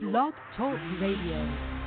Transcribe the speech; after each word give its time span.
Blog 0.00 0.34
Talk 0.56 0.78
Radio. 1.00 1.77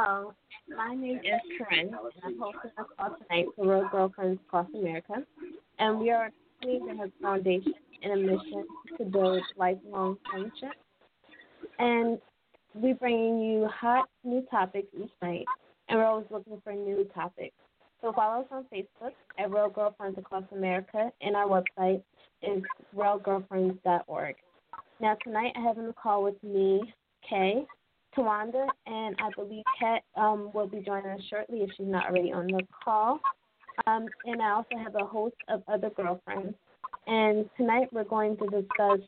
Hello, 0.00 0.32
my 0.76 0.94
name 0.94 1.18
is 1.18 1.40
Corinne, 1.58 1.88
and 1.88 2.24
I'm 2.24 2.38
hosting 2.38 2.70
a 2.78 2.84
call 2.84 3.16
tonight 3.16 3.46
for 3.56 3.66
Real 3.66 3.88
Girlfriends 3.90 4.40
Across 4.46 4.68
America. 4.72 5.14
And 5.80 5.98
we 5.98 6.12
are 6.12 6.26
a 6.26 6.30
company 6.62 6.86
that 6.86 6.98
has 6.98 7.10
foundation 7.20 7.74
and 8.04 8.12
a 8.12 8.16
mission 8.16 8.64
to 8.96 9.04
build 9.04 9.42
lifelong 9.56 10.16
friendships. 10.30 10.78
And 11.80 12.20
we're 12.74 12.94
bringing 12.94 13.40
you 13.40 13.66
hot 13.66 14.08
new 14.22 14.42
topics 14.48 14.86
each 14.96 15.10
night, 15.20 15.46
and 15.88 15.98
we're 15.98 16.06
always 16.06 16.26
looking 16.30 16.60
for 16.62 16.72
new 16.72 17.04
topics. 17.12 17.56
So 18.00 18.12
follow 18.12 18.42
us 18.42 18.46
on 18.52 18.66
Facebook 18.72 19.14
at 19.36 19.50
Real 19.50 19.68
Girlfriends 19.68 20.16
Across 20.16 20.44
America, 20.52 21.10
and 21.22 21.34
our 21.34 21.46
website 21.46 22.02
is 22.42 22.62
realgirlfriends.org. 22.96 24.36
Now, 25.00 25.16
tonight 25.24 25.54
I 25.56 25.60
have 25.60 25.76
on 25.76 25.88
the 25.88 25.92
call 25.92 26.22
with 26.22 26.40
me, 26.44 26.82
Kay, 27.28 27.66
Tawanda, 28.18 28.66
and 28.86 29.16
I 29.20 29.30
believe 29.36 29.62
Kat 29.78 30.02
um, 30.16 30.50
will 30.52 30.66
be 30.66 30.80
joining 30.80 31.10
us 31.10 31.20
shortly 31.30 31.58
if 31.58 31.70
she's 31.76 31.86
not 31.86 32.06
already 32.06 32.32
on 32.32 32.48
the 32.48 32.62
call. 32.84 33.20
Um, 33.86 34.06
and 34.24 34.42
I 34.42 34.50
also 34.50 34.76
have 34.82 34.94
a 34.96 35.04
host 35.04 35.36
of 35.48 35.62
other 35.68 35.90
girlfriends. 35.90 36.54
And 37.06 37.48
tonight 37.56 37.88
we're 37.92 38.04
going 38.04 38.36
to 38.38 38.46
discuss. 38.46 39.00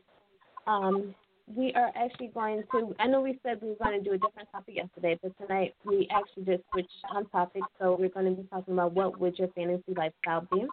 Um, 0.66 1.14
we 1.52 1.72
are 1.74 1.90
actually 1.96 2.28
going 2.28 2.62
to. 2.70 2.94
I 3.00 3.08
know 3.08 3.20
we 3.20 3.40
said 3.42 3.60
we 3.60 3.70
were 3.70 3.74
going 3.82 4.02
to 4.02 4.08
do 4.08 4.14
a 4.14 4.18
different 4.18 4.48
topic 4.52 4.76
yesterday, 4.76 5.18
but 5.20 5.36
tonight 5.38 5.74
we 5.84 6.08
actually 6.12 6.44
just 6.44 6.62
switched 6.72 6.90
on 7.12 7.28
topic. 7.30 7.62
So 7.80 7.96
we're 7.98 8.10
going 8.10 8.26
to 8.26 8.42
be 8.42 8.48
talking 8.48 8.74
about 8.74 8.92
what 8.92 9.18
would 9.18 9.36
your 9.38 9.48
fantasy 9.48 9.92
lifestyle 9.96 10.46
be. 10.52 10.66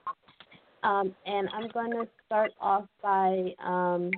Um, 0.83 1.15
and 1.25 1.49
I'm 1.53 1.69
going 1.69 1.91
to 1.91 2.07
start 2.27 2.51
off 2.61 2.85
by 3.01 3.55
um, 3.65 4.11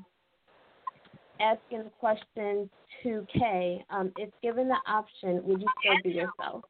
asking 1.40 1.84
the 1.84 1.92
question 2.00 2.70
to 3.04 3.26
Kay. 3.34 3.84
Um, 3.90 4.12
if 4.18 4.30
given 4.42 4.68
the 4.68 4.78
option, 4.88 5.42
would 5.46 5.62
you 5.62 5.68
still 5.82 5.96
be 6.04 6.18
yourself? 6.18 6.64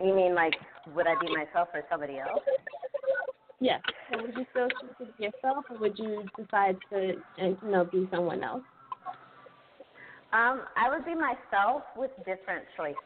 You 0.00 0.14
mean 0.14 0.34
like, 0.34 0.54
would 0.94 1.06
I 1.06 1.14
be 1.20 1.28
myself 1.34 1.68
or 1.74 1.82
somebody 1.90 2.18
else? 2.18 2.40
Yes. 3.60 3.82
So 4.10 4.22
would 4.22 4.34
you 4.34 4.46
still 4.50 4.68
choose 4.80 4.90
to 4.98 5.04
be 5.18 5.24
yourself, 5.24 5.66
or 5.70 5.76
would 5.78 5.98
you 5.98 6.24
decide 6.38 6.78
to, 6.90 7.12
uh, 7.40 7.46
you 7.46 7.58
know, 7.70 7.84
be 7.84 8.08
someone 8.10 8.42
else? 8.42 8.62
Um, 10.32 10.62
I 10.76 10.88
would 10.88 11.04
be 11.04 11.14
myself 11.14 11.82
with 11.96 12.10
different 12.18 12.64
choices, 12.76 12.96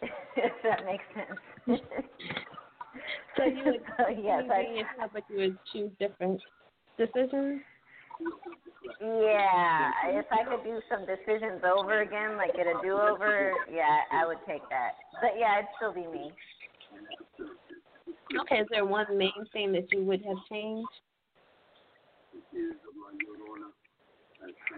if 0.36 0.52
that 0.62 0.84
makes 0.86 1.04
sense. 1.14 1.80
so 3.36 3.44
you 3.44 3.64
would 3.64 3.82
so, 3.98 4.08
yes, 4.22 4.44
I, 4.50 4.60
yourself, 4.60 5.10
but 5.12 5.24
you 5.28 5.38
would 5.38 5.58
choose 5.72 5.90
different 5.98 6.40
decisions. 6.96 7.60
Yeah, 9.00 9.90
if 10.06 10.26
I 10.30 10.44
could 10.44 10.64
do 10.64 10.80
some 10.90 11.06
decisions 11.06 11.62
over 11.64 12.02
again, 12.02 12.36
like 12.36 12.54
get 12.54 12.66
a 12.66 12.74
do 12.82 12.92
over, 12.92 13.54
yeah, 13.72 14.00
I 14.12 14.26
would 14.26 14.38
take 14.46 14.62
that. 14.70 14.92
But 15.20 15.32
yeah, 15.38 15.58
it'd 15.58 15.68
still 15.76 15.92
be 15.92 16.06
me. 16.06 16.32
Okay, 18.40 18.56
is 18.56 18.66
there 18.70 18.84
one 18.84 19.06
main 19.16 19.32
thing 19.52 19.72
that 19.72 19.92
you 19.92 20.02
would 20.04 20.22
have 20.24 20.36
changed? 20.50 20.88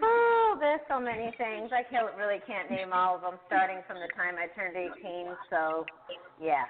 Oh, 0.01 0.57
there's 0.59 0.79
so 0.87 0.99
many 0.99 1.31
things. 1.37 1.71
I 1.73 1.83
can't 1.89 2.15
really 2.17 2.39
can't 2.45 2.69
name 2.69 2.93
all 2.93 3.15
of 3.15 3.21
them, 3.21 3.35
starting 3.47 3.79
from 3.87 3.97
the 3.97 4.07
time 4.15 4.35
I 4.37 4.47
turned 4.55 4.75
18. 4.75 5.27
So, 5.49 5.85
yeah. 6.41 6.65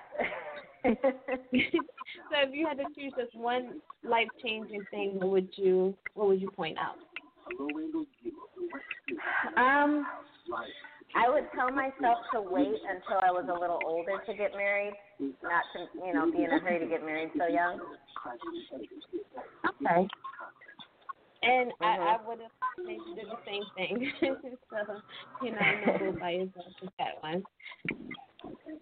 so, 0.84 2.36
if 2.44 2.54
you 2.54 2.68
had 2.68 2.78
to 2.78 2.86
choose 2.96 3.14
just 3.18 3.36
one 3.36 3.82
life 4.04 4.30
changing 4.44 4.84
thing, 4.92 5.20
what 5.20 5.30
would 5.30 5.50
you 5.56 5.94
what 6.14 6.28
would 6.28 6.42
you 6.42 6.50
point 6.50 6.78
out? 6.78 6.96
Um, 9.58 10.06
I 11.16 11.30
would 11.30 11.46
tell 11.56 11.72
myself 11.72 12.20
to 12.34 12.42
wait 12.42 12.68
until 12.68 13.20
I 13.22 13.32
was 13.32 13.46
a 13.50 13.60
little 13.60 13.82
older 13.86 14.22
to 14.26 14.34
get 14.34 14.54
married, 14.54 14.94
not 15.20 15.64
to 15.74 16.06
you 16.06 16.14
know 16.14 16.32
be 16.32 16.44
in 16.44 16.52
a 16.52 16.60
hurry 16.60 16.80
to 16.80 16.86
get 16.86 17.04
married 17.04 17.30
so 17.38 17.48
young. 17.48 17.80
Okay. 19.82 20.08
And 21.44 21.72
mm-hmm. 21.72 21.84
I, 21.84 22.16
I 22.16 22.18
would 22.28 22.40
have 22.40 22.52
maybe 22.78 23.00
did 23.16 23.26
the 23.28 23.38
same 23.46 23.64
thing. 23.76 24.12
so, 24.22 25.02
you 25.44 25.52
know, 25.52 25.58
I 25.58 25.86
know 25.86 26.12
go 26.12 26.20
by 26.20 26.32
yourself 26.32 26.66
with 26.82 26.92
that 26.98 27.22
one. 27.22 27.44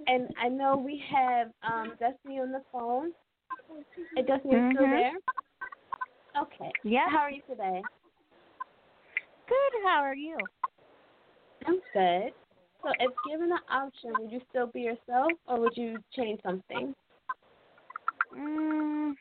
And 0.08 0.30
I 0.42 0.48
know 0.48 0.78
we 0.78 1.04
have 1.14 1.48
um 1.64 1.94
Destiny 2.00 2.40
on 2.40 2.52
the 2.52 2.62
phone. 2.72 3.12
Hey, 4.16 4.24
Destiny, 4.24 4.54
mm-hmm. 4.54 4.76
still 4.76 4.90
there? 4.90 5.14
Okay. 6.42 6.72
Yeah. 6.84 7.10
How 7.10 7.20
are 7.20 7.32
you 7.32 7.42
today? 7.50 7.82
Good. 9.48 9.82
How 9.84 10.00
are 10.00 10.16
you? 10.16 10.38
I'm 11.68 11.80
good. 11.94 12.34
So, 12.84 12.92
if 13.00 13.12
given 13.30 13.50
the 13.50 13.60
option, 13.74 14.14
would 14.20 14.32
you 14.32 14.42
still 14.50 14.68
be 14.68 14.82
yourself, 14.82 15.32
or 15.48 15.60
would 15.60 15.76
you 15.76 15.98
change 16.16 16.40
something? 16.44 16.94
Mm. 18.38 19.14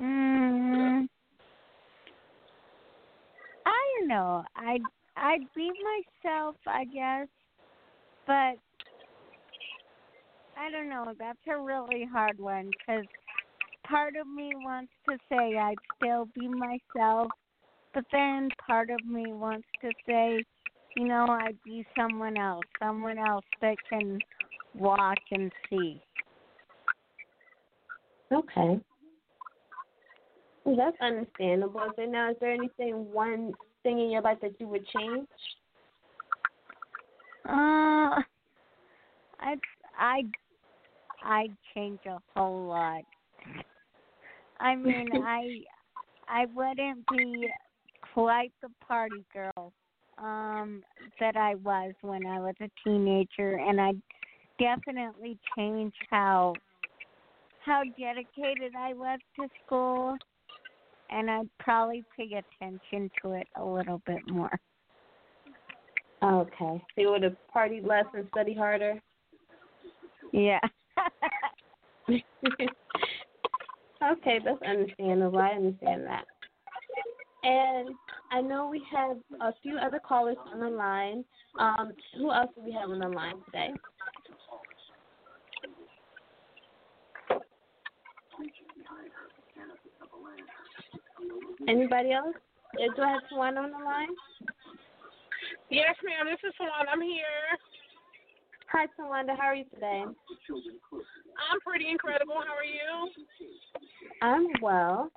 Mm. 0.00 1.08
I 3.66 3.98
don't 3.98 4.08
know. 4.08 4.44
I'd 4.56 4.82
I'd 5.16 5.44
be 5.54 5.70
myself, 6.24 6.56
I 6.66 6.84
guess, 6.84 7.28
but 8.26 8.56
I 10.56 10.70
don't 10.70 10.88
know. 10.88 11.12
That's 11.18 11.38
a 11.48 11.60
really 11.60 12.06
hard 12.10 12.38
one 12.38 12.70
because 12.70 13.04
part 13.86 14.14
of 14.16 14.26
me 14.26 14.52
wants 14.54 14.92
to 15.08 15.16
say 15.28 15.56
I'd 15.58 15.74
still 15.96 16.28
be 16.34 16.48
myself, 16.48 17.28
but 17.92 18.04
then 18.12 18.48
part 18.66 18.88
of 18.90 19.04
me 19.04 19.32
wants 19.32 19.66
to 19.82 19.90
say, 20.06 20.42
you 20.96 21.06
know, 21.06 21.26
I'd 21.28 21.58
be 21.64 21.84
someone 21.98 22.36
else, 22.38 22.64
someone 22.78 23.18
else 23.18 23.44
that 23.60 23.76
can 23.88 24.18
walk 24.74 25.18
and 25.30 25.50
see. 25.68 26.00
Okay. 28.32 28.80
That's 30.64 30.96
understandable. 31.00 31.92
So 31.96 32.04
now, 32.04 32.30
is 32.30 32.36
there 32.40 32.52
anything, 32.52 33.12
one 33.12 33.54
thing 33.82 33.98
in 33.98 34.10
your 34.10 34.22
life 34.22 34.38
that 34.42 34.52
you 34.60 34.68
would 34.68 34.86
change? 34.88 35.26
Uh, 37.48 38.20
I 39.40 39.56
I 39.98 40.22
I'd 41.24 41.56
change 41.74 42.00
a 42.06 42.18
whole 42.34 42.66
lot. 42.66 43.02
I 44.58 44.76
mean, 44.76 45.10
I 45.24 45.60
I 46.28 46.46
wouldn't 46.54 47.08
be 47.08 47.48
quite 48.12 48.52
the 48.62 48.68
party 48.86 49.24
girl 49.32 49.72
um 50.18 50.82
that 51.18 51.36
I 51.36 51.54
was 51.56 51.94
when 52.02 52.26
I 52.26 52.38
was 52.40 52.54
a 52.60 52.68
teenager 52.84 53.56
and 53.56 53.80
I'd 53.80 54.00
definitely 54.58 55.38
change 55.56 55.94
how 56.10 56.54
how 57.64 57.82
dedicated 57.98 58.74
I 58.76 58.92
was 58.94 59.18
to 59.36 59.48
school 59.64 60.16
and 61.10 61.30
I'd 61.30 61.48
probably 61.58 62.04
pay 62.16 62.42
attention 62.60 63.10
to 63.22 63.32
it 63.32 63.46
a 63.56 63.64
little 63.64 64.00
bit 64.06 64.20
more. 64.28 64.58
Okay. 66.22 66.82
So 66.94 67.00
you 67.00 67.10
would 67.10 67.22
have 67.22 67.36
partied 67.54 67.86
less 67.86 68.04
and 68.14 68.26
study 68.30 68.54
harder? 68.54 69.00
Yeah. 70.32 70.60
okay, 72.08 72.22
that's 74.44 74.62
understandable. 74.66 75.38
I 75.38 75.50
understand 75.50 76.06
that. 76.06 76.24
And 77.42 77.88
I 78.30 78.42
know 78.42 78.68
we 78.68 78.82
have 78.92 79.16
a 79.40 79.54
few 79.62 79.78
other 79.78 79.98
callers 79.98 80.36
on 80.52 80.60
the 80.60 80.68
line. 80.68 81.24
Um, 81.58 81.92
who 82.16 82.30
else 82.30 82.50
do 82.54 82.62
we 82.62 82.72
have 82.72 82.90
on 82.90 82.98
the 82.98 83.08
line 83.08 83.36
today? 83.46 83.70
Anybody 91.68 92.12
else? 92.12 92.36
Do 92.76 93.02
I 93.02 93.08
have 93.08 93.22
someone 93.28 93.58
on 93.58 93.70
the 93.70 93.84
line? 93.84 94.08
Yes, 95.70 95.94
ma'am. 96.04 96.26
This 96.26 96.40
is 96.48 96.54
Swan. 96.56 96.86
I'm 96.90 97.00
here. 97.00 97.24
Hi, 98.72 98.86
Tawanda. 98.98 99.36
How 99.36 99.46
are 99.46 99.54
you 99.54 99.64
today? 99.74 100.04
I'm 100.04 101.60
pretty 101.66 101.88
incredible. 101.90 102.34
How 102.34 102.54
are 102.54 102.64
you? 102.64 103.10
I'm 104.22 104.46
well. 104.62 105.10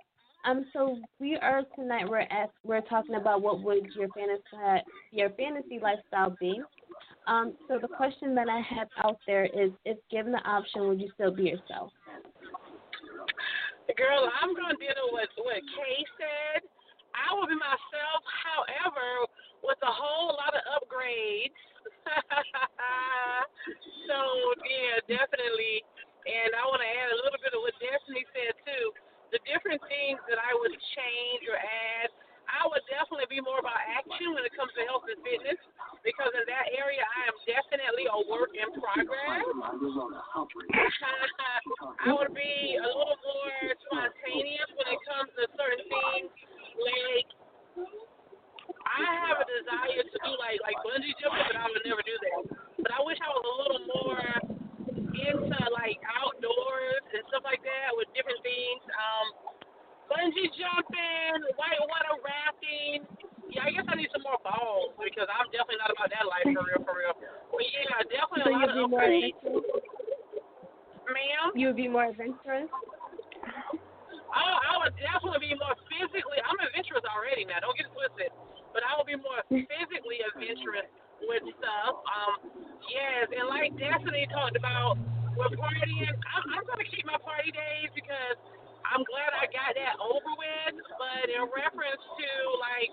Um, 0.45 0.65
so 0.73 0.97
we 1.19 1.38
are 1.38 1.61
tonight. 1.75 2.09
We're 2.09 2.19
at 2.19 2.51
we're 2.63 2.81
talking 2.81 3.15
about 3.15 3.41
what 3.41 3.61
would 3.61 3.88
your 3.95 4.09
fantasy 4.09 4.83
your 5.11 5.29
fantasy 5.31 5.79
lifestyle 5.81 6.35
be. 6.39 6.61
Um, 7.27 7.53
so 7.67 7.79
the 7.79 7.88
question 7.88 8.35
that 8.35 8.50
I 8.50 8.59
have 8.75 8.89
out 9.03 9.17
there 9.25 9.45
is, 9.45 9.71
if 9.85 9.97
given 10.11 10.33
the 10.33 10.39
option, 10.39 10.88
would 10.88 11.00
you 11.00 11.09
still 11.13 11.33
be 11.33 11.44
yourself? 11.44 11.91
Girl, 13.91 14.31
I'm 14.39 14.56
gonna 14.56 14.80
deal 14.80 15.12
with 15.12 15.27
what 15.44 15.59
Kay 15.75 16.00
said. 16.15 16.63
I 17.13 17.35
will 17.35 17.45
be 17.45 17.59
myself. 17.59 18.24
However, 18.24 19.27
with 19.62 19.77
a 19.83 19.91
whole 19.91 20.39
lot 20.39 20.56
of 20.56 20.63
upgrades. 20.80 21.59
so 24.07 24.18
yeah, 24.63 25.19
definitely. 25.19 25.83
And 26.24 26.56
I 26.56 26.63
want 26.71 26.80
to 26.80 26.88
add 26.88 27.12
a 27.12 27.19
little 27.19 27.41
bit 27.44 27.51
of 27.51 27.59
what 27.59 27.75
Destiny 27.83 28.24
said 28.31 28.56
too. 28.63 28.95
The 29.35 29.44
different 29.44 29.83
things 29.91 30.24
that 30.31 30.39
I 30.39 30.56
would 30.56 30.71
change 30.71 31.44
or 31.51 31.59
add. 31.59 32.07
I 32.44 32.68
would 32.69 32.83
definitely 32.91 33.25
be 33.31 33.39
more 33.39 33.63
about 33.63 33.79
action 33.88 34.36
when 34.36 34.44
it 34.44 34.51
comes 34.53 34.69
to 34.75 34.83
health 34.86 35.07
and 35.07 35.15
fitness 35.24 35.56
because 36.03 36.27
in 36.36 36.44
that 36.51 36.75
area 36.75 37.00
I 37.01 37.31
am 37.31 37.38
definitely 37.47 38.06
a 38.12 38.19
work 38.27 38.51
in 38.51 38.68
progress. 38.75 39.47
I 42.03 42.12
would 42.12 42.36
be 42.36 42.75
a 42.77 42.83
little 42.83 43.15
more 43.15 43.56
spontaneous 43.88 44.69
when 44.75 44.88
it 44.91 45.00
comes 45.07 45.31
to 45.39 45.47
certain 45.56 45.88
things 45.88 46.29
like 46.77 47.27
I 48.83 49.01
have 49.27 49.39
a 49.39 49.47
desire 49.47 50.03
to 50.03 50.18
do 50.27 50.31
like 50.38 50.59
like 50.62 50.75
bungee 50.83 51.15
jumping, 51.18 51.47
but 51.47 51.57
I 51.57 51.65
would 51.71 51.83
never 51.88 52.03
do 52.03 52.15
that. 52.27 52.41
But 52.83 52.91
I 52.91 53.00
wish 53.07 53.18
I 53.24 53.29
was 53.31 53.44
a 53.44 53.56
little 53.63 53.83
more 53.88 54.24
into 55.13 55.59
like 55.71 55.97
outdoors 56.03 57.06
and 57.15 57.24
stuff 57.31 57.47
like 57.47 57.63
that 57.63 57.95
with 57.95 58.12
different 58.12 58.44
things. 58.44 58.83
Um, 58.91 59.27
bungee 60.12 60.51
jumping, 60.53 61.39
whitewater 61.56 62.19
rafting. 62.21 63.07
Yeah, 63.51 63.68
I 63.68 63.69
guess 63.69 63.86
I 63.86 63.94
need 63.94 64.09
some 64.09 64.25
more 64.25 64.41
balls 64.41 64.97
because 64.97 65.29
I'm 65.29 65.45
definitely 65.53 65.77
not 65.77 65.94
about 65.94 66.09
that 66.09 66.25
life 66.25 66.47
for 66.50 66.65
real, 66.65 66.81
for 66.81 66.95
real. 66.97 67.13
But 67.13 67.63
yeah, 67.69 68.01
definitely 68.09 68.50
so 68.50 68.50
a 68.50 68.57
lot 68.57 68.69
of 68.69 68.75
upgrades. 68.89 69.38
Ma'am? 71.03 71.51
You 71.53 71.68
would 71.69 71.77
be 71.77 71.91
more 71.91 72.09
adventurous. 72.09 72.71
I, 74.33 74.41
I 74.41 74.74
would 74.81 74.97
definitely 74.97 75.45
be 75.45 75.53
more 75.53 75.77
physically. 75.86 76.41
I'm 76.41 76.57
adventurous 76.57 77.06
already 77.06 77.45
now. 77.45 77.62
Don't 77.62 77.77
get 77.77 77.86
it 77.86 77.94
twisted. 77.94 78.33
But 78.74 78.81
I 78.81 78.98
would 78.98 79.06
be 79.06 79.19
more 79.21 79.45
physically 79.45 80.25
adventurous 80.25 80.89
with 81.29 81.45
stuff. 81.62 82.01
Um, 82.09 82.50
yes, 82.89 83.29
and 83.29 83.45
like 83.45 83.77
Destiny 83.77 84.25
talked 84.33 84.57
about, 84.57 84.98
with 85.38 85.53
partying, 85.57 86.09
I'm, 86.09 86.44
I'm 86.50 86.65
gonna 86.65 86.86
keep 86.89 87.06
my 87.06 87.21
party 87.21 87.53
days 87.53 87.94
because 87.94 88.38
I'm 88.86 89.01
glad 89.06 89.33
I 89.38 89.45
got 89.50 89.74
that 89.77 90.01
over 90.01 90.33
with. 90.33 90.81
But 90.98 91.29
in 91.29 91.45
reference 91.53 92.01
to 92.01 92.29
like 92.57 92.89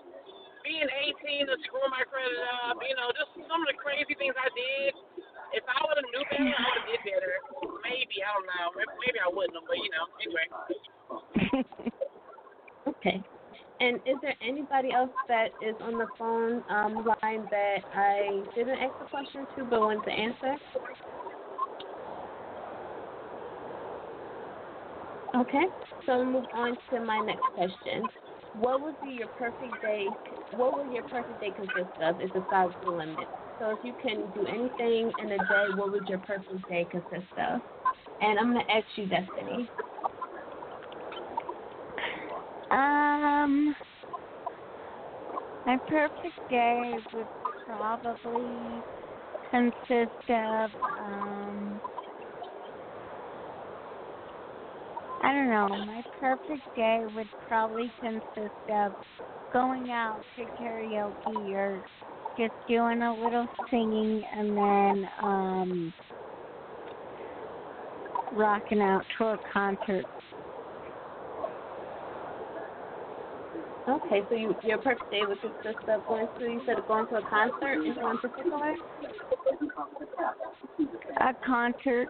being 0.61 0.85
18 0.85 1.49
and 1.49 1.57
screwing 1.65 1.89
my 1.89 2.05
credit 2.05 2.37
up, 2.61 2.77
you 2.85 2.93
know, 2.93 3.09
just 3.17 3.33
some 3.49 3.65
of 3.65 3.67
the 3.69 3.73
crazy 3.77 4.13
things 4.13 4.37
I 4.37 4.49
did. 4.53 4.93
If 5.51 5.67
I 5.67 5.83
would 5.83 5.99
have 5.99 6.07
knew 6.15 6.23
better, 6.31 6.47
I 6.47 6.63
would 6.63 6.79
have 6.79 6.87
did 6.87 7.01
better. 7.03 7.33
Maybe 7.83 8.23
I 8.23 8.31
don't 8.31 8.47
know. 8.47 8.71
Maybe 9.03 9.19
I 9.19 9.27
wouldn't 9.27 9.51
have, 9.57 9.67
but 9.67 9.75
you 9.81 9.91
know, 9.91 10.05
anyway. 10.21 10.47
okay. 12.87 13.19
And 13.81 13.97
is 14.05 14.20
there 14.39 14.49
anybody 14.49 14.91
else 14.91 15.09
that 15.27 15.49
is 15.61 15.75
on 15.81 15.97
the 15.97 16.07
phone 16.17 16.63
um, 16.69 17.05
line 17.23 17.47
that 17.51 17.79
I 17.93 18.43
didn't 18.55 18.77
ask 18.79 18.93
the 18.99 19.05
question 19.05 19.47
to 19.55 19.65
but 19.65 19.81
wanted 19.81 20.03
to 20.05 20.11
answer? 20.11 20.55
Okay, 25.35 25.63
so 26.05 26.25
move 26.25 26.45
on 26.53 26.77
to 26.89 26.99
my 26.99 27.19
next 27.21 27.45
question. 27.55 28.07
What 28.53 28.81
would 28.81 28.99
be 29.01 29.11
your 29.11 29.29
perfect 29.37 29.81
day? 29.81 30.05
What 30.55 30.75
would 30.75 30.91
your 30.91 31.03
perfect 31.03 31.39
day 31.39 31.51
consist 31.51 31.89
of 32.01 32.19
if 32.19 32.33
the 32.33 32.43
sky's 32.47 32.69
the 32.83 32.91
limit? 32.91 33.29
So 33.57 33.69
if 33.71 33.79
you 33.81 33.93
can 34.01 34.29
do 34.31 34.45
anything 34.45 35.13
in 35.17 35.31
a 35.31 35.37
day, 35.37 35.67
what 35.75 35.91
would 35.91 36.07
your 36.09 36.17
perfect 36.19 36.67
day 36.67 36.87
consist 36.91 37.31
of? 37.37 37.61
And 38.19 38.37
I'm 38.37 38.51
going 38.51 38.65
to 38.65 38.71
ask 38.71 38.85
you, 38.95 39.07
Destiny. 39.07 39.69
Um, 42.71 43.75
my 45.65 45.77
perfect 45.87 46.33
day 46.49 46.97
would 47.13 47.27
probably 47.65 48.83
consist 49.49 50.11
of 50.29 50.69
um 50.99 51.81
I 55.23 55.31
don't 55.33 55.49
know, 55.49 55.67
my 55.85 56.01
perfect 56.19 56.63
day 56.75 57.05
would 57.15 57.29
probably 57.47 57.91
consist 57.99 58.55
of 58.69 58.93
going 59.53 59.91
out 59.91 60.21
to 60.35 60.45
karaoke 60.59 61.53
or 61.53 61.83
just 62.37 62.53
doing 62.67 63.01
a 63.03 63.13
little 63.13 63.45
singing 63.69 64.23
and 64.35 64.57
then 64.57 65.09
um 65.21 65.93
rocking 68.31 68.81
out 68.81 69.03
to 69.17 69.25
a 69.25 69.39
concert 69.53 70.05
Okay, 73.91 74.21
so 74.29 74.35
you, 74.35 74.55
your 74.63 74.77
perfect 74.77 75.11
day 75.11 75.21
would 75.27 75.41
consist 75.41 75.87
of 75.89 76.05
going 76.07 76.27
to, 76.39 76.45
you 76.45 76.61
said 76.65 76.77
going 76.87 77.07
to 77.07 77.17
a 77.17 77.21
concert, 77.23 77.83
in 77.83 78.17
particular? 78.19 78.75
A 81.17 81.33
concert. 81.45 82.07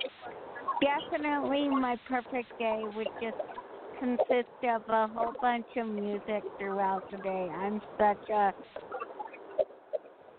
Definitely 0.81 1.69
my 1.69 1.95
perfect 2.07 2.49
day 2.59 2.85
would 2.95 3.07
just 3.21 3.37
consist 3.99 4.49
of 4.63 4.81
a 4.89 5.07
whole 5.07 5.33
bunch 5.41 5.65
of 5.77 5.87
music 5.87 6.43
throughout 6.59 7.03
the 7.09 7.17
day. 7.17 7.49
I'm 7.51 7.81
such 7.97 8.29
a 8.29 8.53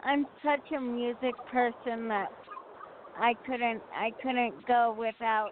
I'm 0.04 0.26
such 0.44 0.76
a 0.76 0.80
music 0.80 1.34
person 1.50 2.08
that 2.08 2.28
I 3.16 3.34
couldn't 3.46 3.82
I 3.96 4.12
couldn't 4.22 4.66
go 4.66 4.94
without 4.98 5.50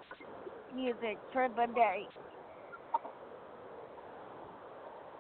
music 0.74 1.18
for 1.32 1.48
the 1.48 1.66
day. 1.72 2.06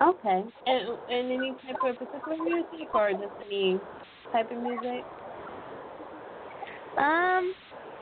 Okay. 0.02 0.44
And 0.66 0.88
and 1.08 1.30
any 1.30 1.56
type 1.66 1.78
of 1.82 1.98
particular 1.98 2.38
music 2.38 2.88
or 2.94 3.12
just 3.12 3.32
any 3.44 3.80
type 4.32 4.50
of 4.50 4.58
music? 4.58 5.04
Um, 6.96 7.52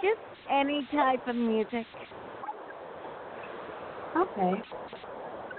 just 0.00 0.21
any 0.50 0.87
type 0.93 1.26
of 1.26 1.35
music. 1.35 1.87
Okay. 4.17 4.62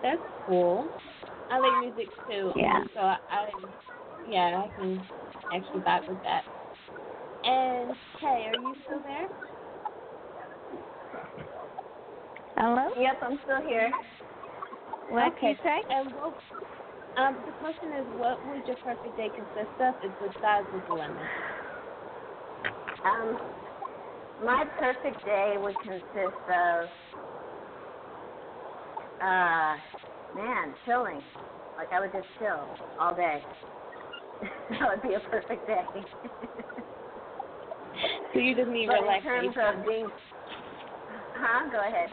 That's 0.01 0.21
cool. 0.45 0.89
I 1.51 1.59
like 1.59 1.71
music 1.81 2.09
too. 2.27 2.53
Yeah. 2.55 2.83
So 2.93 2.99
I, 3.01 3.17
I 3.29 3.49
yeah, 4.25 4.63
I 4.65 4.71
can 4.79 5.03
actually 5.51 5.81
vibe 5.81 6.07
with 6.07 6.21
that. 6.23 6.43
And 7.43 7.91
hey, 8.21 8.47
are 8.47 8.59
you 8.59 8.75
still 8.85 9.01
there? 9.01 9.27
Hello? 12.57 12.89
Yep, 12.97 13.17
I'm 13.21 13.39
still 13.43 13.61
here. 13.61 13.91
What 15.09 15.33
okay. 15.33 15.49
you 15.49 15.55
say? 15.63 15.79
And 15.89 16.13
what, 16.13 16.35
um, 17.17 17.37
the 17.45 17.51
question 17.53 17.89
is, 17.99 18.05
what 18.15 18.45
would 18.45 18.65
your 18.67 18.77
perfect 18.83 19.17
day 19.17 19.31
consist 19.35 19.73
of 19.79 19.95
if 20.03 20.11
the 20.19 20.29
sky 20.37 20.61
was 20.71 20.81
the 20.87 20.93
limit? 20.93 21.17
Um, 23.05 23.39
my 24.43 24.65
perfect 24.77 25.23
day 25.25 25.55
would 25.57 25.79
consist 25.81 26.37
of, 26.47 26.85
uh, 29.21 29.75
man, 30.35 30.75
chilling. 30.85 31.21
Like 31.77 31.91
I 31.91 31.99
would 31.99 32.11
just 32.11 32.27
chill 32.37 32.67
all 32.99 33.15
day. 33.15 33.43
that 34.41 34.89
would 34.89 35.01
be 35.01 35.15
a 35.15 35.19
perfect 35.29 35.65
day. 35.65 36.05
so 38.33 38.39
you 38.39 38.55
just 38.55 38.69
need 38.69 38.87
but 38.87 39.01
relaxation. 39.01 39.45
in 39.45 39.53
terms 39.53 39.79
of 39.79 39.85
being, 39.85 40.11
huh? 41.33 41.69
Go 41.71 41.79
ahead. 41.79 42.09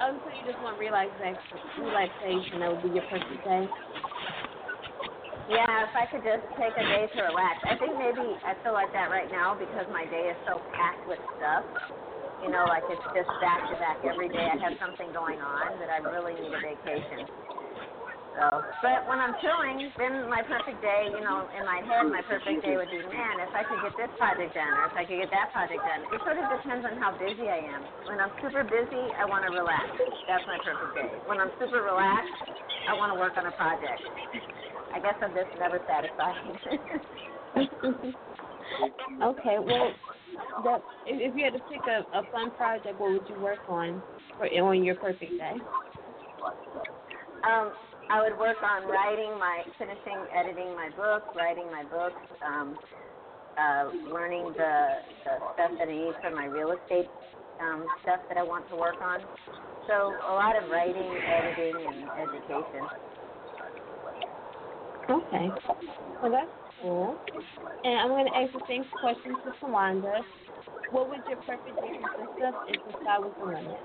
Um, 0.00 0.20
so 0.24 0.30
you 0.32 0.44
just 0.48 0.62
want 0.64 0.78
relaxation, 0.80 1.36
relaxation. 1.84 2.60
That 2.60 2.72
would 2.72 2.82
be 2.82 2.88
your 2.96 3.04
perfect 3.12 3.44
day. 3.44 3.68
Yeah, 5.48 5.84
if 5.84 5.92
I 5.92 6.06
could 6.08 6.24
just 6.24 6.46
take 6.56 6.72
a 6.78 6.84
day 6.86 7.04
to 7.10 7.20
relax. 7.26 7.60
I 7.68 7.76
think 7.76 7.98
maybe 7.98 8.38
I 8.46 8.54
feel 8.62 8.72
like 8.72 8.92
that 8.92 9.10
right 9.10 9.30
now 9.30 9.52
because 9.58 9.84
my 9.92 10.06
day 10.06 10.32
is 10.32 10.38
so 10.46 10.62
packed 10.72 11.04
with 11.06 11.18
stuff. 11.36 11.66
You 12.40 12.48
know, 12.48 12.64
like 12.64 12.84
it's 12.88 13.02
just 13.12 13.28
back 13.44 13.60
to 13.68 13.76
back 13.76 14.00
every 14.06 14.28
day. 14.30 14.48
I 14.48 14.56
have 14.56 14.78
something 14.80 15.12
going 15.12 15.40
on 15.40 15.76
that 15.80 15.90
I 15.92 15.98
really 16.08 16.32
need 16.40 16.54
a 16.54 16.60
vacation. 16.62 17.28
So, 18.36 18.62
but 18.82 19.08
when 19.08 19.18
I'm 19.20 19.34
chilling, 19.42 19.92
then 19.98 20.30
my 20.30 20.42
perfect 20.46 20.80
day, 20.82 21.10
you 21.10 21.22
know, 21.24 21.50
in 21.50 21.64
my 21.66 21.82
head, 21.82 22.06
my 22.10 22.22
perfect 22.22 22.62
day 22.62 22.76
would 22.76 22.90
be, 22.90 23.02
man, 23.02 23.40
if 23.42 23.50
I 23.54 23.64
could 23.64 23.82
get 23.82 23.96
this 23.96 24.12
project 24.18 24.54
done, 24.54 24.70
or 24.78 24.86
if 24.86 24.96
I 24.96 25.04
could 25.06 25.18
get 25.18 25.30
that 25.34 25.50
project 25.52 25.82
done. 25.82 26.06
It 26.14 26.22
sort 26.22 26.38
of 26.38 26.46
depends 26.50 26.86
on 26.86 26.98
how 27.00 27.16
busy 27.18 27.48
I 27.50 27.58
am. 27.74 27.88
When 28.06 28.20
I'm 28.20 28.32
super 28.42 28.64
busy, 28.64 29.10
I 29.18 29.26
want 29.26 29.44
to 29.46 29.50
relax. 29.50 29.90
That's 30.28 30.46
my 30.46 30.58
perfect 30.62 30.94
day. 30.94 31.20
When 31.26 31.40
I'm 31.40 31.50
super 31.58 31.82
relaxed, 31.82 32.38
I 32.86 32.94
want 32.94 33.10
to 33.12 33.18
work 33.18 33.34
on 33.36 33.46
a 33.46 33.52
project. 33.52 34.02
I 34.94 35.00
guess 35.00 35.16
I'm 35.22 35.34
just 35.34 35.50
never 35.58 35.80
satisfied. 35.86 36.44
okay, 39.22 39.56
well, 39.62 39.96
that 40.64 40.84
if, 41.04 41.32
if 41.32 41.36
you 41.36 41.44
had 41.44 41.54
to 41.54 41.60
pick 41.60 41.82
a, 41.86 42.06
a 42.18 42.26
fun 42.30 42.52
project, 42.52 42.98
what 42.98 43.12
would 43.12 43.28
you 43.28 43.38
work 43.38 43.68
on 43.68 44.04
for 44.36 44.46
on 44.46 44.84
your 44.84 44.96
perfect 44.96 45.38
day? 45.38 45.62
um, 47.44 47.72
I 48.10 48.20
would 48.22 48.38
work 48.38 48.58
on 48.62 48.90
writing 48.90 49.38
my, 49.38 49.62
finishing 49.78 50.18
editing 50.34 50.74
my 50.74 50.90
book, 50.96 51.22
writing 51.36 51.70
my 51.70 51.84
books, 51.84 52.18
um, 52.44 52.76
uh, 53.56 53.90
learning 54.12 54.52
the, 54.56 54.98
the 55.24 55.34
stuff 55.54 55.70
that 55.78 55.88
I 55.88 55.92
need 55.92 56.14
for 56.20 56.34
my 56.34 56.46
real 56.46 56.72
estate 56.72 57.08
um, 57.60 57.86
stuff 58.02 58.20
that 58.28 58.36
I 58.36 58.42
want 58.42 58.68
to 58.70 58.76
work 58.76 59.00
on. 59.00 59.20
So 59.86 60.14
a 60.26 60.34
lot 60.34 60.60
of 60.60 60.68
writing, 60.70 61.06
editing, 61.22 61.86
and 61.86 62.10
education. 62.18 62.82
Okay. 65.08 65.48
Well, 66.22 66.32
that's 66.32 66.50
cool. 66.82 67.16
And 67.84 67.94
I'm 67.98 68.08
going 68.08 68.26
to 68.26 68.36
ask 68.36 68.52
the 68.52 68.60
same 68.68 68.84
question 69.00 69.36
to 69.44 69.50
Tawanda. 69.64 70.20
What 70.90 71.08
would 71.10 71.20
your 71.28 71.38
perfect 71.46 71.76
day 71.76 71.94
consist 71.94 72.42
of 72.42 72.54
if 72.68 72.82
the 72.86 72.92
sky 73.02 73.18
was 73.18 73.32
the 73.38 73.46
limit? 73.46 73.78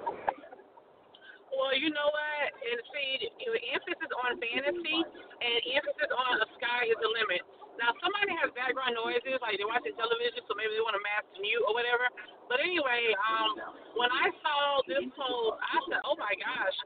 Well, 1.55 1.71
you 1.71 1.87
know 1.89 2.09
what? 2.11 2.47
And 2.51 2.79
see, 2.91 3.31
the 3.47 3.61
emphasis 3.71 4.11
on 4.27 4.35
fantasy 4.43 4.99
and 4.99 5.57
emphasis 5.71 6.11
on 6.11 6.43
the 6.43 6.49
sky 6.59 6.91
is 6.91 6.99
the 6.99 7.07
limit. 7.07 7.41
Now, 7.79 7.91
somebody 7.99 8.31
has 8.39 8.51
background 8.55 8.95
noises, 8.95 9.39
like 9.43 9.59
they're 9.59 9.67
watching 9.67 9.95
television, 9.99 10.43
so 10.47 10.55
maybe 10.55 10.75
they 10.79 10.83
want 10.83 10.95
to 10.95 11.03
mask 11.03 11.27
mute 11.39 11.63
or 11.67 11.75
whatever. 11.75 12.07
But 12.47 12.63
anyway, 12.63 13.11
um, 13.19 13.51
when 13.99 14.11
I 14.11 14.31
saw 14.39 14.79
this 14.87 15.03
post, 15.11 15.59
I 15.59 15.75
said, 15.91 15.99
"Oh 16.07 16.15
my 16.15 16.31
gosh, 16.39 16.77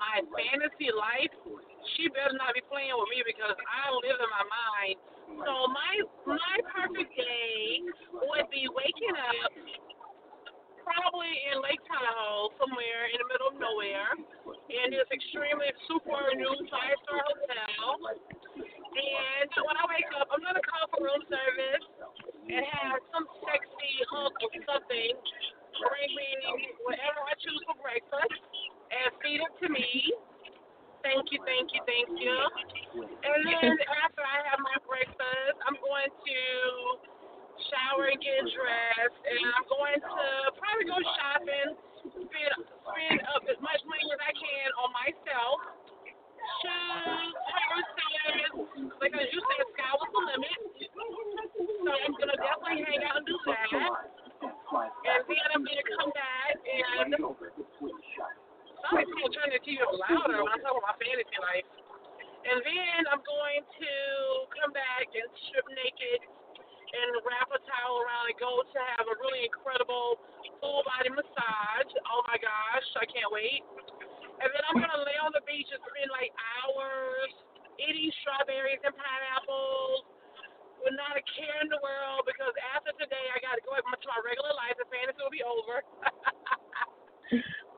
my 0.00 0.16
fantasy 0.32 0.92
life. 0.96 1.32
She 1.96 2.08
better 2.08 2.32
not 2.36 2.56
be 2.56 2.64
playing 2.72 2.96
with 2.96 3.10
me 3.12 3.20
because 3.24 3.56
I 3.56 3.92
live 4.00 4.16
in 4.16 4.30
my 4.32 4.44
mind." 4.48 4.96
So 5.44 5.52
my 5.68 5.92
my 6.40 6.56
perfect 6.72 7.12
day 7.16 7.84
would 8.16 8.48
be 8.48 8.64
waking 8.72 9.16
up 9.16 9.52
probably 10.82 11.32
in 11.52 11.62
Lake 11.62 11.82
Tahoe, 11.86 12.52
somewhere 12.56 13.10
in 13.12 13.18
the 13.20 13.28
middle 13.28 13.48
of 13.52 13.56
nowhere, 13.56 14.16
in 14.68 14.86
this 14.92 15.08
extremely 15.12 15.70
super 15.86 16.20
new 16.36 16.54
five 16.68 16.96
star 17.06 17.20
hotel. 17.24 17.96
And 18.58 19.48
when 19.54 19.76
I 19.78 19.84
wake 19.86 20.10
up, 20.18 20.28
I'm 20.32 20.42
gonna 20.42 20.64
call 20.64 20.84
for 20.92 21.00
room 21.06 21.22
service 21.30 21.84
and 22.50 22.62
have 22.64 22.98
some 23.14 23.26
sexy 23.46 23.92
hunk 24.10 24.34
of 24.42 24.50
something 24.66 25.14
bring 25.80 26.12
me 26.12 26.28
whatever 26.84 27.24
I 27.24 27.32
choose 27.40 27.62
for 27.64 27.78
breakfast 27.80 28.36
and 28.90 29.08
feed 29.22 29.40
it 29.40 29.52
to 29.64 29.66
me. 29.72 30.12
Thank 31.00 31.32
you, 31.32 31.40
thank 31.48 31.72
you, 31.72 31.80
thank 31.88 32.08
you. 32.20 32.36
And 33.00 33.40
then 33.48 33.72
after 34.04 34.20
I 34.20 34.44
have 34.52 34.60
my 34.60 34.76
breakfast, 34.84 35.56
I'm 35.64 35.80
going 35.80 36.12
to 36.12 36.40
shower 37.68 38.08
and 38.08 38.20
get 38.20 38.44
dressed, 38.52 39.20
and 39.24 39.40
I'm 39.52 39.66
going 39.68 40.00
to 40.00 40.24
probably 40.60 40.86
go 40.88 40.98
shopping, 41.16 41.70
spend 42.28 42.52
spend 42.84 43.18
up 43.32 43.44
as 43.48 43.58
much 43.60 43.80
money 43.88 44.06
as 44.12 44.20
I 44.20 44.32
can 44.32 44.68
on 44.80 44.88
myself. 44.92 45.58
Shoes, 46.64 47.32
purses, 47.68 48.52
because 48.96 49.28
you 49.28 49.40
said 49.44 49.64
sky 49.76 49.92
was 49.96 50.08
the 50.08 50.22
limit. 50.34 50.60
So 51.84 51.90
I'm 51.92 52.12
gonna 52.16 52.36
definitely 52.36 52.84
hang 52.84 53.04
out 53.04 53.20
and 53.20 53.26
do 53.28 53.36
that. 53.44 53.68
And 54.40 55.20
then 55.28 55.46
I'm 55.52 55.62
gonna 55.62 55.86
come 56.00 56.10
back 56.16 56.56
and 56.64 57.12
somebody's 58.80 59.14
gonna 59.14 59.36
turn 59.36 59.48
the 59.52 59.60
TV 59.60 59.84
up 59.84 59.92
louder 59.92 60.40
when 60.40 60.48
I'm 60.48 60.60
talking 60.64 60.80
about 60.80 60.96
my 60.96 60.98
fantasy 61.00 61.38
life. 61.40 61.68
And 62.40 62.56
then 62.64 63.00
I'm 63.12 63.20
going 63.20 63.60
to 63.60 63.92
come 64.56 64.72
back 64.72 65.12
and 65.12 65.28
strip 65.44 65.68
naked 65.76 66.24
and 66.90 67.22
wrap 67.22 67.46
a 67.54 67.60
towel 67.62 68.02
around 68.02 68.34
and 68.34 68.38
go 68.40 68.66
to 68.66 68.78
have 68.98 69.06
a 69.06 69.16
really 69.22 69.46
incredible 69.46 70.18
full 70.58 70.82
body 70.82 71.10
massage. 71.12 71.90
Oh 72.10 72.26
my 72.26 72.38
gosh, 72.40 72.88
I 72.98 73.06
can't 73.06 73.30
wait. 73.30 73.62
And 74.40 74.48
then 74.50 74.62
I'm 74.72 74.78
gonna 74.80 75.04
lay 75.06 75.18
on 75.22 75.30
the 75.36 75.44
beach 75.46 75.68
and 75.70 75.78
spend 75.84 76.10
like 76.10 76.34
hours 76.34 77.32
eating 77.78 78.10
strawberries 78.24 78.82
and 78.82 78.96
pineapples 78.96 80.02
with 80.82 80.96
not 80.96 81.14
a 81.14 81.22
care 81.36 81.60
in 81.60 81.68
the 81.68 81.80
world 81.84 82.24
because 82.24 82.52
after 82.74 82.90
today 82.96 83.26
I 83.32 83.38
gotta 83.38 83.62
go 83.62 83.76
back 83.76 84.00
to 84.00 84.08
my 84.08 84.20
regular 84.24 84.52
life 84.56 84.76
and 84.80 84.88
fantasy 84.88 85.20
will 85.20 85.32
be 85.32 85.44
over. 85.44 85.84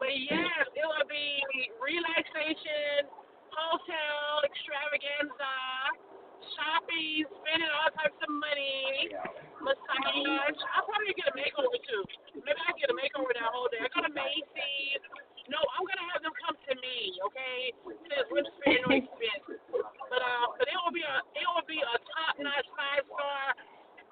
but 0.00 0.12
yes, 0.14 0.64
it 0.72 0.86
will 0.86 1.08
be 1.10 1.42
relaxation, 1.82 3.10
hotel 3.50 4.46
extravaganza 4.46 5.52
shopping, 6.58 7.26
spending 7.42 7.70
all 7.70 7.90
types 7.94 8.18
of 8.18 8.30
money, 8.30 9.10
massage. 9.62 10.58
I'll 10.74 10.86
probably 10.86 11.14
get 11.14 11.30
a 11.30 11.34
makeover 11.36 11.78
too. 11.86 12.02
Maybe 12.42 12.58
I 12.58 12.70
get 12.78 12.90
a 12.90 12.96
makeover 12.96 13.30
that 13.34 13.50
whole 13.50 13.70
day. 13.70 13.82
I 13.82 13.88
go 13.90 14.02
to 14.04 14.12
Macy's. 14.12 15.02
No, 15.50 15.58
I'm 15.58 15.82
gonna 15.82 16.06
have 16.14 16.22
them 16.22 16.34
come 16.38 16.54
to 16.54 16.72
me, 16.78 17.18
okay? 17.26 17.74
Since 17.82 18.30
we're 18.30 18.46
spending 18.62 18.86
no 18.86 18.94
expense. 18.94 19.58
But 20.06 20.22
uh, 20.22 20.54
but 20.54 20.70
it 20.70 20.76
will 20.78 20.94
be 20.94 21.02
a 21.02 21.16
it 21.34 21.46
will 21.50 21.66
be 21.66 21.82
a 21.82 21.94
top 22.14 22.38
notch 22.38 22.68
five 22.78 23.02
star 23.10 23.58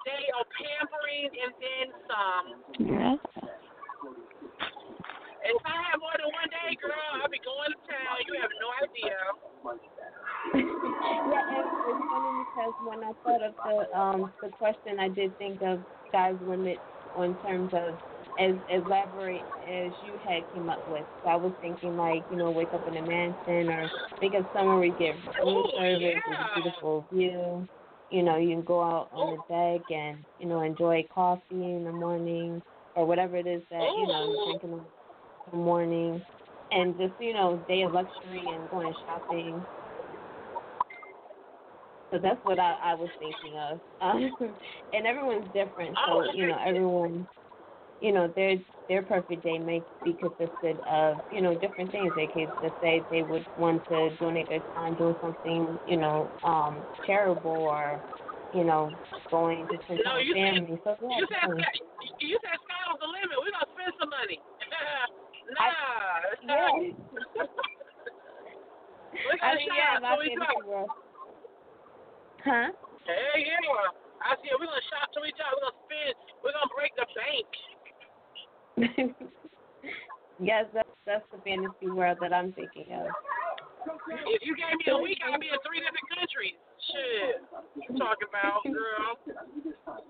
day 0.03 0.25
of 0.35 0.43
pampering 0.59 1.31
and 1.31 1.51
then 1.55 1.87
some. 2.03 2.47
Yeah. 2.83 3.15
And 5.41 5.57
if 5.57 5.65
I 5.65 5.73
have 5.89 5.97
more 5.97 6.13
than 6.21 6.29
one 6.29 6.49
day, 6.53 6.77
girl, 6.77 6.93
I'll 7.17 7.31
be 7.31 7.41
going 7.41 7.73
to 7.73 7.81
town. 7.89 8.13
You 8.29 8.37
have 8.37 8.53
no 8.61 8.69
idea. 8.77 9.17
yeah, 10.53 11.57
and 11.57 11.65
it's 11.65 12.03
funny 12.05 12.31
because 12.45 12.75
when 12.85 13.01
I 13.01 13.11
thought 13.25 13.41
of 13.41 13.53
the 13.57 13.73
um 13.97 14.29
the 14.43 14.49
question, 14.59 14.90
I 15.01 15.07
did 15.09 15.35
think 15.39 15.61
of 15.63 15.79
sky's 16.09 16.35
limit 16.45 16.77
in 17.17 17.35
terms 17.37 17.71
of 17.73 17.95
as 18.39 18.53
elaborate 18.69 19.41
as 19.67 19.91
you 20.05 20.13
had 20.23 20.43
came 20.53 20.69
up 20.69 20.87
with. 20.87 21.05
So 21.23 21.29
I 21.29 21.35
was 21.35 21.51
thinking 21.59 21.97
like 21.97 22.23
you 22.29 22.37
know 22.37 22.51
wake 22.51 22.69
up 22.71 22.87
in 22.87 22.95
a 22.97 23.01
mansion 23.01 23.69
or 23.69 23.89
think 24.19 24.35
of 24.35 24.45
somewhere 24.53 24.75
where 24.75 24.85
you 24.85 24.97
get 24.97 25.15
room 25.43 25.65
service 25.75 26.01
yeah. 26.01 26.19
with 26.27 26.37
a 26.37 26.61
beautiful 26.61 27.05
view. 27.11 27.67
You 28.11 28.23
know, 28.23 28.37
you 28.37 28.55
can 28.55 28.63
go 28.63 28.83
out 28.83 29.09
on 29.11 29.37
the 29.37 29.77
deck 29.79 29.81
and 29.89 30.19
you 30.39 30.45
know 30.45 30.61
enjoy 30.61 31.05
coffee 31.11 31.41
in 31.51 31.83
the 31.83 31.91
morning 31.91 32.61
or 32.95 33.05
whatever 33.07 33.37
it 33.37 33.47
is 33.47 33.63
that 33.71 33.81
you 33.81 34.07
know 34.07 34.31
you're 34.31 34.59
drinking 34.59 34.73
in 34.73 35.51
the 35.51 35.57
morning, 35.57 36.21
and 36.69 36.95
just 36.97 37.13
you 37.19 37.33
know 37.33 37.59
day 37.67 37.81
of 37.81 37.91
luxury 37.91 38.43
and 38.53 38.69
going 38.69 38.93
shopping. 39.07 39.65
So 42.11 42.19
that's 42.21 42.43
what 42.43 42.59
I, 42.59 42.75
I 42.83 42.93
was 42.93 43.09
thinking 43.19 43.57
of. 43.57 43.79
Um, 44.01 44.35
and 44.93 45.07
everyone's 45.07 45.51
different, 45.53 45.95
so 46.05 46.23
you 46.33 46.47
know 46.47 46.57
everyone, 46.63 47.27
you 48.01 48.11
know 48.11 48.31
their 48.35 48.57
their 48.89 49.01
perfect 49.01 49.43
day 49.43 49.57
may 49.57 49.83
be 50.03 50.13
consisted 50.13 50.79
of 50.89 51.17
you 51.29 51.41
know 51.41 51.55
different 51.57 51.91
things. 51.91 52.11
They 52.15 52.27
could 52.27 52.49
just 52.61 52.75
say 52.81 53.05
they 53.09 53.21
would 53.21 53.45
want 53.55 53.87
to 53.87 54.15
donate 54.17 54.49
their 54.49 54.61
time 54.75 54.95
doing 54.95 55.15
something 55.21 55.79
you 55.85 55.97
know 55.97 56.31
um 56.43 56.85
charitable 57.05 57.49
or 57.49 58.03
you 58.51 58.65
know 58.65 58.91
going 59.29 59.65
to 59.67 59.77
spend 59.85 60.01
No, 60.03 60.17
you 60.17 60.33
with 60.35 60.43
said 60.43 60.53
family. 60.53 60.81
So 60.83 60.97
yeah, 60.99 61.17
you 61.17 61.27
said 61.31 61.47
sky- 61.47 61.79
you 62.19 62.37
said 62.43 62.59
sky 62.59 62.83
was 62.91 62.99
the 62.99 63.07
limit. 63.07 63.37
We're 63.39 63.55
gonna 63.55 63.71
spend 63.71 63.93
some 63.97 64.09
money. 64.09 64.41
nah. 66.43 66.59
yeah. 66.59 67.45
We're 69.11 69.35
I 69.43 69.55
mean, 69.55 69.67
yeah, 69.75 69.99
my 69.99 70.15
we 70.17 70.35
world. 70.65 70.89
Huh? 72.43 72.73
Hey, 73.05 73.45
yeah. 73.45 73.61
I 74.21 74.37
said 74.37 74.53
we're 74.57 74.69
gonna 74.69 74.89
shop 74.89 75.09
to 75.13 75.21
we 75.21 75.33
drop. 75.33 75.53
We're 75.57 75.65
gonna 75.65 75.81
spend. 75.85 76.13
We're 76.41 76.53
gonna 76.53 76.73
break 76.73 76.93
the 76.97 77.07
bank. 77.17 77.49
yes, 80.39 80.65
that's 80.73 80.89
that's 81.05 81.25
the 81.33 81.41
fantasy 81.41 81.89
world 81.89 82.17
that 82.21 82.33
I'm 82.33 82.53
thinking 82.53 82.89
of. 82.93 83.09
If 84.29 84.45
you 84.45 84.53
gave 84.53 84.77
me 84.77 84.93
a 84.93 84.97
week, 85.01 85.17
I'd 85.25 85.41
be 85.41 85.49
in 85.49 85.57
three 85.65 85.81
different 85.81 86.09
countries. 86.13 86.57
Shit. 86.89 87.41
You 87.77 87.97
talking 87.97 88.29
about, 88.29 88.61
girl? 88.65 89.17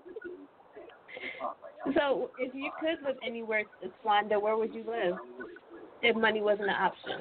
So, 1.97 2.29
if 2.37 2.53
you 2.53 2.69
could 2.79 3.01
live 3.05 3.17
anywhere, 3.25 3.63
Swanda, 4.01 4.39
where 4.39 4.55
would 4.55 4.73
you 4.73 4.85
live 4.85 5.17
if 6.03 6.15
money 6.15 6.39
wasn't 6.39 6.69
an 6.69 6.77
option? 6.77 7.17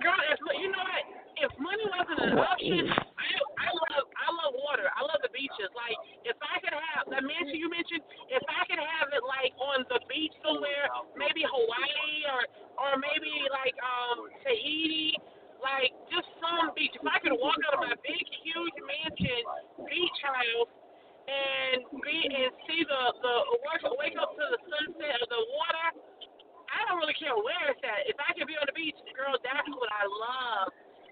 Girl, 0.00 0.18
if 0.32 0.40
you 0.58 0.72
know 0.72 0.80
what? 0.80 1.04
If 1.36 1.52
money 1.60 1.84
wasn't 1.84 2.32
an 2.32 2.38
option, 2.38 2.88
I 2.88 3.24
beaches. 5.32 5.72
Like, 5.74 5.96
if 6.28 6.36
I 6.38 6.60
could 6.60 6.76
have, 6.76 7.08
the 7.08 7.20
mansion 7.24 7.56
you 7.58 7.72
mentioned, 7.72 8.04
if 8.28 8.44
I 8.46 8.62
could 8.68 8.80
have 8.80 9.08
it 9.10 9.24
like 9.24 9.52
on 9.58 9.84
the 9.88 9.98
beach 10.06 10.32
somewhere, 10.44 10.88
maybe 11.16 11.42
Hawaii 11.42 12.16
or 12.30 12.42
or 12.78 12.90
maybe 13.00 13.32
like 13.52 13.76
um 13.82 14.28
Tahiti, 14.44 15.16
like 15.60 15.90
just 16.12 16.28
some 16.38 16.72
beach. 16.76 16.94
If 16.94 17.04
I 17.06 17.18
could 17.20 17.34
walk 17.36 17.58
out 17.68 17.80
of 17.80 17.82
my 17.82 17.96
big, 18.04 18.24
huge 18.44 18.76
mansion 18.84 19.40
beach 19.88 20.18
house 20.22 20.72
and 21.28 21.86
be 22.02 22.16
and 22.28 22.50
see 22.66 22.82
the 22.84 23.02
the 23.22 23.34
wake, 23.62 23.86
wake 23.98 24.16
up 24.18 24.34
to 24.34 24.44
the 24.52 24.60
sunset 24.68 25.18
of 25.22 25.28
the 25.30 25.42
water, 25.54 25.86
I 26.72 26.78
don't 26.88 26.98
really 26.98 27.16
care 27.16 27.36
where 27.36 27.70
it's 27.70 27.82
at. 27.84 28.08
If 28.08 28.18
I 28.18 28.32
could 28.34 28.48
be 28.48 28.56
on 28.58 28.66
the 28.66 28.76
beach, 28.76 28.98
girl, 29.14 29.36
that's 29.38 29.70
what 29.70 29.90
I 29.92 30.04
love. 30.08 30.66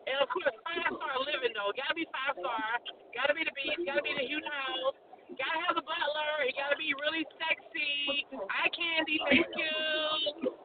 And 0.09 0.16
of 0.23 0.28
course, 0.33 0.54
five 0.64 0.88
star 0.97 1.14
living 1.26 1.52
though. 1.57 1.71
Gotta 1.76 1.95
be 1.97 2.07
five 2.12 2.37
star. 2.40 2.80
Gotta 3.12 3.35
be 3.37 3.45
the 3.45 3.52
beach. 3.57 3.80
Gotta 3.85 4.02
be 4.02 4.12
the 4.16 4.25
huge 4.26 4.45
house. 4.49 4.97
Gotta 5.37 5.59
have 5.66 5.75
the 5.78 5.85
butler. 5.87 6.33
He 6.47 6.52
gotta 6.57 6.76
be 6.80 6.90
really 7.04 7.25
sexy. 7.38 8.26
Eye 8.35 8.71
candy. 8.75 9.16
Thank 9.28 9.47
you. 9.54 10.57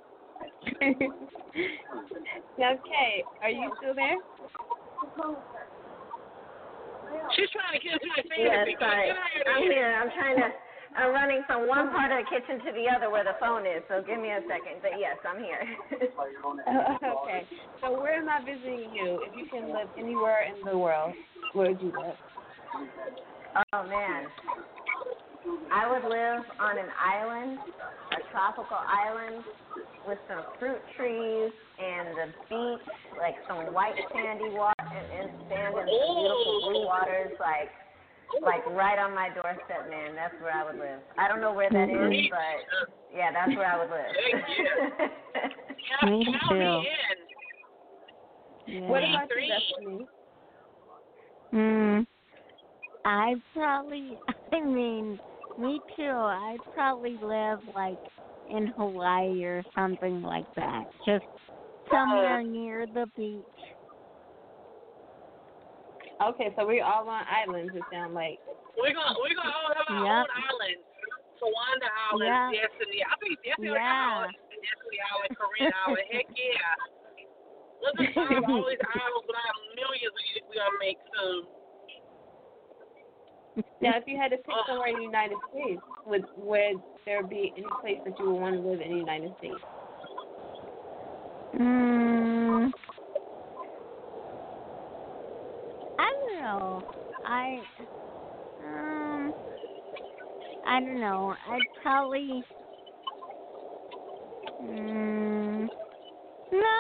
okay, 2.59 3.13
are 3.41 3.49
you 3.53 3.69
still 3.77 3.93
there? 3.95 4.17
She's 7.35 7.49
trying 7.51 7.73
to 7.77 7.81
get 7.83 7.93
into 8.01 8.07
my 8.09 8.17
Yes, 8.37 8.65
fantasy. 8.65 8.75
sorry. 8.79 9.11
I'm 9.45 9.63
here. 9.63 9.93
I'm 10.01 10.09
trying 10.11 10.37
to. 10.37 10.49
I'm 10.95 11.11
running 11.11 11.43
from 11.45 11.67
one 11.67 11.91
part 11.91 12.11
of 12.11 12.23
the 12.23 12.27
kitchen 12.31 12.63
to 12.65 12.71
the 12.71 12.87
other 12.87 13.11
where 13.11 13.23
the 13.23 13.35
phone 13.39 13.67
is. 13.67 13.83
So 13.91 13.99
give 14.01 14.19
me 14.19 14.31
a 14.31 14.39
second. 14.47 14.79
But 14.81 14.95
yes, 14.99 15.17
I'm 15.27 15.43
here. 15.43 15.63
Oh, 16.67 17.23
okay, 17.23 17.45
so 17.81 18.01
where 18.01 18.13
am 18.13 18.29
I 18.29 18.39
visiting 18.43 18.93
you? 18.93 19.19
If 19.27 19.35
you 19.37 19.45
can 19.51 19.67
live 19.69 19.87
anywhere 19.97 20.45
in 20.47 20.65
the 20.65 20.77
world, 20.77 21.13
where 21.53 21.71
would 21.71 21.81
you 21.81 21.87
live? 21.87 22.15
oh 23.73 23.83
man, 23.87 24.25
I 25.71 25.89
would 25.89 26.03
live 26.09 26.43
on 26.59 26.77
an 26.77 26.89
island, 26.97 27.59
a 28.11 28.31
tropical 28.31 28.77
island, 28.77 29.43
with 30.07 30.17
some 30.27 30.43
fruit 30.59 30.81
trees 30.97 31.51
and 31.79 32.07
the 32.17 32.27
beach, 32.49 32.85
like 33.17 33.35
some 33.47 33.73
white 33.73 33.95
sandy 34.13 34.49
water 34.53 34.85
and, 34.85 35.07
and 35.21 35.29
sand 35.49 35.73
and 35.73 35.89
some 35.89 36.13
beautiful 36.17 36.61
blue 36.65 36.85
waters, 36.85 37.33
like 37.39 37.69
like 38.41 38.65
right 38.67 38.99
on 38.99 39.13
my 39.15 39.29
doorstep, 39.29 39.89
man. 39.89 40.15
That's 40.15 40.33
where 40.41 40.53
I 40.53 40.65
would 40.65 40.79
live. 40.79 40.99
I 41.17 41.27
don't 41.27 41.41
know 41.41 41.53
where 41.53 41.69
that 41.69 41.89
is, 41.89 42.29
but 42.29 42.87
yeah, 43.15 43.31
that's 43.31 43.55
where 43.55 43.65
I 43.65 43.79
would 43.79 43.89
live. 43.89 45.11
Count- 46.01 46.11
Me 46.11 46.25
too. 46.49 46.55
me 46.55 46.65
in. 46.65 47.17
Yeah. 48.67 48.89
What 48.89 49.03
about 49.03 49.27
Three. 49.29 49.45
you, 49.45 49.53
Destiny? 49.53 50.07
Hmm. 51.51 51.99
I 53.05 53.35
probably. 53.53 54.17
I 54.51 54.61
mean, 54.61 55.19
me 55.59 55.79
too. 55.95 56.03
I'd 56.03 56.57
probably 56.73 57.17
live 57.21 57.59
like 57.75 57.99
in 58.49 58.67
Hawaii 58.77 59.43
or 59.43 59.63
something 59.75 60.21
like 60.21 60.45
that. 60.55 60.85
Just 61.05 61.25
somewhere 61.91 62.41
near 62.43 62.87
the 62.87 63.05
beach. 63.15 63.43
Okay, 66.23 66.53
so 66.55 66.65
we're 66.65 66.83
all 66.83 67.07
on 67.09 67.23
islands. 67.27 67.75
It 67.75 67.83
sounds 67.91 68.13
like. 68.15 68.39
We're 68.79 68.95
gonna 68.95 69.15
we're 69.19 69.35
gonna 69.35 69.51
all 69.51 69.71
have 69.75 69.87
our 69.89 70.03
Yep. 70.03 70.27
own 70.27 70.31
island. 70.31 70.79
Tawanda 71.35 71.89
Island, 72.11 72.55
Yeah. 72.55 72.67
Destiny. 72.67 72.99
I 73.03 73.15
think 73.19 73.35
Destiny 73.43 73.69
will 73.69 73.75
Yeah. 73.75 73.91
have 73.91 74.23
our 74.23 74.31
Destiny 74.31 74.99
Island, 75.11 75.31
Corinne 75.35 75.73
Island. 75.85 76.07
Heck 76.15 76.27
yeah. 76.31 76.75
Let's 77.83 77.97
just 77.99 78.15
find 78.15 78.45
all 78.47 78.63
these 78.63 78.79
islands 78.79 79.25
with 79.27 79.35
our 79.35 79.55
millions 79.75 80.13
we 80.15 80.41
we 80.47 80.55
gonna 80.55 80.79
make 80.79 80.97
soon. 81.11 81.43
Now, 83.79 83.95
if 83.99 84.03
you 84.07 84.17
had 84.17 84.31
to 84.31 84.37
pick 84.37 84.55
somewhere 84.67 84.87
in 84.89 84.95
the 84.95 85.03
United 85.03 85.37
States, 85.51 85.81
would 86.05 86.25
would 86.37 86.79
there 87.05 87.23
be 87.23 87.53
any 87.55 87.67
place 87.81 87.99
that 88.05 88.17
you 88.19 88.31
would 88.31 88.39
want 88.41 88.55
to 88.55 88.61
live 88.63 88.79
in 88.81 88.91
the 88.91 88.97
United 88.97 89.35
States? 89.39 89.59
Hmm. 91.55 92.67
I 95.97 96.07
don't 96.29 96.41
know. 96.41 96.83
I 97.23 97.59
um. 98.63 99.33
I 100.65 100.79
don't 100.79 100.99
know. 100.99 101.35
I'd 101.49 101.61
probably. 101.81 102.43
Hmm. 104.61 105.65
No, 106.51 106.77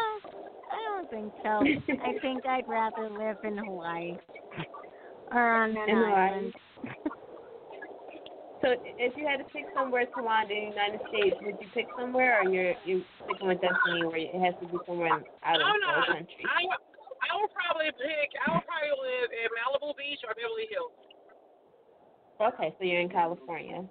I 0.71 0.77
don't 0.89 1.09
think 1.09 1.33
so. 1.43 1.49
I 1.49 2.17
think 2.21 2.45
I'd 2.45 2.67
rather 2.67 3.09
live 3.09 3.37
in 3.43 3.57
Hawaii 3.57 4.17
or 5.31 5.41
on 5.41 5.71
an 5.71 5.89
In 5.89 5.97
island. 5.97 6.53
So, 8.61 8.73
if 8.97 9.13
you 9.15 9.27
had 9.27 9.37
to 9.37 9.47
pick 9.53 9.65
somewhere 9.77 10.05
to 10.09 10.23
land 10.23 10.49
in 10.49 10.57
the 10.57 10.73
United 10.73 11.01
States, 11.13 11.37
would 11.45 11.57
you 11.61 11.67
pick 11.73 11.85
somewhere, 11.99 12.41
or 12.41 12.49
you're 12.49 12.73
you 12.85 13.05
sticking 13.21 13.47
with 13.47 13.61
Destiny, 13.61 14.01
where 14.09 14.17
it 14.17 14.33
has 14.41 14.57
to 14.57 14.65
be 14.65 14.81
somewhere 14.89 15.13
out 15.13 15.21
of 15.21 15.29
I 15.45 15.53
don't 15.69 15.81
know. 15.85 16.01
the 16.01 16.13
country? 16.17 16.43
I 16.49 16.65
I 16.65 17.31
would 17.37 17.53
probably 17.53 17.93
pick. 17.93 18.33
I 18.41 18.57
would 18.57 18.65
probably 18.65 18.74
live 19.25 19.33
in 19.33 19.49
Malibu 19.57 19.97
Beach 19.97 20.21
or 20.21 20.37
Beverly 20.37 20.69
Hills. 20.69 20.93
Okay, 22.37 22.69
so 22.77 22.81
you're 22.85 23.01
in 23.01 23.09
California. 23.09 23.81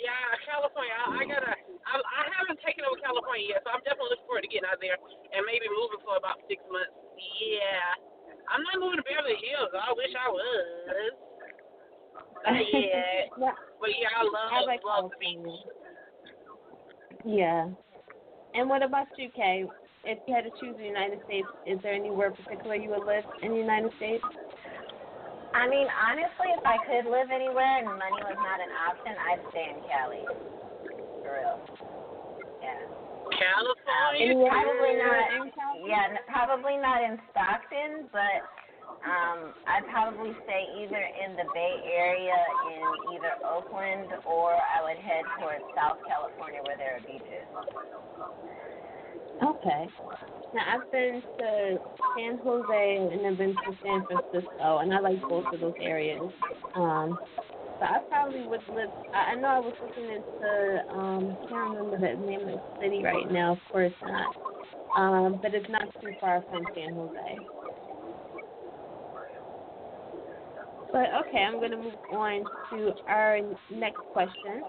Yeah, 0.00 0.26
California. 0.42 0.96
I, 0.98 1.06
I 1.14 1.24
gotta. 1.28 1.54
I, 1.86 1.94
I 1.94 2.22
haven't 2.34 2.58
taken 2.66 2.82
over 2.82 2.98
California 2.98 3.54
yet, 3.54 3.62
so 3.62 3.70
I'm 3.70 3.84
definitely 3.86 4.18
looking 4.18 4.26
forward 4.26 4.42
to 4.42 4.50
getting 4.50 4.66
out 4.66 4.82
there 4.82 4.98
and 4.98 5.42
maybe 5.46 5.70
moving 5.70 6.02
for 6.02 6.18
about 6.18 6.42
six 6.50 6.58
months. 6.66 6.90
Yeah, 7.38 8.02
I'm 8.50 8.66
not 8.66 8.82
moving 8.82 8.98
to 8.98 9.06
Beverly 9.06 9.38
Hills. 9.38 9.70
I 9.70 9.94
wish 9.94 10.10
I 10.16 10.26
was. 10.26 11.14
Yeah, 12.42 13.22
Yeah, 13.38 13.54
but 13.78 13.90
yeah, 13.94 14.10
I 14.18 14.26
love 14.26 14.50
I 14.50 14.66
like 14.66 14.82
love 14.82 15.14
the 15.14 15.18
beach. 15.22 15.46
Yeah. 17.22 17.70
And 18.54 18.66
what 18.66 18.82
about 18.82 19.06
you, 19.16 19.30
Kay? 19.30 19.70
If 20.04 20.18
you 20.26 20.34
had 20.34 20.42
to 20.42 20.52
choose 20.58 20.74
the 20.74 20.84
United 20.84 21.22
States, 21.30 21.46
is 21.62 21.78
there 21.82 21.94
anywhere 21.94 22.34
particular 22.34 22.74
you 22.74 22.90
would 22.90 23.06
live 23.06 23.22
in 23.42 23.54
the 23.54 23.62
United 23.62 23.94
States? 24.02 24.24
I 25.54 25.68
mean, 25.70 25.86
honestly, 25.86 26.50
if 26.58 26.64
I 26.66 26.80
could 26.82 27.06
live 27.06 27.30
anywhere 27.30 27.78
and 27.78 27.86
money 27.86 28.20
was 28.24 28.40
not 28.40 28.58
an 28.58 28.72
option, 28.72 29.12
I'd 29.14 29.42
stay 29.54 29.66
in 29.70 29.78
Cali. 29.86 30.24
For 31.22 31.38
real. 31.38 31.56
Yeah. 32.58 32.82
California. 33.30 34.26
Anywhere 34.26 34.50
Probably 34.50 34.92
not. 34.98 35.54
California? 35.54 35.86
Yeah, 35.86 36.18
probably 36.26 36.76
not 36.82 36.98
in 37.04 37.14
Stockton, 37.30 38.10
but 38.10 38.42
um, 39.06 39.54
I'd 39.70 39.86
probably 39.86 40.34
stay 40.42 40.66
either 40.82 40.98
in 40.98 41.38
the 41.38 41.46
Bay 41.54 41.74
Area 41.94 42.38
in 42.74 42.82
either 43.14 43.32
Oakland 43.46 44.10
or 44.26 44.58
I 44.58 44.82
would 44.82 44.98
head 44.98 45.22
towards 45.38 45.62
South 45.78 46.02
California 46.10 46.58
where 46.66 46.74
there 46.74 46.98
are 46.98 47.04
beaches. 47.06 47.46
Okay. 49.42 49.88
Now 50.54 50.62
I've 50.74 50.90
been 50.90 51.22
to 51.38 51.78
San 52.16 52.38
Jose 52.44 53.08
and 53.12 53.26
I've 53.26 53.38
been 53.38 53.54
to 53.54 53.78
San 53.82 54.06
Francisco, 54.06 54.78
and 54.78 54.92
I 54.92 55.00
like 55.00 55.20
both 55.28 55.46
of 55.52 55.60
those 55.60 55.74
areas. 55.80 56.30
Um, 56.74 57.18
so 57.78 57.86
I 57.86 57.98
probably 58.08 58.46
would 58.46 58.60
live. 58.72 58.90
I, 59.14 59.32
I 59.32 59.34
know 59.34 59.48
I 59.48 59.58
was 59.58 59.74
looking 59.82 60.04
into. 60.04 60.82
Um, 60.94 61.38
can't 61.48 61.74
remember 61.74 61.98
the 61.98 62.22
name 62.22 62.40
of 62.42 62.46
the 62.46 62.62
city 62.80 63.02
right 63.02 63.30
now. 63.30 63.52
Of 63.52 63.58
course 63.70 63.92
not. 64.04 64.34
Um, 64.96 65.38
but 65.40 65.54
it's 65.54 65.68
not 65.70 65.88
too 66.00 66.12
far 66.20 66.44
from 66.50 66.64
San 66.74 66.94
Jose. 66.94 67.38
But 70.92 71.06
okay, 71.26 71.38
I'm 71.38 71.58
going 71.58 71.70
to 71.70 71.78
move 71.78 71.94
on 72.12 72.44
to 72.70 72.92
our 73.06 73.40
next 73.70 74.02
question, 74.12 74.62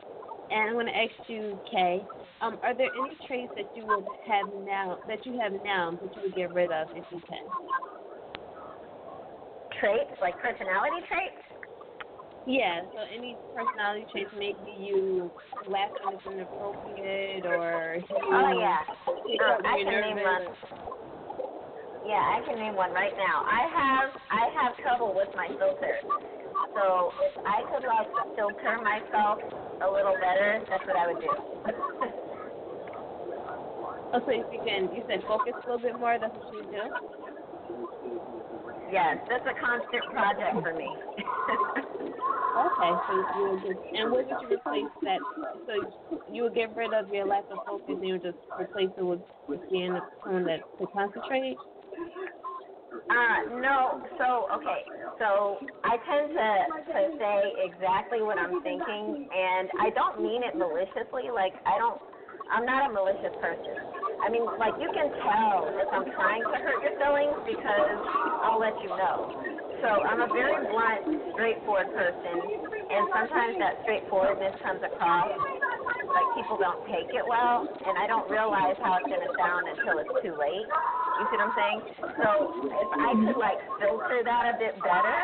and 0.49 0.69
I'm 0.69 0.73
going 0.73 0.85
to 0.85 0.95
ask 0.95 1.11
you, 1.27 1.59
Kay. 1.69 2.05
Um, 2.43 2.59
are 2.61 2.75
there 2.75 2.89
any 2.91 3.15
traits 3.25 3.53
that 3.55 3.71
you 3.73 3.85
would 3.87 4.03
have 4.27 4.47
now 4.65 4.97
that 5.07 5.25
you 5.25 5.39
have 5.39 5.53
now 5.63 5.91
that 6.01 6.13
you 6.13 6.21
would 6.23 6.35
get 6.35 6.53
rid 6.53 6.71
of 6.71 6.89
if 6.91 7.05
you 7.09 7.21
can? 7.23 7.39
Traits, 9.79 10.11
like 10.19 10.35
personality 10.39 11.07
traits? 11.07 11.39
Yeah. 12.45 12.81
So 12.91 12.99
any 13.15 13.37
personality 13.55 14.05
traits, 14.11 14.31
maybe 14.37 14.75
you 14.75 15.31
laugh 15.69 15.91
when 16.03 16.15
it's 16.15 16.27
inappropriate, 16.27 17.45
or 17.45 18.03
you 18.09 18.15
Oh, 18.27 18.59
yeah. 18.59 18.83
when 19.23 19.65
I 19.65 19.77
can 19.79 20.01
name 20.01 20.19
one. 20.19 20.41
Yeah, 22.05 22.19
I 22.19 22.43
can 22.45 22.59
name 22.59 22.75
one 22.75 22.91
right 22.91 23.15
now. 23.15 23.47
I 23.47 23.71
have 23.71 24.11
I 24.29 24.51
have 24.59 24.75
trouble 24.83 25.13
with 25.15 25.29
my 25.33 25.47
filters. 25.47 26.03
So 26.75 27.11
if 27.23 27.39
I 27.47 27.63
could 27.71 27.87
like 27.87 28.11
filter 28.35 28.83
myself 28.83 29.39
a 29.79 29.89
little 29.89 30.15
better, 30.19 30.59
that's 30.69 30.83
what 30.85 30.97
I 30.97 31.07
would 31.07 31.21
do. 31.21 32.11
Oh, 34.13 34.19
so 34.25 34.31
if 34.31 34.45
you 34.51 34.59
can, 34.63 34.89
you 34.93 35.03
said 35.07 35.23
focus 35.27 35.53
a 35.55 35.71
little 35.71 35.79
bit 35.81 35.99
more. 35.99 36.17
That's 36.19 36.33
what 36.33 36.53
you 36.53 36.63
do. 36.69 36.83
yes, 38.91 39.17
that's 39.29 39.45
a 39.49 39.59
constant 39.59 40.03
project 40.11 40.61
for 40.61 40.73
me. 40.73 40.89
Okay, 42.53 42.91
so 43.09 43.13
you 43.37 43.49
would 43.49 43.61
just, 43.65 43.81
and 43.97 44.11
what 44.11 44.27
would 44.27 44.37
you 44.41 44.57
replace 44.57 44.93
that? 45.01 45.19
So 45.65 45.73
you 46.31 46.43
would 46.43 46.53
get 46.53 46.75
rid 46.75 46.93
of 46.93 47.09
your 47.09 47.25
lack 47.25 47.45
of 47.49 47.57
focus 47.65 47.85
and 47.89 48.05
you 48.05 48.13
would 48.13 48.21
just 48.21 48.37
replace 48.59 48.93
it 48.95 49.01
with, 49.01 49.21
with 49.47 49.61
being 49.71 49.97
someone 50.23 50.45
that 50.45 50.61
to 50.77 50.85
concentrate. 50.93 51.57
Uh, 53.09 53.57
no, 53.57 54.05
so, 54.21 54.45
okay, 54.53 54.85
so 55.17 55.57
I 55.83 55.97
tend 56.05 56.29
to, 56.37 56.93
to 56.93 57.17
say 57.17 57.41
exactly 57.65 58.21
what 58.21 58.37
I'm 58.37 58.61
thinking, 58.61 59.27
and 59.33 59.69
I 59.81 59.89
don't 59.89 60.21
mean 60.21 60.43
it 60.43 60.55
maliciously, 60.55 61.33
like, 61.33 61.53
I 61.65 61.77
don't, 61.79 61.99
I'm 62.51 62.65
not 62.65 62.89
a 62.89 62.93
malicious 62.93 63.33
person. 63.39 63.75
I 64.23 64.31
mean, 64.31 64.43
like, 64.59 64.75
you 64.79 64.87
can 64.91 65.11
tell 65.23 65.67
if 65.67 65.89
I'm 65.91 66.07
trying 66.15 66.43
to 66.43 66.57
hurt 66.59 66.79
your 66.83 66.95
feelings 66.99 67.37
because 67.43 67.99
I'll 68.43 68.59
let 68.59 68.75
you 68.83 68.89
know. 68.89 69.35
So 69.83 69.89
I'm 69.89 70.23
a 70.23 70.31
very 70.31 70.55
blunt, 70.71 71.35
straightforward 71.35 71.91
person, 71.91 72.37
and 72.87 73.03
sometimes 73.11 73.59
that 73.59 73.83
straightforwardness 73.83 74.55
comes 74.63 74.79
across 74.79 75.35
like 76.13 76.29
people 76.39 76.55
don't 76.61 76.79
take 76.87 77.09
it 77.11 77.25
well, 77.25 77.67
and 77.67 77.97
I 77.97 78.07
don't 78.07 78.29
realize 78.29 78.77
how 78.79 78.95
it's 79.01 79.09
gonna 79.09 79.33
sound 79.35 79.67
until 79.67 79.99
it's 79.99 80.13
too 80.23 80.37
late. 80.39 80.67
You 81.19 81.23
see 81.27 81.35
what 81.35 81.51
I'm 81.51 81.55
saying? 81.57 81.79
So 82.21 82.29
if 82.69 82.89
I 82.95 83.11
could 83.27 83.39
like 83.41 83.59
filter 83.81 84.21
that 84.23 84.55
a 84.55 84.55
bit 84.55 84.77
better, 84.79 85.19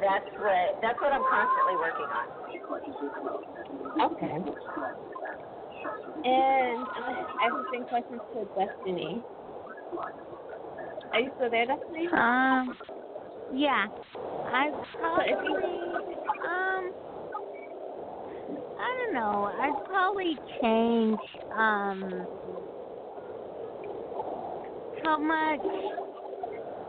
that's 0.00 0.30
what 0.40 0.80
that's 0.80 1.00
what 1.02 1.12
I'm 1.12 1.26
constantly 1.26 1.76
working 1.76 2.08
on. 2.08 2.26
Okay. 4.08 4.36
And 6.24 6.82
uh, 6.82 7.24
I 7.40 7.44
have 7.44 7.52
the 7.52 7.64
same 7.72 7.84
questions 7.84 8.20
to 8.32 8.44
Destiny. 8.54 9.24
Are 11.12 11.20
you 11.20 11.30
still 11.36 11.50
there, 11.50 11.66
Destiny? 11.66 12.08
Um, 12.12 12.76
yeah, 13.52 13.86
I 14.16 14.68
if 14.68 14.88
probably 14.98 15.94
um, 16.44 16.92
I 18.78 19.10
don't 19.12 19.14
know. 19.14 19.44
I'd 19.44 19.84
probably 19.86 20.36
change 20.60 21.18
um 21.56 22.26
how 25.02 25.18
much 25.18 25.60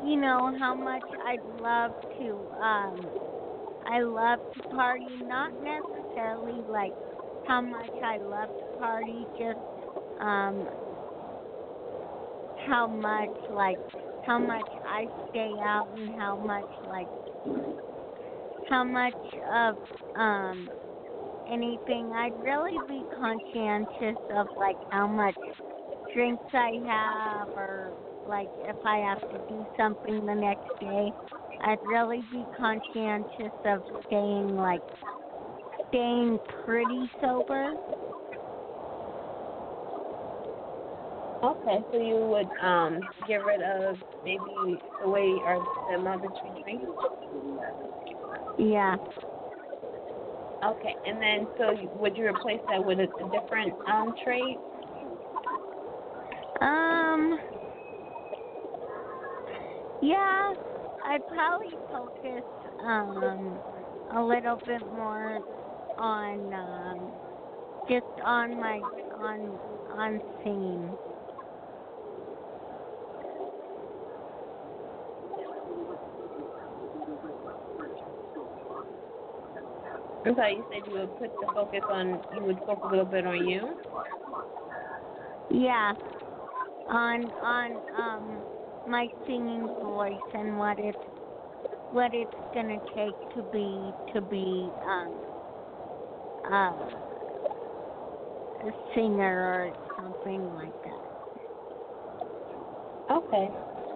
you 0.04 0.18
know 0.20 0.52
how 0.60 0.74
much 0.74 1.04
I'd 1.26 1.46
love 1.62 1.92
to 2.18 2.50
um 2.62 3.12
I 3.86 4.02
love 4.02 4.40
to 4.56 4.62
party, 4.76 5.06
not 5.24 5.52
necessarily 5.62 6.64
like 6.68 6.94
how 7.48 7.62
much 7.62 7.92
I 8.04 8.18
love 8.18 8.50
to 8.60 8.78
party, 8.78 9.28
just 9.38 9.60
um 10.20 10.68
how 12.66 12.88
much 12.88 13.30
like 13.50 13.78
how 14.26 14.38
much 14.40 14.68
I 14.86 15.08
stay 15.30 15.56
out 15.62 15.88
and 15.96 16.20
how 16.20 16.36
much 16.36 16.66
like 16.86 17.08
how 18.70 18.84
much 18.84 19.14
of 19.54 19.76
um 20.16 20.68
anything. 21.48 22.12
I'd 22.14 22.34
really 22.44 22.78
be 22.88 23.04
conscientious 23.18 24.20
of 24.32 24.48
like 24.58 24.78
how 24.90 25.08
much 25.08 25.36
drinks 26.14 26.44
I 26.54 26.72
have 26.86 27.50
or 27.56 27.94
like 28.26 28.50
if 28.60 28.76
I 28.84 28.98
have 28.98 29.30
to 29.32 29.40
do 29.48 29.66
something 29.78 30.26
the 30.26 30.36
next 30.36 30.68
day. 30.82 31.12
I'd 31.62 31.80
really 31.82 32.22
be 32.32 32.46
conscientious 32.56 33.54
of 33.66 33.82
staying 34.06 34.56
like 34.58 34.82
staying 35.90 36.40
pretty 36.64 37.10
sober. 37.22 37.74
Okay, 41.44 41.86
so 41.92 41.98
you 41.98 42.18
would 42.18 42.50
um 42.62 43.00
get 43.28 43.46
rid 43.46 43.62
of 43.62 43.96
maybe 44.24 44.82
the 45.02 45.08
way 45.08 45.36
or 45.46 45.64
the 45.90 45.96
amount 45.96 46.24
that 46.24 46.32
you 46.44 46.64
drink. 46.64 46.82
Yeah. 48.58 48.96
Okay, 50.66 50.96
and 51.06 51.22
then 51.22 51.48
so 51.58 51.70
you, 51.72 51.90
would 51.94 52.18
you 52.18 52.28
replace 52.28 52.62
that 52.68 52.84
with 52.84 53.00
a, 53.00 53.04
a 53.04 53.30
different 53.30 53.76
um 53.88 54.14
trade? 54.24 54.60
Um. 56.62 57.40
Yeah, 60.02 60.54
I'd 61.06 61.26
probably 61.28 61.78
focus 61.92 62.44
um 62.84 63.62
a 64.16 64.22
little 64.24 64.58
bit 64.66 64.82
more 64.92 65.40
on 65.98 66.54
um 66.54 67.12
just 67.90 68.06
on 68.24 68.60
my 68.60 68.82
on 69.18 69.60
on 69.92 70.22
singing. 70.44 70.98
I'm 80.26 80.36
sorry, 80.36 80.56
you 80.58 80.66
said 80.72 80.82
you 80.92 81.00
would 81.00 81.18
put 81.18 81.32
the 81.40 81.48
focus 81.54 81.82
on 81.90 82.22
you 82.36 82.44
would 82.44 82.60
focus 82.66 82.84
a 82.86 82.90
little 82.90 83.06
bit 83.06 83.26
on 83.26 83.48
you. 83.48 83.76
Yeah. 85.50 85.94
On 86.90 87.32
on 87.42 87.82
um 87.98 88.44
my 88.86 89.08
singing 89.26 89.70
voice 89.82 90.14
and 90.34 90.58
what 90.58 90.80
it's 90.80 90.98
what 91.92 92.14
it's 92.14 92.32
gonna 92.54 92.80
take 92.96 93.16
to 93.34 93.44
be 93.44 93.94
to 94.14 94.22
be 94.22 94.72
um 94.88 95.14
uh, 96.52 96.74
a 98.68 98.72
singer 98.96 99.40
or 99.40 99.72
something 100.00 100.54
like 100.54 100.74
that. 100.84 101.08
Okay. 103.10 103.50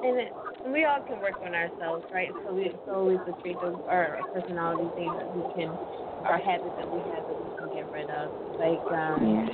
And 0.03 0.17
it, 0.19 0.33
we 0.65 0.85
all 0.85 1.01
can 1.05 1.19
work 1.19 1.35
on 1.43 1.53
ourselves, 1.53 2.03
right? 2.13 2.29
So 2.45 2.53
we 2.53 2.79
so 2.85 2.93
always 2.93 3.19
the 3.25 3.33
traits 3.33 3.59
of 3.63 3.79
our 3.87 4.19
personality 4.33 4.91
things 4.95 5.13
that 5.17 5.33
we 5.33 5.43
can 5.53 5.77
our 6.25 6.37
habits 6.37 6.75
that 6.77 6.89
we 6.91 6.99
have 7.11 7.25
that 7.27 7.37
we 7.43 7.51
can 7.57 7.69
get 7.73 7.91
rid 7.91 8.09
of. 8.09 8.31
Like 8.57 8.81
um 8.91 9.27
Yeah. 9.27 9.47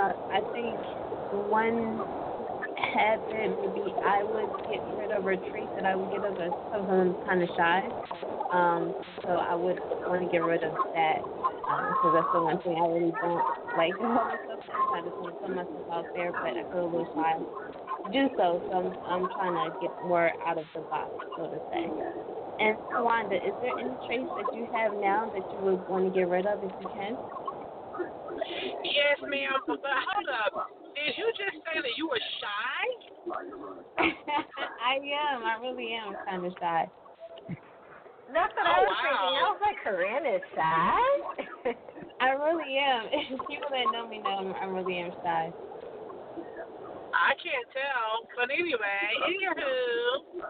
uh, 0.00 0.12
I 0.30 0.40
think 0.52 0.78
one 1.30 2.02
habit 2.74 3.58
maybe 3.60 3.94
I 4.04 4.24
would 4.24 4.50
get 4.68 4.82
rid 4.96 5.10
of 5.10 5.26
or 5.26 5.36
trait 5.36 5.70
that 5.74 5.84
I 5.84 5.96
would 5.96 6.10
get 6.10 6.22
rid 6.22 6.38
of 6.40 6.46
is 6.46 6.52
because 6.70 6.88
I'm 6.88 7.16
kind 7.26 7.42
of 7.42 7.48
shy. 7.56 7.88
Um, 8.52 8.92
so 9.24 9.30
I 9.32 9.54
would 9.54 9.80
want 10.04 10.20
to 10.20 10.28
get 10.28 10.44
rid 10.44 10.62
of 10.62 10.76
that 10.92 11.24
because 11.24 12.12
that's 12.12 12.32
the 12.36 12.42
one 12.42 12.60
thing 12.60 12.76
I 12.76 12.84
really 12.84 13.14
don't 13.16 13.40
like 13.80 13.96
this 13.96 14.12
stuff. 14.44 14.60
I 14.92 15.00
just 15.00 15.16
want 15.16 15.32
to 15.32 15.38
put 15.40 15.56
myself 15.56 15.88
out 15.88 16.04
there, 16.12 16.32
but 16.36 16.52
I 16.52 16.64
feel 16.68 16.84
a 16.84 16.90
little 16.92 17.08
shy 17.16 17.40
to 17.40 18.08
do 18.12 18.28
so. 18.36 18.60
So 18.68 18.72
I'm 18.76 18.92
I'm 19.08 19.24
trying 19.32 19.56
to 19.56 19.72
get 19.80 19.90
more 20.04 20.28
out 20.44 20.58
of 20.60 20.68
the 20.76 20.84
box, 20.92 21.08
so 21.40 21.48
to 21.48 21.58
say. 21.72 21.88
And 22.60 22.76
Wanda, 23.00 23.36
is 23.40 23.56
there 23.64 23.72
any 23.72 23.96
traits 24.04 24.28
that 24.36 24.52
you 24.52 24.68
have 24.68 24.92
now 25.00 25.32
that 25.32 25.42
you 25.48 25.58
would 25.64 25.88
want 25.88 26.04
to 26.04 26.12
get 26.12 26.28
rid 26.28 26.44
of 26.44 26.60
if 26.62 26.70
you 26.76 26.88
can? 26.92 27.16
Yes, 28.84 29.16
ma'am. 29.24 29.56
But 29.66 29.80
hold 29.80 30.28
up. 30.28 30.68
Did 30.92 31.16
you 31.16 31.26
just 31.40 31.56
say 31.64 31.80
that 31.80 31.94
you 31.96 32.04
were 32.04 32.20
shy? 32.36 32.84
I 34.84 35.00
am. 35.00 35.40
I 35.40 35.56
really 35.60 35.96
am 35.96 36.14
kind 36.28 36.44
of 36.44 36.52
shy. 36.60 36.86
That's 38.32 38.52
what 38.56 38.64
Oh, 38.64 38.72
I 38.72 38.80
was 38.88 38.96
wow. 38.96 39.04
thinking. 39.04 39.34
I 39.36 39.44
was 39.52 39.60
like, 39.60 39.78
Corinne 39.84 40.26
is 40.26 40.44
shy. 40.56 40.96
I 42.24 42.28
really 42.32 42.80
am. 42.80 43.02
People 43.48 43.68
that 43.68 43.92
know 43.92 44.08
me 44.08 44.24
know 44.24 44.56
I'm, 44.56 44.72
really 44.72 44.98
am 45.04 45.12
shy. 45.20 45.52
I 47.12 47.36
can't 47.36 47.68
tell. 47.76 48.24
But 48.32 48.48
anyway, 48.48 49.04
anywho, 49.28 50.48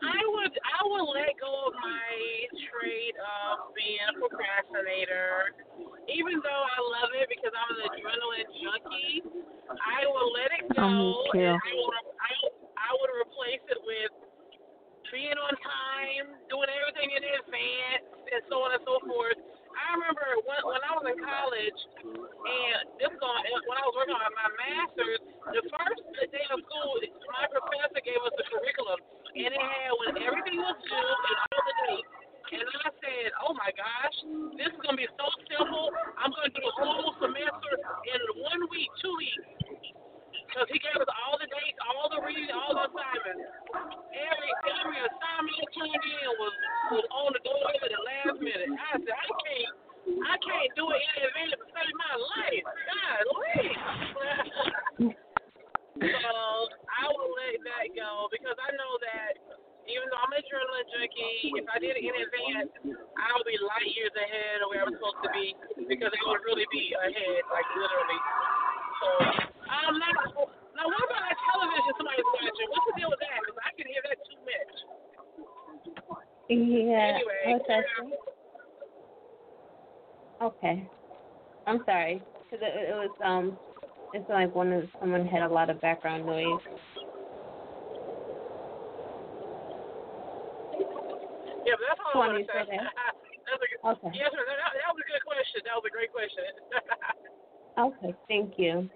I 0.00 0.20
would 0.32 0.54
I 0.56 0.80
would 0.88 1.06
let 1.12 1.36
go 1.36 1.68
of 1.68 1.74
my 1.76 2.08
trait 2.72 3.14
of 3.20 3.76
being 3.76 4.00
a 4.08 4.16
procrastinator. 4.16 5.52
Even 6.08 6.40
though 6.40 6.64
I 6.72 6.78
love 6.80 7.12
it 7.20 7.28
because 7.28 7.52
I'm 7.52 7.68
an 7.76 7.84
adrenaline 7.84 8.48
junkie, 8.64 9.20
I 9.76 10.08
will 10.08 10.32
let 10.32 10.50
it 10.56 10.64
oh, 10.72 10.72
go. 10.72 10.88
Oh. 10.88 11.36
And 11.36 11.52
I 11.52 11.72
would 11.76 12.06
I, 12.16 12.32
I 12.80 12.90
would 12.96 13.12
replace 13.12 13.64
it 13.68 13.80
with 13.84 14.25
being 15.12 15.38
on 15.38 15.54
time, 15.62 16.26
doing 16.50 16.70
everything 16.70 17.10
in 17.14 17.22
advance, 17.22 18.06
and 18.32 18.40
so 18.50 18.62
on 18.62 18.74
and 18.74 18.82
so 18.84 18.98
forth. 19.06 19.38
I 19.76 19.92
remember 19.92 20.24
when 20.48 20.60
when 20.64 20.80
I 20.82 20.92
was 20.96 21.04
in 21.04 21.18
college, 21.20 21.80
and 22.00 22.80
this 22.96 23.12
going 23.20 23.42
when 23.44 23.76
I 23.76 23.84
was 23.84 23.94
working 23.94 24.16
on 24.16 24.32
my 24.32 24.50
master's, 24.56 25.20
the 25.52 25.62
first 25.68 26.00
day 26.32 26.46
of 26.48 26.58
school, 26.64 26.96
my 27.28 27.44
professor 27.52 28.00
gave 28.00 28.20
us 28.24 28.34
a 28.40 28.44
curriculum, 28.48 28.98
and 29.36 29.52
it 29.52 29.60
had 29.60 29.90
when 30.00 30.16
everything 30.24 30.58
was 30.64 30.76
due 30.80 30.96
and 30.96 31.36
all 31.44 31.60
the 31.60 31.74
dates. 31.86 32.10
And 32.46 32.62
I 32.62 32.90
said, 33.02 33.28
"Oh 33.42 33.52
my 33.58 33.70
gosh, 33.74 34.16
this 34.56 34.70
is 34.70 34.80
gonna 34.80 34.96
be 34.96 35.10
so 35.18 35.26
simple. 35.50 35.90
I'm 36.16 36.30
gonna 36.30 36.54
do 36.54 36.62
the 36.62 36.86
whole 36.86 37.12
semester 37.20 37.72
in 38.06 38.20
one 38.38 38.62
week, 38.70 38.90
two 39.02 39.14
weeks." 39.18 39.44
Because 40.46 40.68
he 40.72 40.78
gave 40.78 40.96
us 40.96 41.10
all 41.10 41.36
the 41.36 41.50
dates, 41.50 41.78
all 41.84 41.95
reading, 42.26 42.50
all 42.50 42.74
the 42.74 42.90
assignments. 42.90 43.46
Every 44.10 44.50
every 44.66 44.98
assignment 44.98 45.54
he 45.54 45.64
turned 45.78 45.94
in 45.94 46.28
was 46.42 46.54
was 46.98 47.06
on 47.14 47.30
the 47.38 47.42
door 47.46 47.62
at 47.70 47.86
the 47.86 48.02
last 48.02 48.38
minute. 48.42 48.70
I 48.74 48.98
said, 48.98 49.14
I 49.14 49.30
can't 49.30 49.70
I 50.26 50.34
can't 50.42 50.70
do 50.74 50.90
it 50.90 51.02
in 51.02 51.22
advance 51.30 51.54
to 51.54 51.66
save 51.70 51.94
my 51.94 52.14
life. 52.18 52.66
God, 52.66 53.22
so 56.02 56.34
I 56.90 57.04
will 57.14 57.30
let 57.30 57.62
that 57.62 57.86
go 57.94 58.26
because 58.34 58.58
I 58.58 58.70
know 58.74 58.92
that 59.06 59.32
even 59.86 60.10
though 60.10 60.18
I'm 60.18 60.34
an 60.34 60.42
adrenaline 60.42 60.86
junkie, 60.90 61.54
if 61.62 61.66
I 61.70 61.78
did 61.78 61.94
it 61.94 62.02
in 62.02 62.10
advance, 62.10 62.70
I 63.14 63.26
would 63.38 63.46
be 63.46 63.54
light 63.62 63.86
years 63.94 64.10
ahead 64.18 64.66
of 64.66 64.74
where 64.74 64.82
I'm 64.82 64.90
supposed 64.98 65.22
to 65.22 65.30
be 65.30 65.54
because 65.86 66.10
I 66.10 66.22
would 66.26 66.42
really 66.42 66.66
be 66.74 66.90
ahead, 66.90 67.42
like 67.54 67.68
literally. 67.70 68.20
So, 68.98 69.08
um, 69.70 69.94
now, 70.02 70.50
now 70.76 70.86
what 70.86 71.02
about 71.08 71.24
that 71.24 71.38
television 71.40 71.92
somebody's 71.96 72.28
watching? 72.36 72.68
What's 72.68 72.86
the 72.86 72.94
deal 73.00 73.10
with 73.10 73.22
that? 73.24 73.40
Because 73.40 73.58
I 73.64 73.70
can 73.72 73.86
hear 73.88 74.02
that 74.04 74.18
too 74.28 74.38
much. 74.44 74.76
Yeah. 76.52 77.16
Anyway, 77.16 77.58
that? 77.66 77.84
Okay. 80.40 80.84
I'm 81.66 81.82
sorry. 81.84 82.22
Cause 82.50 82.60
it, 82.62 82.92
it 82.92 82.94
was 82.94 83.10
um, 83.24 83.58
it's 84.14 84.28
like 84.28 84.54
one 84.54 84.72
of 84.72 84.84
someone 85.00 85.26
had 85.26 85.42
a 85.42 85.48
lot 85.48 85.70
of 85.70 85.80
background 85.80 86.26
noise. 86.26 86.60
Yeah, 91.66 91.74
but 91.74 91.86
that's 91.90 92.00
all 92.06 92.22
I 92.22 92.30
want 92.30 92.38
to 92.38 92.44
say. 92.46 92.78
a, 92.78 93.26
Okay. 93.86 94.10
Yes, 94.14 94.30
sir. 94.30 94.42
That, 94.46 94.58
that 94.74 94.90
was 94.94 95.02
a 95.02 95.08
good 95.10 95.24
question. 95.26 95.62
That 95.64 95.74
was 95.74 95.86
a 95.86 95.90
great 95.90 96.12
question. 96.12 96.44
Okay, 97.78 98.14
thank 98.26 98.54
you. 98.56 98.88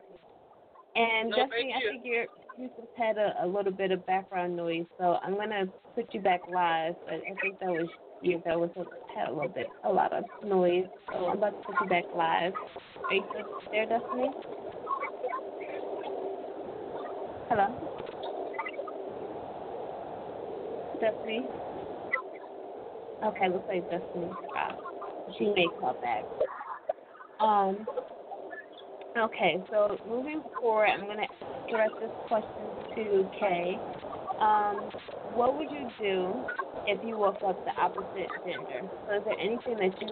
And 0.97 1.31
No, 1.31 1.37
Destiny, 1.37 1.75
I 1.77 1.81
think 1.81 2.03
you're 2.05 2.27
you 2.59 2.69
just 2.77 2.89
had 2.97 3.17
a, 3.17 3.35
a 3.43 3.47
little 3.47 3.73
bit 3.73 3.91
of 3.91 4.05
background 4.07 4.57
noise, 4.57 4.85
so 4.99 5.19
I'm 5.23 5.37
gonna 5.37 5.67
put 5.95 6.13
you 6.13 6.21
back 6.21 6.41
live. 6.53 6.95
But 7.05 7.15
I 7.15 7.35
think 7.41 7.59
that 7.61 7.69
was 7.69 7.89
you 8.21 8.43
that 8.45 8.59
was 8.59 8.71
a, 8.77 8.85
had 9.15 9.29
a 9.29 9.33
little 9.33 9.49
bit 9.49 9.67
a 9.85 9.93
lot 9.93 10.13
of 10.13 10.25
noise, 10.45 10.87
so 11.11 11.27
I'm 11.27 11.39
about 11.39 11.55
to 11.61 11.67
put 11.67 11.77
you 11.81 11.89
back 11.89 12.05
live. 12.13 12.53
Are 13.09 13.15
you 13.15 13.25
still 13.31 13.47
there, 13.71 13.87
Destiny? 13.87 14.31
Hello, 17.49 17.69
Destiny. 21.01 21.49
Okay, 23.25 23.49
looks 23.49 23.69
like 23.69 23.89
Destiny. 23.89 24.31
She 25.39 25.53
may 25.55 25.67
call 25.79 25.97
back. 26.03 26.25
Um. 27.39 27.87
Okay, 29.19 29.63
so 29.71 29.97
moving 30.07 30.43
forward, 30.61 30.87
I'm 30.87 31.01
going 31.05 31.17
to 31.19 31.27
direct 31.69 31.99
this 32.01 32.11
question 32.29 32.71
to 32.95 33.29
Kay. 33.39 33.81
Um, 34.41 34.89
what 35.35 35.57
would 35.57 35.71
you 35.71 35.89
do 36.01 36.45
if 36.87 37.03
you 37.03 37.19
woke 37.19 37.39
up 37.47 37.59
the 37.65 37.73
opposite 37.81 38.29
gender? 38.45 38.89
So, 39.07 39.17
is 39.17 39.25
there 39.25 39.39
anything 39.39 39.77
that 39.79 40.01
you 40.01 40.09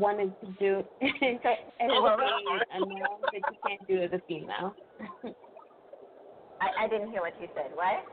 wanted 0.00 0.32
to 0.40 0.46
do 0.58 0.84
as 1.02 1.10
a 1.10 2.86
male 2.86 3.18
that 3.32 3.34
you 3.34 3.58
can't 3.66 3.88
do 3.88 4.02
as 4.02 4.12
a 4.12 4.20
female? 4.28 4.74
I, 6.60 6.84
I 6.84 6.88
didn't 6.88 7.10
hear 7.10 7.20
what 7.20 7.34
you 7.38 7.48
said. 7.54 7.70
What? 7.74 8.04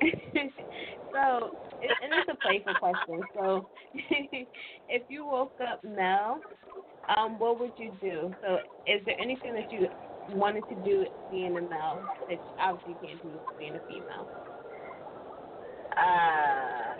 so, 1.12 1.50
and 1.82 2.12
it's 2.12 2.30
a 2.30 2.36
playful 2.46 2.74
question. 2.78 3.20
So, 3.34 3.68
if 4.88 5.02
you 5.08 5.26
woke 5.26 5.54
up 5.66 5.82
male, 5.84 6.38
um, 7.16 7.38
what 7.38 7.58
would 7.60 7.72
you 7.76 7.92
do? 8.00 8.32
So, 8.42 8.58
is 8.86 9.00
there 9.06 9.20
anything 9.20 9.54
that 9.54 9.70
you 9.72 9.88
wanted 10.30 10.64
to 10.68 10.74
do 10.76 11.06
being 11.30 11.56
a 11.56 11.62
male 11.62 12.02
that 12.28 12.38
you 12.38 12.38
obviously 12.60 12.96
can't 13.06 13.22
do 13.22 13.40
being 13.58 13.76
a 13.76 13.80
female? 13.88 14.28
Uh, 15.96 16.94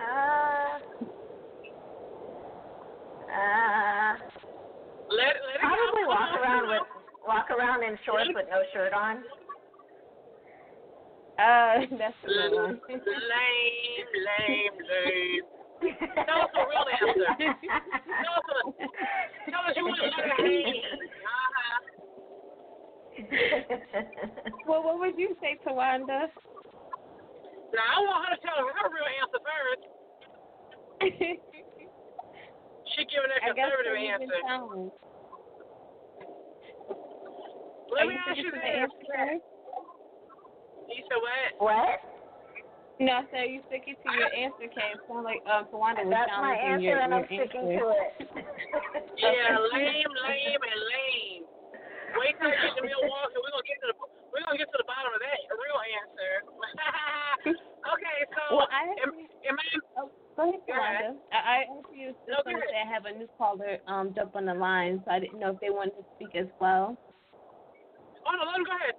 uh, 0.00 0.78
uh, 3.32 4.14
let, 5.16 5.40
let 5.40 5.56
it 5.56 5.64
probably 5.64 6.04
go. 6.04 6.12
walk 6.12 6.30
around 6.40 6.68
with 6.68 6.86
walk 7.26 7.50
around 7.50 7.82
in 7.82 7.98
shorts 8.04 8.30
with 8.34 8.46
no 8.50 8.62
shirt 8.72 8.92
on. 8.92 9.24
Uh, 11.36 11.84
that's 12.00 12.16
a 12.24 12.48
one. 12.48 12.80
lame, 12.88 13.04
lame, 14.24 14.72
lame. 14.88 15.44
Tell 16.24 16.40
us 16.40 16.48
a 16.48 16.64
real 16.64 16.88
answer. 16.96 17.28
Tell 17.36 18.40
us, 18.40 18.48
a, 18.48 18.72
tell 19.44 19.60
us 19.68 19.76
you 19.76 19.84
want 19.84 20.00
to 20.00 20.08
let 20.08 20.24
it 20.24 20.32
hang. 20.32 20.80
Uh-huh. 21.28 21.76
well, 24.66 24.82
what 24.82 24.98
would 24.98 25.18
you 25.18 25.36
say, 25.42 25.58
Tawanda? 25.60 26.32
Now, 27.76 27.84
I 27.84 28.00
want 28.00 28.28
her 28.28 28.36
to 28.36 28.40
tell 28.40 28.56
her 28.56 28.64
real 28.88 29.08
answer 29.20 29.40
first. 29.44 29.84
She 32.94 33.02
giving 33.10 33.32
a 33.34 33.38
I 33.42 33.50
guess 33.52 33.66
conservative 33.72 33.98
you've 33.98 34.20
been 34.22 34.30
answer. 34.30 34.42
telling. 34.46 34.90
Let 37.90 38.02
Are 38.02 38.06
me 38.06 38.14
you 38.14 38.22
ask 38.22 38.38
you 38.38 38.46
sticking 38.46 38.50
to 38.50 38.60
the 38.60 38.62
this. 38.62 38.82
answer? 38.86 39.24
You 40.86 41.02
said 41.10 41.20
what? 41.22 41.50
what? 41.58 41.98
No, 42.96 43.20
so 43.28 43.36
you 43.44 43.60
sticking 43.68 43.92
to 43.92 44.08
your 44.16 44.30
answer, 44.32 44.70
Kay. 44.72 44.96
It 44.96 45.00
sounds 45.04 45.26
like 45.28 45.44
um, 45.44 45.68
Tawanda 45.68 46.00
was 46.06 46.16
That's 46.16 46.32
my 46.40 46.56
answer, 46.56 46.96
your, 46.96 47.04
and 47.04 47.12
your 47.12 47.20
I'm 47.20 47.28
sticking 47.28 47.66
answer. 47.68 47.84
to 47.84 47.86
it. 47.92 48.12
Yeah, 49.16 49.56
lame, 49.72 50.12
lame, 50.28 50.60
and 50.60 50.80
lame. 50.92 51.44
Wait 52.20 52.36
till 52.36 52.52
I 52.52 52.56
get 52.56 52.72
to 52.76 52.84
Milwaukee. 52.84 53.36
We're 53.40 53.48
gonna 53.52 53.64
get 53.68 53.80
to 53.80 53.88
the 53.92 53.96
we're 54.28 54.44
gonna 54.44 54.60
get 54.60 54.68
to 54.68 54.78
the 54.80 54.84
bottom 54.88 55.08
of 55.08 55.20
that 55.24 55.40
real 55.56 55.80
answer. 55.80 56.32
okay, 57.96 58.18
so 58.36 58.60
Well, 58.60 58.68
I 58.68 58.92
am, 59.00 59.10
am 59.16 59.56
I 59.56 59.66
oh, 60.04 60.12
go 60.36 60.42
ahead, 60.48 60.60
Go 60.66 60.72
ahead. 60.74 61.16
I, 61.32 61.36
I 61.36 61.56
actually 61.62 62.06
was 62.06 62.14
No, 62.28 62.34
just 62.34 62.44
going 62.44 62.56
to 62.56 62.62
say 62.70 62.76
I 62.84 62.92
have 62.92 63.04
a 63.06 63.12
new 63.12 63.28
caller 63.38 63.78
um, 63.86 64.12
jump 64.14 64.36
on 64.36 64.46
the 64.46 64.54
line, 64.54 65.02
so 65.04 65.10
I 65.10 65.18
didn't 65.20 65.40
know 65.40 65.50
if 65.50 65.60
they 65.60 65.70
wanted 65.70 65.96
to 65.96 66.04
speak 66.16 66.34
as 66.36 66.46
well. 66.60 66.96
Oh 68.26 68.32
no, 68.32 68.44
let 68.46 68.58
him 68.58 68.64
go 68.64 68.72
ahead. 68.76 68.94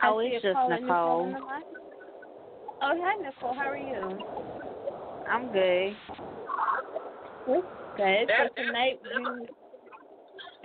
I 0.00 0.08
Oh, 0.10 0.20
see 0.20 0.26
it's 0.28 0.42
just 0.42 0.54
caller, 0.54 0.78
new 0.80 0.86
caller 0.86 1.10
Nicole. 1.12 1.22
on 1.26 1.32
the 1.32 1.38
line. 1.40 1.62
Oh, 2.82 2.92
hi, 3.00 3.22
Nicole. 3.22 3.54
How 3.54 3.70
are 3.70 3.76
you? 3.76 4.18
I'm 5.26 5.50
good. 5.50 5.96
Good. 7.46 7.64
Good. 7.96 8.28
So 8.28 8.62
tonight 8.62 9.00
we 9.02 9.46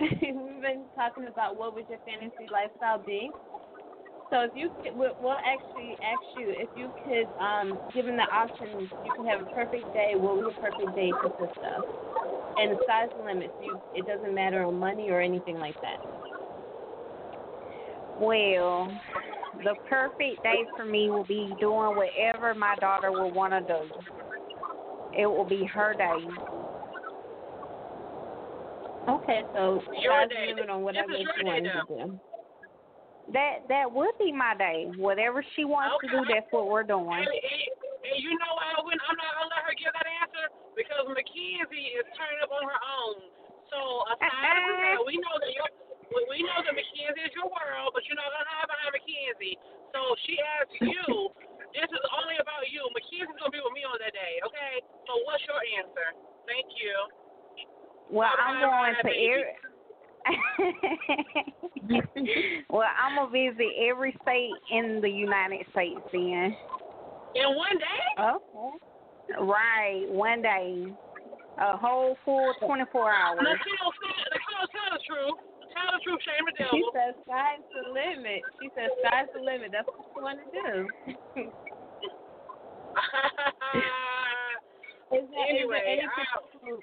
we've 0.00 0.60
been 0.62 0.86
talking 0.94 1.26
about 1.28 1.56
what 1.56 1.74
would 1.74 1.88
your 1.88 1.98
fantasy 2.04 2.48
lifestyle 2.52 2.98
be. 2.98 3.30
So 4.30 4.42
if 4.42 4.52
you 4.54 4.70
could, 4.82 4.96
we'll, 4.96 5.12
we'll 5.20 5.36
actually 5.44 5.96
ask 5.98 6.22
you 6.38 6.54
if 6.56 6.68
you 6.76 6.88
could, 7.04 7.26
um, 7.42 7.78
given 7.92 8.16
the 8.16 8.22
options, 8.22 8.88
you 9.04 9.12
can 9.16 9.26
have 9.26 9.40
a 9.42 9.50
perfect 9.52 9.92
day. 9.92 10.12
What 10.14 10.36
would 10.36 10.44
your 10.44 10.54
perfect 10.54 10.94
day 10.94 11.10
consist 11.20 11.58
of? 11.66 11.84
And 12.56 12.72
the 12.72 12.78
size 12.86 13.08
limits. 13.24 13.52
You, 13.60 13.80
it 13.94 14.06
doesn't 14.06 14.32
matter 14.34 14.64
on 14.64 14.78
money 14.78 15.10
or 15.10 15.20
anything 15.20 15.58
like 15.58 15.74
that. 15.82 15.98
Well, 18.20 18.92
the 19.64 19.74
perfect 19.88 20.42
day 20.42 20.64
for 20.76 20.84
me 20.84 21.10
will 21.10 21.24
be 21.24 21.52
doing 21.58 21.96
whatever 21.96 22.54
my 22.54 22.76
daughter 22.76 23.10
will 23.10 23.32
want 23.32 23.52
to 23.52 23.60
do. 23.60 23.90
It 25.18 25.26
will 25.26 25.44
be 25.48 25.64
her 25.64 25.94
day. 25.94 26.26
Okay, 29.08 29.40
so 29.54 29.82
Your 30.02 30.12
size 30.12 30.28
day. 30.28 30.46
limit 30.54 30.70
on 30.70 30.82
whatever 30.82 31.08
This 31.08 31.22
is 31.22 31.26
you 31.36 31.44
your 31.48 31.60
day 31.60 31.68
want 31.68 31.88
to 31.88 32.06
do. 32.06 32.20
That 33.30 33.62
that 33.70 33.86
would 33.86 34.16
be 34.18 34.34
my 34.34 34.58
day. 34.58 34.90
Whatever 34.98 35.44
she 35.54 35.62
wants 35.62 36.02
to 36.02 36.06
do, 36.10 36.26
that's 36.26 36.50
what 36.50 36.66
we're 36.66 36.82
doing. 36.86 37.14
And, 37.14 37.30
and, 37.30 37.62
and 38.10 38.16
you 38.18 38.34
know 38.34 38.52
wouldn't- 38.82 39.06
I'm 39.06 39.16
not 39.16 39.30
gonna 39.38 39.52
let 39.54 39.62
her 39.70 39.74
give 39.78 39.92
that 39.94 40.08
answer 40.08 40.50
because 40.74 41.06
Mackenzie 41.06 41.94
is 41.94 42.06
turning 42.18 42.42
up 42.42 42.50
on 42.50 42.64
her 42.66 42.80
own. 42.80 43.16
So 43.70 43.78
aside 44.18 44.58
from 44.66 44.76
that, 44.82 44.98
we 45.08 45.14
know 45.22 45.36
that 45.38 45.52
your 45.54 45.68
we, 46.10 46.42
know 46.42 46.58
that 46.58 46.74
Mackenzie 46.74 47.22
is 47.22 47.30
your 47.38 47.46
world, 47.46 47.94
but 47.94 48.02
you're 48.10 48.18
not 48.18 48.26
gonna 48.34 48.50
hide 48.50 48.66
behind 48.66 48.90
Mackenzie. 48.98 49.54
So 49.94 50.00
she 50.26 50.34
asked 50.58 50.74
you. 50.82 51.30
This 51.70 51.86
is 51.86 52.04
only 52.18 52.34
about 52.42 52.66
you. 52.66 52.82
Mackenzie's 52.90 53.30
gonna 53.38 53.54
be 53.54 53.62
with 53.62 53.70
me 53.78 53.86
on 53.86 53.94
that 54.02 54.10
day, 54.10 54.42
okay? 54.42 54.82
So 55.06 55.22
what's 55.22 55.38
your 55.46 55.62
answer? 55.78 56.18
Thank 56.50 56.66
you. 56.82 56.90
Well, 58.10 58.26
I'm 58.26 58.58
Bye-bye, 58.58 58.66
going 58.66 58.94
to 58.98 59.06
every. 59.06 59.69
well, 62.70 62.86
I'm 62.98 63.16
gonna 63.16 63.30
visit 63.30 63.72
every 63.88 64.12
state 64.22 64.52
in 64.70 65.00
the 65.00 65.08
United 65.10 65.66
States 65.72 66.00
then. 66.12 66.54
In 67.34 67.56
one 67.56 67.78
day? 67.78 68.02
Okay. 68.20 68.76
Right, 69.40 70.04
one 70.08 70.42
day, 70.42 70.92
a 71.58 71.76
whole 71.76 72.16
full 72.24 72.52
24 72.60 73.12
hours. 73.12 73.38
Nicole, 73.40 73.54
tell, 73.54 73.92
Nicole, 74.34 74.66
tell 74.74 74.90
the 74.90 74.98
truth. 75.06 75.38
Tell 75.70 75.86
the 75.94 76.00
truth, 76.02 76.18
shame 76.26 76.42
the 76.50 76.66
She 76.74 76.82
says 76.92 77.14
sky's 77.22 77.62
the 77.70 77.86
limit. 77.94 78.42
She 78.60 78.66
says 78.74 78.90
sky's 79.06 79.30
the 79.32 79.38
limit. 79.40 79.70
That's 79.70 79.86
what 79.86 80.02
she 80.02 80.18
want 80.20 80.42
to 80.42 80.50
do. 80.50 80.90
Is 85.10 85.26
there, 85.30 85.42
Anyway, 85.48 85.74
is 85.74 85.82
there 85.82 85.90
any 85.90 86.06
I- 86.06 86.14
particular 86.14 86.78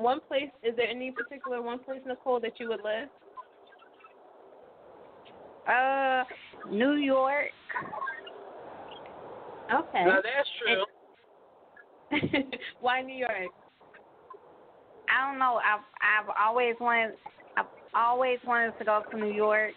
one 0.00 0.20
place? 0.28 0.50
Is 0.62 0.74
there 0.76 0.88
any 0.88 1.10
particular 1.10 1.62
one 1.62 1.78
place, 1.80 2.00
Nicole, 2.06 2.40
that 2.40 2.58
you 2.58 2.68
would 2.68 2.80
live? 2.82 3.08
Uh, 5.68 6.24
New 6.70 6.94
York. 6.94 7.50
Okay. 9.72 10.04
now 10.04 10.18
that's 10.22 10.48
true. 10.60 10.84
Why 12.80 13.02
New 13.02 13.14
York? 13.14 13.52
I 15.08 15.30
don't 15.30 15.38
know. 15.38 15.60
I've 15.64 15.84
I've 16.00 16.30
always 16.40 16.74
wanted. 16.80 17.14
I've 17.56 17.66
always 17.94 18.38
wanted 18.46 18.76
to 18.78 18.84
go 18.84 19.02
to 19.10 19.16
New 19.16 19.32
York, 19.32 19.72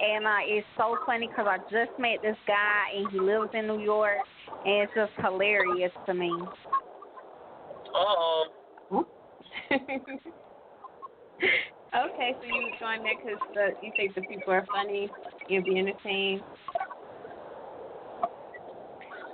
and 0.00 0.26
uh, 0.26 0.38
it's 0.42 0.66
so 0.78 0.96
funny 1.04 1.28
because 1.28 1.46
I 1.48 1.58
just 1.70 1.98
met 1.98 2.22
this 2.22 2.36
guy 2.46 2.96
and 2.96 3.10
he 3.10 3.20
lives 3.20 3.50
in 3.54 3.66
New 3.66 3.80
York, 3.80 4.18
and 4.64 4.82
it's 4.82 4.92
just 4.94 5.12
hilarious 5.18 5.92
to 6.06 6.14
me. 6.14 6.32
Uh-oh. 7.94 8.46
okay, 9.72 9.88
so 12.40 12.46
you 12.46 12.70
join 12.80 13.02
there 13.02 13.14
because 13.22 13.38
you 13.80 13.90
think 13.96 14.14
the 14.14 14.22
people 14.22 14.52
are 14.52 14.66
funny, 14.72 15.10
you'll 15.48 15.62
be 15.64 15.78
entertained. 15.78 16.42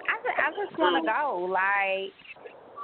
I 0.09 0.15
just, 0.25 0.39
I 0.39 0.51
just 0.67 0.79
want 0.79 1.05
to 1.05 1.11
go. 1.11 1.47
Like, 1.51 2.13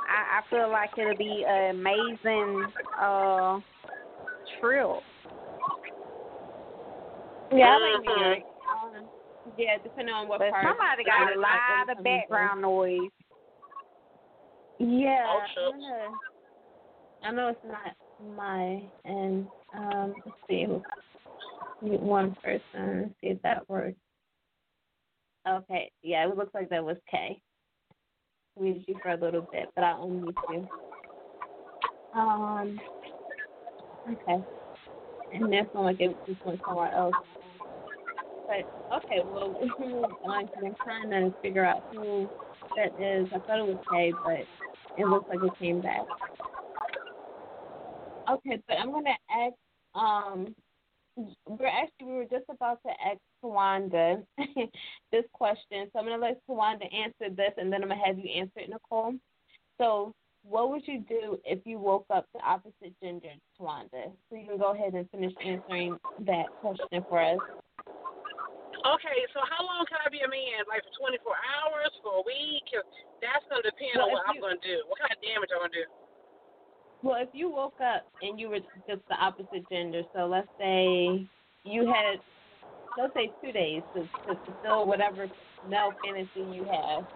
I, 0.09 0.39
I 0.39 0.41
feel 0.51 0.69
like 0.71 0.91
it'll 0.99 1.17
be 1.17 1.45
an 1.49 1.71
amazing 1.77 2.67
uh 3.01 3.61
trip. 4.61 4.89
Yeah, 7.53 7.77
I 7.77 7.79
like 7.95 8.03
New 8.05 8.17
York. 8.25 8.39
Um, 8.73 9.05
Yeah, 9.57 9.79
depending 9.83 10.15
on 10.15 10.29
what 10.29 10.39
But 10.41 10.51
part. 10.51 10.65
somebody 10.67 11.05
got 11.05 11.29
a 11.29 11.33
it's 11.33 11.41
lot 11.41 11.55
of 11.83 11.87
coming 11.87 11.95
from. 11.97 12.05
background 12.05 12.61
noise. 12.63 13.11
Yeah, 14.79 15.25
Oh, 15.27 15.39
I'm 15.41 15.49
shucks. 15.55 15.79
gonna, 15.81 16.11
I 17.23 17.33
know 17.33 17.49
it's 17.49 17.59
not 17.65 17.97
my 18.37 18.83
and 19.05 19.47
um. 19.75 20.15
Let's 20.25 20.37
see 20.49 20.67
mute 21.83 22.01
One 22.01 22.37
person. 22.43 23.15
See 23.21 23.29
if 23.29 23.43
that 23.43 23.69
works. 23.69 23.97
Okay, 25.49 25.93
yeah, 26.03 26.27
it 26.27 26.37
looks 26.37 26.55
like 26.55 26.69
that 26.71 26.85
was. 26.85 26.97
We 28.57 28.71
muted 28.71 28.85
you 28.89 28.97
for 29.03 29.11
a 29.11 29.17
little 29.17 29.47
bit, 29.53 29.69
but 29.75 29.85
I'll 29.85 30.09
unmute 30.09 30.35
you. 30.51 30.69
Um. 32.19 32.81
Okay. 34.09 34.43
And 35.33 35.53
this 35.53 35.67
one 35.73 35.85
like 35.85 36.01
it 36.01 36.17
just 36.27 36.45
went 36.45 36.61
somewhere 36.67 36.93
else. 36.93 37.15
But 38.47 38.99
okay, 38.99 39.21
well 39.25 39.59
we 39.79 39.87
move 39.87 40.05
on 40.25 40.47
because 40.47 40.63
I'm 40.65 40.77
trying 40.85 41.11
to 41.11 41.35
figure 41.43 41.65
out 41.65 41.83
who 41.93 42.29
that 42.77 42.93
is. 43.01 43.29
I 43.35 43.39
thought 43.41 43.59
it 43.59 43.67
was 43.67 43.79
Kay, 43.91 44.13
but 44.25 44.47
it 44.99 45.07
looks 45.07 45.29
like 45.29 45.39
it 45.43 45.59
came 45.59 45.81
back. 45.81 46.03
Okay, 48.29 48.61
but 48.69 48.79
I'm 48.79 48.93
gonna 48.93 49.11
ask. 49.31 49.55
Um, 49.95 50.55
we're 51.47 51.67
actually 51.67 52.07
we 52.07 52.13
were 52.13 52.25
just 52.25 52.45
about 52.51 52.79
to 52.85 52.93
ask 53.05 53.19
Tawanda 53.43 54.23
this 55.13 55.25
question, 55.33 55.89
so 55.93 55.99
I'm 55.99 56.05
gonna 56.05 56.19
let 56.19 56.41
Tawanda 56.49 56.93
answer 56.93 57.35
this, 57.35 57.53
and 57.57 57.73
then 57.73 57.83
I'm 57.83 57.89
gonna 57.89 58.05
have 58.05 58.19
you 58.19 58.31
answer 58.31 58.61
it, 58.61 58.71
Nicole. 58.71 59.15
So, 59.79 60.13
what 60.43 60.71
would 60.71 60.87
you 60.87 61.05
do 61.09 61.39
if 61.45 61.61
you 61.65 61.79
woke 61.79 62.07
up 62.11 62.27
the 62.35 62.41
opposite 62.41 62.95
gender, 63.03 63.33
Tawanda? 63.59 64.13
So 64.29 64.37
you 64.37 64.47
can 64.47 64.59
go 64.59 64.73
ahead 64.73 64.95
and 64.95 65.09
finish 65.11 65.33
answering 65.45 65.97
that 66.27 66.47
question 66.61 67.05
for 67.09 67.23
us. 67.23 67.41
Okay, 68.87 69.19
so 69.35 69.43
how 69.51 69.67
long 69.67 69.83
can 69.91 69.99
I 70.05 70.09
be 70.15 70.23
a 70.23 70.31
man? 70.31 70.63
Like 70.71 70.85
for 70.87 71.11
24 71.11 71.27
hours, 71.27 71.91
for 72.07 72.23
a 72.23 72.25
week? 72.27 72.71
that's 73.19 73.43
going 73.51 73.59
to 73.59 73.67
depend 73.67 73.99
Well, 73.99 74.07
on 74.07 74.15
what 74.15 74.23
if 74.29 74.37
I'm 74.37 74.39
going 74.39 74.61
to 74.61 74.63
do. 74.63 74.79
What 74.87 75.01
kind 75.03 75.11
of 75.11 75.19
damage 75.25 75.51
I'm 75.51 75.65
going 75.65 75.75
to 75.75 75.81
do? 75.83 75.89
Well, 77.07 77.23
if 77.23 77.31
you 77.31 77.47
woke 77.47 77.79
up 77.79 78.03
and 78.19 78.35
you 78.35 78.51
were 78.51 78.59
just 78.59 79.07
the 79.07 79.15
opposite 79.15 79.63
gender, 79.71 80.03
so 80.11 80.27
let's 80.27 80.51
say 80.59 81.23
you 81.63 81.87
had, 81.87 82.19
let's 82.99 83.15
say 83.15 83.31
two 83.39 83.55
days 83.55 83.87
to, 83.95 84.03
to 84.27 84.35
fulfill 84.43 84.91
whatever 84.91 85.31
male 85.71 85.95
fantasy 86.03 86.43
you 86.51 86.67
have. 86.67 87.07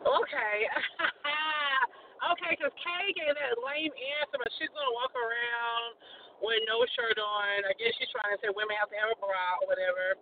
Okay. 0.00 0.56
okay, 2.32 2.56
because 2.56 2.72
Kay 2.80 3.12
gave 3.12 3.36
that 3.36 3.60
lame 3.60 3.92
answer, 3.92 4.40
but 4.40 4.48
she's 4.56 4.72
going 4.72 4.88
to 4.88 4.96
walk 4.96 5.12
around 5.12 5.92
with 6.40 6.64
no 6.64 6.80
shirt 6.96 7.20
on. 7.20 7.68
I 7.68 7.76
guess 7.76 7.92
she's 8.00 8.08
trying 8.16 8.32
to 8.32 8.40
say 8.40 8.48
women 8.48 8.80
have 8.80 8.88
to 8.88 8.96
have 8.96 9.12
a 9.12 9.18
bra 9.20 9.60
or 9.60 9.68
whatever. 9.68 10.16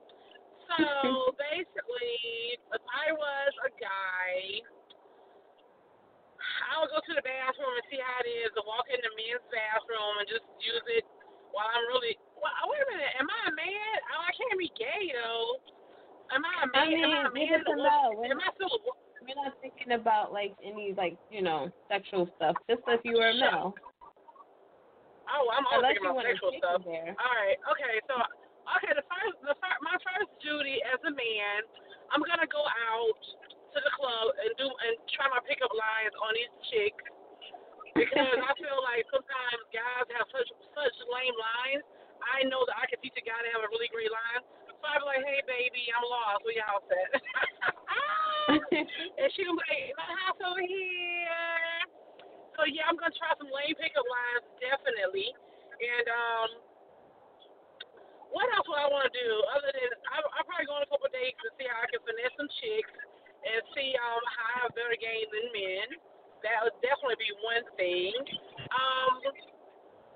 So 0.67 1.31
basically, 1.55 2.59
if 2.75 2.83
I 2.91 3.15
was 3.15 3.51
a 3.63 3.71
guy, 3.79 4.67
I 6.71 6.81
would 6.81 6.91
go 6.93 7.01
to 7.01 7.13
the 7.15 7.25
bathroom 7.25 7.73
and 7.75 7.87
see 7.89 8.01
how 8.01 8.19
it 8.23 8.29
is 8.29 8.51
to 8.57 8.63
walk 8.65 8.89
in 8.91 9.01
the 9.01 9.13
men's 9.17 9.45
bathroom 9.51 10.15
and 10.23 10.27
just 10.29 10.47
use 10.63 10.85
it 10.93 11.05
while 11.53 11.69
I'm 11.69 11.85
really. 11.91 12.17
Well, 12.39 12.53
wait 12.71 12.83
a 12.85 12.89
minute. 12.93 13.13
Am 13.19 13.27
I 13.29 13.41
a 13.51 13.55
man? 13.55 13.95
Oh, 14.15 14.23
I 14.23 14.33
can't 14.37 14.59
be 14.61 14.71
gay 14.79 15.11
though. 15.13 15.61
Am 16.33 16.45
I 16.45 16.55
a 16.65 16.69
man? 16.69 16.77
I 16.77 16.83
mean, 16.87 17.03
am 17.05 17.13
I 17.13 17.23
a 17.27 17.33
man? 17.33 17.61
or 17.67 17.77
know. 17.77 18.05
woman? 18.15 18.31
Am 18.37 18.41
I 18.41 18.49
still 18.55 18.71
a 18.71 18.81
wo- 18.85 19.01
We're 19.25 19.37
not 19.37 19.57
thinking 19.65 19.97
about 19.97 20.31
like 20.33 20.53
any 20.61 20.93
like 20.97 21.17
you 21.33 21.41
know 21.43 21.73
sexual 21.89 22.29
stuff. 22.37 22.55
Just 22.69 22.85
if 22.89 23.01
you 23.05 23.17
were 23.19 23.33
a 23.33 23.37
male, 23.37 23.75
Oh, 25.29 25.45
I'm 25.53 25.65
always 25.69 25.93
thinking 25.93 26.09
about 26.09 26.25
sexual 26.25 26.53
stuff. 26.57 26.81
there. 26.89 27.13
All 27.21 27.35
right. 27.37 27.61
Okay. 27.69 28.01
So, 28.09 28.17
okay. 28.81 28.93
The 28.97 29.05
first, 29.05 29.37
the 29.45 29.57
fir- 29.61 29.83
my 29.85 29.97
first 30.01 30.33
duty 30.41 30.81
as 30.89 30.97
a 31.05 31.13
man, 31.13 31.69
I'm 32.13 32.25
gonna 32.25 32.49
go 32.49 32.65
out 32.65 33.21
to 33.79 33.87
the 33.87 33.95
club 33.95 34.35
and 34.43 34.51
do 34.59 34.67
and 34.67 34.99
try 35.15 35.31
my 35.31 35.39
pickup 35.47 35.71
lines 35.71 36.15
on 36.19 36.35
these 36.35 36.51
chicks 36.67 37.07
because 37.95 38.39
I 38.43 38.53
feel 38.59 38.79
like 38.83 39.07
sometimes 39.15 39.63
guys 39.71 40.07
have 40.19 40.27
such 40.35 40.51
such 40.75 40.97
lame 41.07 41.37
lines. 41.39 41.87
I 42.19 42.43
know 42.51 42.67
that 42.67 42.75
I 42.75 42.91
can 42.91 42.99
teach 42.99 43.15
a 43.15 43.23
guy 43.23 43.39
to 43.39 43.51
have 43.55 43.63
a 43.63 43.71
really 43.71 43.87
great 43.95 44.11
line. 44.11 44.43
So 44.67 44.83
I'd 44.83 44.99
be 45.03 45.07
like, 45.07 45.23
hey 45.23 45.41
baby, 45.47 45.87
I'm 45.95 46.03
lost. 46.03 46.43
Where 46.43 46.59
your 46.59 46.67
house 46.67 46.87
at? 46.91 47.11
and 49.23 49.29
she 49.39 49.47
be 49.47 49.55
like, 49.55 49.95
my 49.95 50.11
house 50.27 50.39
over 50.43 50.63
here. 50.67 51.87
So 52.59 52.67
yeah, 52.67 52.91
I'm 52.91 52.99
gonna 52.99 53.15
try 53.15 53.31
some 53.39 53.51
lame 53.55 53.79
pickup 53.79 54.07
lines 54.07 54.47
definitely. 54.59 55.31
And 55.79 56.07
um, 56.11 56.51
what 58.35 58.51
else 58.51 58.67
would 58.67 58.83
I 58.83 58.91
want 58.91 59.07
to 59.07 59.15
do 59.15 59.31
other 59.55 59.71
than 59.71 59.91
I 60.11 60.19
I 60.19 60.43
probably 60.43 60.67
go 60.67 60.75
on 60.75 60.83
a 60.83 60.91
couple 60.91 61.07
of 61.07 61.15
dates 61.15 61.39
and 61.39 61.55
see 61.55 61.71
how 61.71 61.79
I 61.79 61.87
can 61.87 62.03
finesse 62.03 62.35
some 62.35 62.51
chicks 62.59 62.91
and 63.47 63.63
see 63.75 63.95
um 63.99 64.23
how 64.35 64.69
game 64.75 65.29
than 65.31 65.47
men. 65.55 65.87
That 66.47 66.63
would 66.63 66.79
definitely 66.83 67.19
be 67.19 67.35
one 67.43 67.67
thing. 67.75 68.15
Um, 68.71 69.19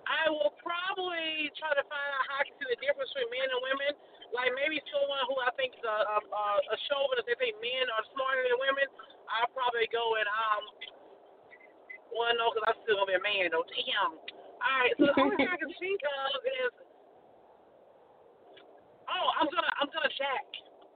I 0.06 0.30
will 0.30 0.54
probably 0.62 1.50
try 1.58 1.74
to 1.74 1.84
find 1.86 2.08
out 2.14 2.24
how 2.30 2.46
can 2.46 2.54
see 2.62 2.68
the 2.70 2.78
difference 2.78 3.10
between 3.10 3.30
men 3.34 3.48
and 3.50 3.60
women. 3.62 3.92
Like 4.30 4.54
maybe 4.54 4.78
someone 4.88 5.26
who 5.26 5.36
I 5.42 5.50
think 5.58 5.74
is 5.74 5.82
a 5.82 5.98
a, 6.14 6.18
a, 6.22 6.44
a 6.62 6.76
chauvinist, 6.86 7.26
they 7.26 7.38
think 7.38 7.58
men 7.58 7.90
are 7.90 8.06
smarter 8.14 8.42
than 8.46 8.58
women. 8.58 8.86
I'll 9.30 9.50
probably 9.50 9.90
go 9.90 10.18
and 10.18 10.28
um 10.30 10.62
well, 12.12 12.32
no, 12.36 12.52
because 12.52 12.68
I'm 12.68 12.78
still 12.84 13.00
gonna 13.00 13.08
be 13.08 13.18
a 13.18 13.24
man 13.24 13.50
though. 13.50 13.64
Damn. 13.66 14.20
All 14.62 14.78
right, 14.78 14.94
so 14.94 15.10
the 15.10 15.16
only 15.18 15.34
thing 15.42 15.50
I 15.50 15.58
can 15.58 15.72
think 15.80 15.98
of 16.06 16.38
is, 16.44 16.72
oh, 19.10 19.26
I'm 19.42 19.50
gonna, 19.50 19.72
I'm 19.82 19.90
gonna 19.90 20.12
jack. 20.14 20.46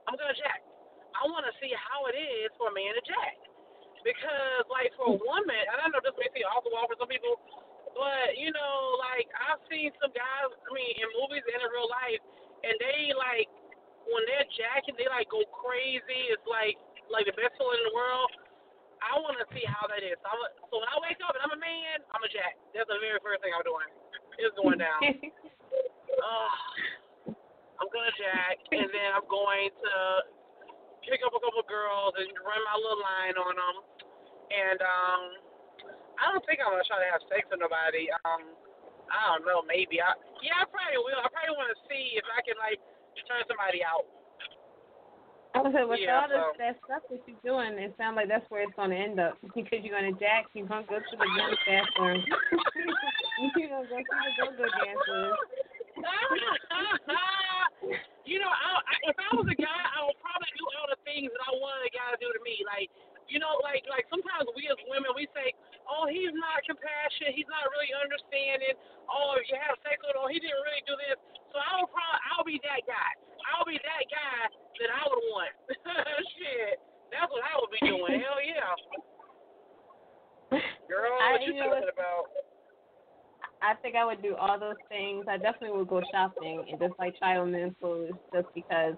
I'm 0.07 0.15
gonna 0.15 0.37
jack. 0.39 0.63
I 1.15 1.23
want 1.31 1.47
to 1.47 1.53
see 1.61 1.71
how 1.75 2.07
it 2.11 2.15
is 2.17 2.51
for 2.59 2.71
a 2.71 2.75
man 2.75 2.91
to 2.97 3.03
jack, 3.05 3.37
because 4.03 4.65
like 4.67 4.91
for 4.99 5.13
a 5.13 5.17
woman, 5.17 5.63
and 5.71 5.77
I 5.79 5.87
know 5.91 6.03
this 6.03 6.15
may 6.19 6.27
seem 6.33 6.47
off 6.51 6.67
the 6.67 6.73
wall 6.73 6.87
for 6.89 6.97
some 6.99 7.09
people, 7.09 7.39
but 7.95 8.35
you 8.35 8.51
know, 8.51 8.99
like 8.99 9.27
I've 9.33 9.61
seen 9.71 9.89
some 9.97 10.13
guys, 10.13 10.49
I 10.51 10.69
mean, 10.75 10.93
in 10.99 11.07
movies 11.17 11.45
and 11.45 11.59
in 11.63 11.69
real 11.71 11.89
life, 11.89 12.21
and 12.65 12.75
they 12.77 13.13
like 13.15 13.49
when 14.07 14.23
they're 14.27 14.47
jacking, 14.55 14.95
they 14.95 15.07
like 15.11 15.27
go 15.27 15.43
crazy. 15.51 16.31
It's 16.31 16.45
like 16.47 16.79
like 17.11 17.27
the 17.27 17.35
best 17.35 17.55
feeling 17.55 17.79
in 17.79 17.87
the 17.87 17.95
world. 17.95 18.31
I 18.97 19.13
want 19.21 19.37
to 19.37 19.45
see 19.53 19.61
how 19.61 19.85
that 19.93 20.01
is. 20.01 20.17
So, 20.25 20.25
I'm 20.25 20.41
a, 20.41 20.47
so 20.73 20.81
when 20.81 20.89
I 20.89 20.97
wake 21.05 21.21
up 21.21 21.37
and 21.37 21.43
I'm 21.45 21.53
a 21.53 21.61
man, 21.61 22.01
I'm 22.17 22.23
a 22.25 22.29
jack. 22.33 22.57
That's 22.73 22.89
the 22.89 22.97
very 22.97 23.21
first 23.21 23.45
thing 23.45 23.53
I'm 23.53 23.61
doing. 23.61 23.89
It's 24.41 24.57
going 24.57 24.81
down. 24.81 25.01
uh, 26.25 26.51
I'm 27.77 27.89
gonna 27.93 28.13
jack, 28.17 28.57
and 28.73 28.89
then 28.89 29.09
I'm 29.13 29.27
going 29.29 29.69
to 29.69 29.93
pick 31.07 31.23
up 31.23 31.31
a 31.33 31.39
couple 31.41 31.63
girls 31.65 32.13
and 32.19 32.27
run 32.43 32.59
my 32.67 32.75
little 32.77 32.99
line 33.01 33.35
on 33.39 33.55
them. 33.55 33.75
And 34.51 34.79
um, 34.83 35.21
I 36.19 36.31
don't 36.31 36.43
think 36.47 36.59
I'm 36.63 36.71
gonna 36.75 36.83
try 36.87 36.99
to 37.03 37.09
have 37.11 37.21
sex 37.31 37.47
with 37.51 37.59
nobody. 37.63 38.07
Um, 38.27 38.43
I 39.07 39.19
don't 39.35 39.45
know. 39.47 39.61
Maybe 39.63 40.01
I. 40.03 40.11
Yeah, 40.43 40.59
I 40.61 40.65
probably 40.67 40.99
will. 40.99 41.15
I 41.19 41.27
probably 41.31 41.55
want 41.55 41.71
to 41.71 41.79
see 41.87 42.19
if 42.19 42.27
I 42.27 42.41
can 42.43 42.59
like 42.59 42.79
turn 43.27 43.43
somebody 43.47 43.81
out. 43.83 44.03
I 45.55 45.61
was 45.63 45.71
like, 45.73 45.87
with 45.89 45.99
Yeah, 46.03 46.21
all 46.21 46.27
this 46.29 46.37
so- 46.37 46.53
that 46.59 46.75
stuff 46.85 47.01
that 47.09 47.21
you're 47.25 47.39
doing, 47.41 47.79
it 47.81 47.95
sounds 47.97 48.15
like 48.19 48.27
that's 48.29 48.45
where 48.51 48.61
it's 48.67 48.75
gonna 48.77 48.93
end 48.99 49.17
up 49.17 49.39
because 49.41 49.81
you're 49.81 49.95
gonna 49.95 50.13
jack, 50.19 50.45
you're 50.53 50.67
gonna 50.69 50.85
go 50.85 50.99
to 51.01 51.15
the 51.17 51.25
men's 51.33 51.57
bathroom, 51.65 52.21
you're 53.57 53.71
gonna 53.71 53.87
go 53.89 53.97
to 53.97 53.97
the 53.97 54.05
go-go 54.37 54.67
dancers. 54.69 55.33
you 58.29 58.37
know, 58.37 58.51
I, 58.53 58.67
I, 58.85 58.93
if 59.09 59.17
I 59.17 59.29
was 59.33 59.49
a 59.49 59.57
guy, 59.57 59.81
I 59.97 60.05
would 60.05 60.19
probably 60.21 60.51
do 60.61 60.65
all 60.77 60.85
the 60.93 60.99
things 61.07 61.31
that 61.33 61.41
I 61.41 61.49
wanted 61.57 61.89
a 61.89 61.93
guy 61.95 62.05
to 62.13 62.19
do 62.21 62.29
to 62.29 62.36
me. 62.47 62.63
Like, 62.63 62.87
you 63.27 63.43
know, 63.43 63.59
like 63.59 63.83
like 63.91 64.07
sometimes 64.07 64.47
we 64.55 64.71
as 64.71 64.79
women 64.87 65.11
we 65.11 65.27
say, 65.35 65.51
oh, 65.91 66.07
he's 66.07 66.31
not 66.31 66.63
compassionate, 66.63 67.35
he's 67.35 67.49
not 67.51 67.67
really 67.75 67.91
understanding. 67.91 68.71
Oh, 69.11 69.35
you 69.43 69.59
have 69.59 69.75
sex 69.83 69.99
with 69.99 70.15
him, 70.15 70.23
oh, 70.23 70.31
he 70.31 70.39
didn't 70.39 70.63
really 70.63 70.83
do 70.87 70.95
this. 70.95 71.19
So 71.51 71.59
I 71.59 71.83
would 71.83 71.91
probably 71.91 72.23
I'll 72.31 72.47
be 72.47 72.57
that 72.63 72.87
guy. 72.87 73.11
I'll 73.51 73.67
be 73.67 73.75
that 73.83 74.03
guy 74.07 74.39
that 74.79 74.89
I 74.95 75.03
would 75.11 75.23
want. 75.35 75.51
Shit, 76.39 76.79
that's 77.11 77.27
what 77.27 77.43
I 77.43 77.53
would 77.59 77.71
be 77.75 77.81
doing. 77.83 78.15
Hell 78.23 78.39
yeah, 78.39 78.71
girl, 80.87 81.11
I- 81.19 81.35
what 81.35 81.43
you 81.43 81.51
you 81.51 81.63
talking 81.63 81.91
about? 81.91 82.31
I 83.61 83.73
think 83.81 83.95
I 83.95 84.05
would 84.05 84.21
do 84.21 84.35
all 84.35 84.59
those 84.59 84.77
things. 84.87 85.25
I 85.27 85.37
definitely 85.37 85.77
would 85.77 85.87
go 85.87 86.01
shopping 86.13 86.63
and 86.69 86.79
just 86.79 86.93
like 86.99 87.17
try 87.17 87.37
on 87.37 87.51
men's 87.51 87.73
clothes 87.81 88.13
just 88.31 88.47
because 88.53 88.93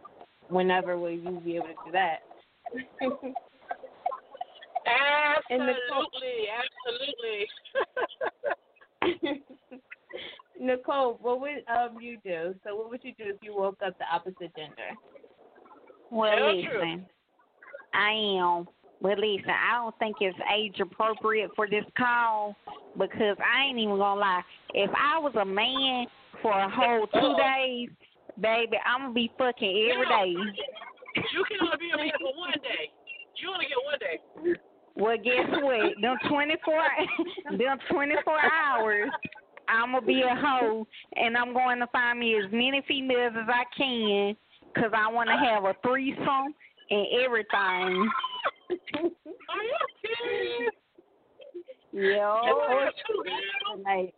whenever 0.50 0.98
will 0.98 1.12
you 1.12 1.40
be 1.46 1.56
able 1.56 1.68
to 1.68 1.80
do 1.86 1.92
that? 1.94 2.20
And 5.50 5.62
the 5.62 5.74
Absolutely, 5.92 6.48
absolutely. 9.02 9.42
Nicole, 10.60 11.18
what 11.22 11.42
would 11.42 11.64
um 11.68 12.00
you 12.00 12.18
do? 12.24 12.54
So 12.64 12.76
what 12.76 12.90
would 12.90 13.04
you 13.04 13.14
do 13.18 13.24
if 13.28 13.38
you 13.42 13.56
woke 13.56 13.80
up 13.86 13.98
the 13.98 14.06
opposite 14.14 14.56
gender? 14.56 14.92
Well, 16.12 16.36
Tell 16.36 16.56
listen, 16.56 17.06
I 17.94 18.12
am. 18.12 18.68
Well, 19.02 19.16
listen, 19.16 19.50
I 19.50 19.82
don't 19.82 19.98
think 19.98 20.18
it's 20.20 20.38
age 20.54 20.80
appropriate 20.80 21.52
for 21.56 21.68
this 21.68 21.86
call 21.98 22.56
because 22.98 23.38
I 23.40 23.66
ain't 23.66 23.80
even 23.80 23.98
gonna 23.98 24.20
lie. 24.20 24.44
If 24.74 24.92
I 24.96 25.18
was 25.20 25.34
a 25.36 25.46
man 25.46 26.06
for 26.42 26.52
a 26.52 26.70
whole 26.70 27.08
two 27.08 27.36
days, 27.42 27.90
Baby, 28.42 28.78
I'm 28.86 29.02
gonna 29.02 29.14
be 29.14 29.32
fucking 29.38 29.90
every 29.92 30.06
day. 30.06 30.34
You 31.34 31.44
can 31.48 31.58
only 31.62 31.78
be 31.80 31.90
a 31.94 31.98
man 31.98 32.12
for 32.20 32.38
one 32.38 32.52
day. 32.64 32.92
You 33.38 33.52
only 33.52 33.66
get 33.66 33.78
one 33.84 34.00
day. 34.00 34.20
Well, 34.96 35.18
guess 35.18 35.48
what? 35.62 36.02
Them 36.02 36.18
24, 36.28 37.58
them 37.58 37.78
24 37.90 38.40
hours, 38.52 39.10
I'm 39.70 39.94
gonna 39.94 40.06
be 40.06 40.22
a 40.22 40.36
hoe, 40.36 40.86
and 41.16 41.38
I'm 41.38 41.54
going 41.54 41.80
to 41.80 41.88
find 41.88 42.20
me 42.20 42.36
as 42.36 42.52
many 42.52 42.82
females 42.88 43.34
as 43.38 43.48
I 43.48 43.64
can, 43.78 44.36
cause 44.76 44.92
I 44.96 45.12
want 45.12 45.30
to 45.30 45.38
have 45.38 45.64
a 45.64 45.76
threesome 45.82 46.54
and 46.90 47.08
everything. 47.24 48.10
Are 48.70 49.64
you 49.64 49.78
serious? 50.04 50.74
Yo, 51.92 52.42
You 52.46 52.80
have 52.80 52.94
two 53.08 53.24
girls? 53.24 53.84
Like, 53.86 54.14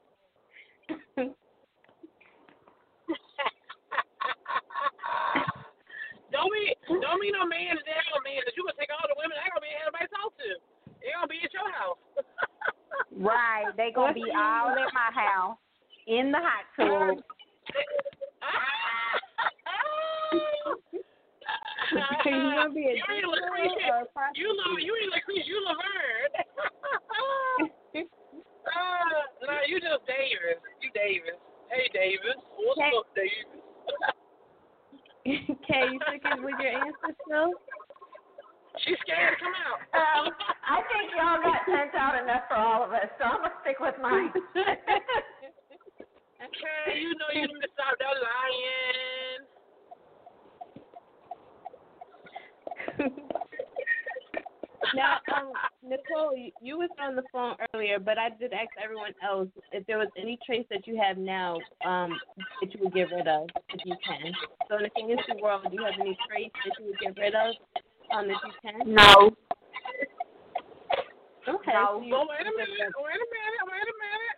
don't 6.89 7.21
be 7.21 7.29
no 7.31 7.45
man 7.45 7.77
and 7.77 7.85
that 7.85 8.03
man 8.25 8.41
that 8.45 8.53
you 8.57 8.65
gonna 8.65 8.77
take 8.79 8.89
all 8.89 9.05
the 9.05 9.17
women 9.17 9.37
that 9.37 9.49
gonna 9.53 9.61
be 9.61 9.73
anybody 9.73 10.07
talk 10.09 10.33
to. 10.37 10.49
They 11.01 11.13
gonna 11.13 11.29
be 11.29 11.41
at 11.45 11.53
your 11.53 11.69
house. 11.73 12.01
right? 13.21 13.69
They 13.77 13.91
gonna 13.93 14.13
be 14.13 14.29
all 14.33 14.73
at 14.73 14.89
my 14.93 15.09
house 15.13 15.57
in 16.07 16.31
the 16.33 16.41
hot 16.41 16.65
tub. 16.77 17.21
you 22.25 22.31
gonna 22.31 22.73
be 22.73 22.85
a 22.87 22.95
you 22.97 23.03
ain't 23.11 23.25
Lucretia. 23.27 23.87
or 23.91 24.01
a 24.01 24.05
prostitute? 24.13 24.41
You 24.41 24.49
know 24.57 24.77
you 24.79 24.95
ain't 24.95 25.11
Lucretia, 25.13 25.45
you 25.47 25.59
Laverne. 25.65 26.33
uh, 28.71 29.21
no, 29.45 29.53
you 29.67 29.79
just 29.79 30.05
Davis. 30.07 30.61
You 30.81 30.89
Davis. 30.93 31.37
Hey 31.69 31.89
Davis. 31.93 32.37
What's 32.57 32.79
Hey. 32.79 32.91
up, 32.97 33.07
Davis? 33.15 33.61
Kay, 35.67 35.85
you 35.91 35.99
sticking 36.07 36.43
with 36.43 36.57
your 36.59 36.73
answer 36.81 37.13
still? 37.25 37.53
She's 38.85 38.97
scared 39.05 39.37
come 39.39 39.53
out. 39.67 39.79
Um, 39.91 40.31
I 40.65 40.81
think 40.87 41.11
y'all 41.13 41.41
got 41.43 41.61
sent 41.67 41.93
out 41.93 42.15
enough 42.21 42.47
for 42.47 42.55
all 42.55 42.83
of 42.83 42.91
us, 42.91 43.09
so 43.19 43.25
I'm 43.25 43.43
gonna 43.43 43.53
stick 43.61 43.79
with 43.79 43.95
mine. 44.01 44.31
Okay, 46.41 46.97
you 46.99 47.13
know 47.21 47.29
you 47.35 47.45
need 47.45 47.61
to 47.61 47.69
stop 47.77 47.93
that 48.01 48.17
lying. 52.97 53.45
Now, 54.95 55.17
um, 55.35 55.53
Nicole, 55.83 56.35
you, 56.35 56.51
you 56.61 56.77
was 56.77 56.89
on 56.99 57.15
the 57.15 57.23
phone 57.31 57.55
earlier, 57.73 57.99
but 57.99 58.17
I 58.17 58.29
did 58.29 58.53
ask 58.53 58.69
everyone 58.81 59.13
else 59.23 59.49
if 59.71 59.85
there 59.87 59.97
was 59.97 60.09
any 60.17 60.37
trace 60.45 60.65
that 60.69 60.87
you 60.87 60.99
have 61.01 61.17
now 61.17 61.59
um, 61.85 62.19
that 62.61 62.73
you 62.73 62.79
would 62.83 62.93
get 62.93 63.11
rid 63.11 63.27
of 63.27 63.47
if 63.73 63.81
you 63.85 63.95
can. 64.05 64.33
So 64.69 64.77
in 64.77 64.83
the 64.83 64.91
fantasy 64.95 65.41
world, 65.41 65.65
do 65.69 65.75
you 65.75 65.83
have 65.85 65.99
any 65.99 66.17
trace 66.27 66.51
that 66.65 66.73
you 66.79 66.91
would 66.91 66.99
get 66.99 67.17
rid 67.17 67.35
of 67.35 67.55
um, 68.13 68.29
if 68.29 68.37
you 68.45 68.53
can? 68.61 68.93
No, 68.93 69.31
Okay. 71.49 71.73
No, 71.73 71.97
so 71.97 72.05
you- 72.05 72.13
Well, 72.13 72.29
wait 72.29 72.45
a 72.45 72.53
minute, 72.53 72.93
wait 73.01 73.17
a 73.17 73.27
minute, 73.33 73.65
wait 73.65 73.81
a 73.89 73.95
minute. 73.97 74.37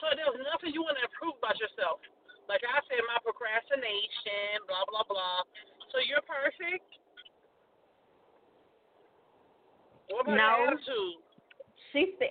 So 0.00 0.06
there's 0.16 0.40
nothing 0.48 0.72
you 0.72 0.80
want 0.80 0.96
to 0.96 1.04
improve 1.04 1.36
about 1.40 1.60
yourself. 1.60 2.00
Like 2.48 2.64
I 2.64 2.80
said, 2.88 3.00
my 3.04 3.18
procrastination, 3.20 4.64
blah 4.68 4.84
blah 4.88 5.04
blah. 5.08 5.44
So 5.92 6.00
you're 6.00 6.24
perfect. 6.24 6.88
No. 10.26 10.66
attitude? 10.66 11.22
she 11.92 12.14
said. 12.18 12.30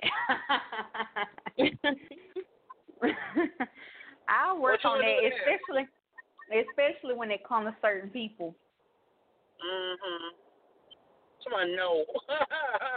I'll 4.27 4.59
work 4.59 4.83
on 4.83 4.99
that, 4.99 5.19
especially 5.23 5.87
especially 6.51 7.15
when 7.15 7.31
it 7.31 7.47
comes 7.47 7.67
to 7.67 7.75
certain 7.81 8.09
people. 8.09 8.55
Mhm. 9.65 10.29
Someone 11.43 11.75
no. 11.75 12.05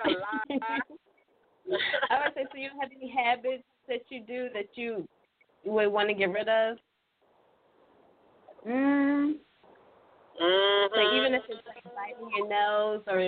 Lie. 0.07 0.81
I 2.11 2.25
would 2.25 2.35
say, 2.35 2.47
so 2.51 2.59
you 2.59 2.71
have 2.81 2.91
any 2.97 3.11
habits 3.11 3.65
that 3.89 4.01
you 4.11 4.21
do 4.27 4.49
that 4.55 4.69
you 4.75 5.07
would 5.65 5.89
want 5.89 6.09
to 6.09 6.15
get 6.15 6.31
rid 6.31 6.49
of? 6.49 6.79
Mm, 8.67 9.39
Mhm. 10.41 10.91
Like 10.97 11.13
even 11.15 11.35
if 11.35 11.43
it's 11.49 11.67
like 11.67 11.85
biting 11.95 12.31
your 12.37 12.49
nose 12.49 13.03
or 13.07 13.21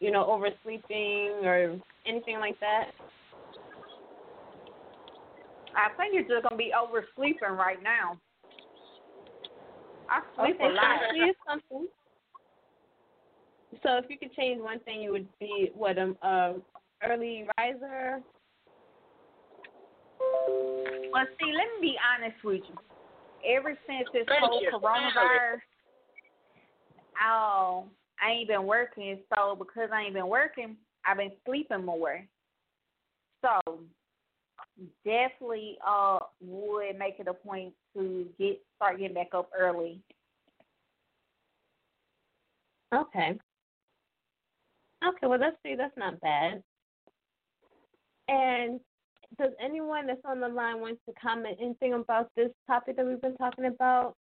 you 0.00 0.10
know 0.10 0.24
oversleeping 0.24 1.44
or 1.44 1.78
anything 2.06 2.38
like 2.38 2.58
that. 2.60 2.90
I 5.74 5.94
think 5.96 6.14
you're 6.14 6.22
just 6.22 6.48
gonna 6.48 6.56
be 6.56 6.72
oversleeping 6.72 7.56
right 7.56 7.82
now. 7.82 8.18
I 10.08 10.20
sleep 10.36 10.56
Okay, 10.56 10.64
a 10.64 10.68
lot. 10.68 11.00
so 11.10 11.14
here's 11.14 11.36
something. 11.46 11.88
So 13.82 13.98
if 13.98 14.06
you 14.08 14.18
could 14.18 14.32
change 14.34 14.60
one 14.60 14.80
thing, 14.80 15.02
you 15.02 15.12
would 15.12 15.26
be 15.38 15.70
what 15.74 15.98
um 15.98 16.16
uh, 16.22 16.54
early 17.06 17.46
riser. 17.58 18.20
Well, 21.12 21.24
see, 21.40 21.52
let 21.52 21.80
me 21.80 21.92
be 21.92 21.96
honest 22.02 22.42
with 22.44 22.62
you. 22.68 22.76
Ever 23.56 23.76
since 23.86 24.08
this 24.12 24.24
Thank 24.28 24.44
whole 24.44 24.60
you. 24.60 24.70
coronavirus, 24.72 25.60
oh, 27.24 27.84
I 28.22 28.32
ain't 28.32 28.48
been 28.48 28.64
working. 28.64 29.18
So 29.34 29.54
because 29.56 29.90
I 29.92 30.02
ain't 30.02 30.14
been 30.14 30.28
working, 30.28 30.76
I've 31.04 31.18
been 31.18 31.32
sleeping 31.46 31.84
more. 31.84 32.26
So 33.42 33.80
definitely 35.04 35.78
uh 35.86 36.18
would 36.40 36.98
make 36.98 37.18
it 37.18 37.28
a 37.28 37.34
point 37.34 37.72
to 37.94 38.26
get 38.38 38.60
start 38.76 38.98
getting 38.98 39.14
back 39.14 39.28
up 39.34 39.50
early. 39.58 40.00
Okay. 42.94 43.38
Okay, 45.06 45.26
well 45.26 45.38
let's 45.38 45.56
see. 45.62 45.74
That's 45.76 45.96
not 45.96 46.20
bad. 46.20 46.62
And 48.28 48.80
does 49.38 49.52
anyone 49.62 50.06
that's 50.06 50.20
on 50.24 50.40
the 50.40 50.48
line 50.48 50.80
want 50.80 50.98
to 51.06 51.14
comment 51.20 51.58
anything 51.60 51.94
about 51.94 52.30
this 52.36 52.50
topic 52.66 52.96
that 52.96 53.06
we've 53.06 53.20
been 53.20 53.36
talking 53.36 53.66
about? 53.66 54.14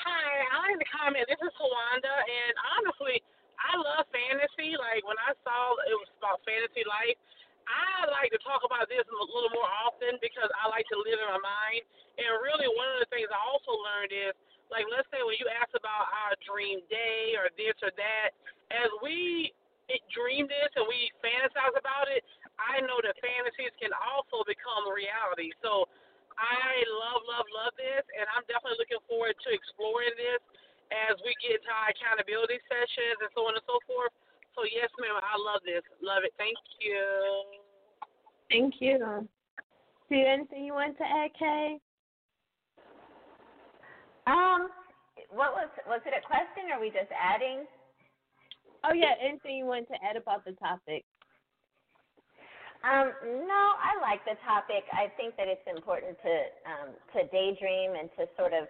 Hi, 0.00 0.48
I 0.48 0.72
like 0.72 0.80
to 0.80 0.88
comment. 0.88 1.28
This 1.28 1.40
is 1.44 1.52
Tawanda, 1.60 2.14
and 2.24 2.52
honestly, 2.80 3.20
I 3.60 3.76
love 3.76 4.08
fantasy. 4.08 4.72
Like 4.80 5.04
when 5.04 5.20
I 5.20 5.36
saw 5.44 5.76
it 5.84 5.92
was 5.92 6.08
about 6.16 6.40
fantasy 6.48 6.80
life, 6.88 7.18
I 7.68 8.08
like 8.08 8.32
to 8.32 8.40
talk 8.40 8.64
about 8.64 8.88
this 8.88 9.04
a 9.04 9.12
little 9.12 9.52
more 9.52 9.68
often 9.68 10.16
because 10.24 10.48
I 10.56 10.72
like 10.72 10.88
to 10.90 10.98
live 10.98 11.20
in 11.20 11.28
my 11.28 11.42
mind. 11.42 11.84
And 12.16 12.40
really, 12.40 12.72
one 12.72 12.88
of 12.96 13.04
the 13.04 13.08
things 13.12 13.28
I 13.28 13.38
also 13.38 13.76
learned 13.76 14.12
is, 14.16 14.32
like, 14.72 14.88
let's 14.88 15.06
say 15.12 15.20
when 15.20 15.36
you 15.36 15.46
ask 15.52 15.70
about 15.76 16.08
our 16.08 16.34
dream 16.48 16.80
day 16.88 17.36
or 17.36 17.52
this 17.60 17.76
or 17.84 17.92
that, 17.92 18.32
as 18.72 18.88
we 19.04 19.52
dream 20.16 20.48
this 20.48 20.72
and 20.80 20.88
we 20.88 21.12
fantasize 21.20 21.76
about 21.76 22.08
it, 22.08 22.24
I 22.56 22.80
know 22.80 22.96
that 23.04 23.12
fantasies 23.20 23.76
can 23.76 23.92
also 23.92 24.40
become 24.48 24.88
reality. 24.88 25.52
So 25.60 25.84
I 26.38 26.82
love, 26.88 27.22
love, 27.28 27.46
love 27.52 27.74
this, 27.76 28.04
and 28.16 28.26
I'm 28.32 28.44
definitely 28.48 28.80
looking 28.80 29.02
forward 29.08 29.36
to 29.36 29.48
exploring 29.52 30.14
this 30.16 30.42
as 30.92 31.16
we 31.24 31.32
get 31.40 31.60
to 31.64 31.70
our 31.72 31.92
accountability 31.92 32.60
sessions 32.68 33.18
and 33.20 33.30
so 33.32 33.48
on 33.48 33.56
and 33.56 33.64
so 33.64 33.80
forth. 33.88 34.12
So 34.52 34.68
yes, 34.68 34.92
ma'am, 35.00 35.16
I 35.16 35.36
love 35.40 35.64
this. 35.64 35.84
Love 36.04 36.28
it. 36.28 36.36
Thank 36.36 36.60
you. 36.80 37.00
Thank 38.52 38.80
you. 38.84 39.00
Do 40.08 40.12
you 40.12 40.28
have 40.28 40.44
anything 40.44 40.68
you 40.68 40.76
want 40.76 40.98
to 41.00 41.06
add, 41.08 41.32
Kay? 41.38 41.80
Um, 44.28 44.68
what 45.32 45.56
was 45.56 45.68
was 45.88 46.00
it 46.04 46.12
a 46.12 46.20
question? 46.26 46.68
Or 46.68 46.76
are 46.76 46.80
we 46.80 46.92
just 46.92 47.08
adding? 47.16 47.64
Oh 48.84 48.92
yeah, 48.92 49.16
anything 49.24 49.56
you 49.56 49.64
want 49.64 49.88
to 49.88 49.96
add 50.04 50.16
about 50.16 50.44
the 50.44 50.52
topic? 50.52 51.04
Um, 52.82 53.14
no, 53.46 53.62
I 53.78 53.94
like 54.02 54.24
the 54.26 54.34
topic. 54.42 54.82
I 54.90 55.06
think 55.14 55.36
that 55.38 55.46
it's 55.46 55.62
important 55.70 56.18
to 56.18 56.34
um, 56.66 56.88
to 57.14 57.30
daydream 57.30 57.94
and 57.94 58.10
to 58.18 58.26
sort 58.36 58.52
of 58.52 58.66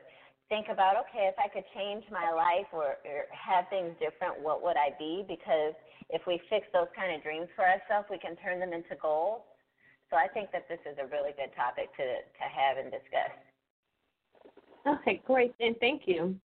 think 0.52 0.68
about, 0.68 1.00
okay, 1.08 1.32
if 1.32 1.36
I 1.40 1.48
could 1.48 1.64
change 1.72 2.04
my 2.12 2.28
life 2.28 2.68
or, 2.76 3.00
or 3.08 3.24
have 3.32 3.64
things 3.72 3.96
different, 3.96 4.36
what 4.44 4.60
would 4.60 4.76
I 4.76 4.92
be? 5.00 5.24
Because 5.24 5.72
if 6.10 6.20
we 6.28 6.36
fix 6.52 6.68
those 6.76 6.92
kind 6.92 7.16
of 7.16 7.24
dreams 7.24 7.48
for 7.56 7.64
ourselves, 7.64 8.04
we 8.12 8.20
can 8.20 8.36
turn 8.36 8.60
them 8.60 8.76
into 8.76 8.92
goals. 9.00 9.40
So 10.10 10.20
I 10.20 10.28
think 10.28 10.52
that 10.52 10.68
this 10.68 10.80
is 10.84 11.00
a 11.00 11.08
really 11.08 11.32
good 11.32 11.56
topic 11.56 11.88
to 11.96 12.04
to 12.04 12.44
have 12.44 12.76
and 12.76 12.92
discuss. 12.92 13.32
Okay, 14.84 15.22
great. 15.24 15.54
And 15.60 15.74
thank 15.80 16.02
you. 16.04 16.36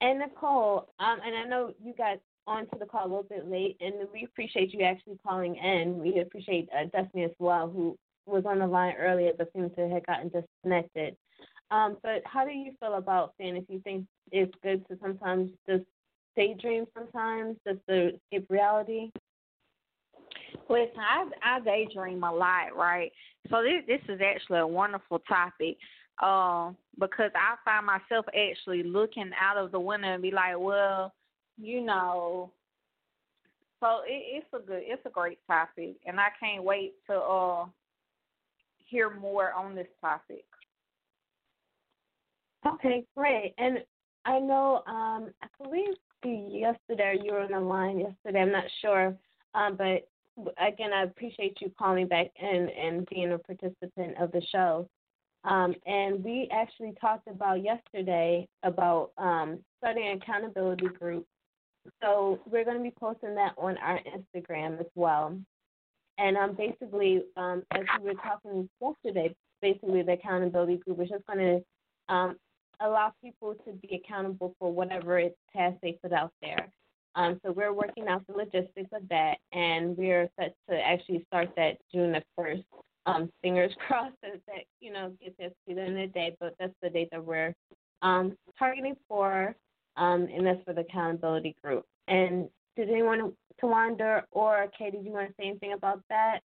And 0.00 0.20
Nicole, 0.20 0.88
um, 1.00 1.18
and 1.24 1.34
I 1.34 1.44
know 1.48 1.74
you 1.82 1.94
got 1.96 2.18
onto 2.46 2.78
the 2.78 2.86
call 2.86 3.04
a 3.06 3.08
little 3.08 3.22
bit 3.22 3.50
late, 3.50 3.76
and 3.80 3.94
we 4.12 4.24
appreciate 4.24 4.72
you 4.72 4.84
actually 4.84 5.18
calling 5.26 5.56
in. 5.56 5.98
We 5.98 6.20
appreciate 6.20 6.68
uh, 6.76 6.84
Destiny 6.92 7.24
as 7.24 7.30
well, 7.38 7.68
who 7.68 7.96
was 8.26 8.44
on 8.46 8.58
the 8.58 8.66
line 8.66 8.94
earlier 8.98 9.32
but 9.36 9.50
seems 9.52 9.74
to 9.76 9.88
have 9.88 10.06
gotten 10.06 10.30
disconnected. 10.30 11.16
Um, 11.70 11.96
but 12.02 12.22
how 12.24 12.44
do 12.44 12.52
you 12.52 12.72
feel 12.80 12.94
about 12.94 13.34
fantasy? 13.38 13.74
You 13.74 13.80
think 13.80 14.06
it's 14.30 14.54
good 14.62 14.86
to 14.88 14.98
sometimes 15.02 15.50
just 15.68 15.84
daydream 16.36 16.86
sometimes, 16.96 17.56
just 17.66 17.80
to 17.88 18.14
escape 18.14 18.46
reality? 18.50 19.10
Listen, 20.68 20.98
I 20.98 21.28
I 21.42 21.60
daydream 21.60 22.22
a 22.22 22.32
lot, 22.32 22.76
right? 22.76 23.12
So 23.50 23.62
this 23.62 23.82
this 23.86 24.14
is 24.14 24.20
actually 24.20 24.60
a 24.60 24.66
wonderful 24.66 25.18
topic, 25.20 25.76
um, 26.22 26.76
because 26.98 27.30
I 27.34 27.56
find 27.64 27.86
myself 27.86 28.26
actually 28.28 28.82
looking 28.82 29.30
out 29.40 29.56
of 29.56 29.72
the 29.72 29.80
window 29.80 30.08
and 30.08 30.22
be 30.22 30.30
like, 30.30 30.54
well, 30.58 31.12
you 31.58 31.80
know. 31.80 32.50
So 33.80 34.00
it, 34.06 34.42
it's 34.42 34.46
a 34.54 34.66
good, 34.66 34.82
it's 34.82 35.04
a 35.06 35.10
great 35.10 35.38
topic, 35.46 35.96
and 36.06 36.18
I 36.18 36.28
can't 36.40 36.64
wait 36.64 36.94
to 37.08 37.16
uh 37.16 37.66
hear 38.86 39.10
more 39.10 39.52
on 39.52 39.74
this 39.74 39.88
topic. 40.00 40.44
Okay, 42.66 43.04
great. 43.16 43.54
And 43.58 43.78
I 44.24 44.38
know, 44.38 44.82
um, 44.86 45.30
I 45.42 45.62
believe 45.62 45.94
yesterday 46.24 47.18
you 47.22 47.32
were 47.32 47.40
on 47.40 47.50
the 47.50 47.60
line 47.60 47.98
yesterday. 47.98 48.40
I'm 48.40 48.52
not 48.52 48.64
sure, 48.80 49.14
um, 49.54 49.76
but 49.76 50.08
again, 50.58 50.92
I 50.94 51.02
appreciate 51.04 51.58
you 51.60 51.70
calling 51.78 52.08
back 52.08 52.28
and 52.40 52.70
and 52.70 53.06
being 53.10 53.32
a 53.32 53.38
participant 53.38 54.16
of 54.18 54.32
the 54.32 54.42
show. 54.50 54.88
Um, 55.44 55.74
and 55.86 56.24
we 56.24 56.48
actually 56.50 56.94
talked 57.00 57.28
about 57.28 57.62
yesterday 57.62 58.48
about 58.62 59.10
um, 59.18 59.58
starting 59.78 60.18
accountability 60.20 60.86
group. 60.86 61.26
So 62.02 62.40
we're 62.46 62.64
going 62.64 62.76
to 62.76 62.82
be 62.82 62.94
posting 62.98 63.34
that 63.34 63.54
on 63.58 63.76
our 63.78 64.00
Instagram 64.00 64.80
as 64.80 64.86
well. 64.94 65.36
And 66.18 66.36
um, 66.36 66.54
basically, 66.54 67.24
um, 67.36 67.62
as 67.72 67.82
we 68.00 68.08
were 68.08 68.14
talking 68.14 68.68
yesterday, 68.80 69.34
basically 69.60 70.02
the 70.02 70.12
accountability 70.12 70.76
group 70.76 71.00
is 71.00 71.08
just 71.08 71.26
going 71.26 71.38
to 71.38 72.14
um, 72.14 72.36
allow 72.80 73.12
people 73.22 73.54
to 73.66 73.72
be 73.72 74.02
accountable 74.04 74.54
for 74.58 74.72
whatever 74.72 75.20
task 75.54 75.76
they 75.82 75.98
put 76.02 76.12
out 76.12 76.30
there. 76.40 76.68
Um, 77.16 77.40
so 77.44 77.52
we're 77.52 77.72
working 77.72 78.08
out 78.08 78.26
the 78.26 78.34
logistics 78.34 78.90
of 78.92 79.08
that, 79.08 79.36
and 79.52 79.96
we're 79.96 80.28
set 80.38 80.54
to 80.68 80.76
actually 80.76 81.24
start 81.28 81.50
that 81.56 81.78
June 81.92 82.12
the 82.12 82.22
first. 82.36 82.62
Um, 83.06 83.30
fingers 83.42 83.72
crossed 83.86 84.16
that 84.22 84.40
that 84.46 84.64
you 84.80 84.92
know 84.92 85.12
gets 85.22 85.38
us 85.38 85.52
to 85.68 85.74
the 85.74 85.80
end 85.82 85.98
of 85.98 86.08
the 86.08 86.12
day, 86.12 86.36
but 86.40 86.54
that's 86.58 86.72
the 86.82 86.90
date 86.90 87.08
that 87.12 87.24
we're 87.24 87.54
um, 88.02 88.36
targeting 88.58 88.96
for, 89.08 89.54
um, 89.96 90.28
and 90.32 90.46
that's 90.46 90.62
for 90.64 90.72
the 90.74 90.82
accountability 90.82 91.56
group. 91.62 91.86
And 92.08 92.48
did 92.76 92.90
anyone, 92.90 93.32
Tawanda 93.62 94.22
or 94.32 94.66
Katie, 94.76 94.98
do 94.98 95.04
you 95.04 95.12
want 95.12 95.28
to 95.28 95.34
say 95.38 95.48
anything 95.48 95.72
about 95.72 96.02
that? 96.08 96.40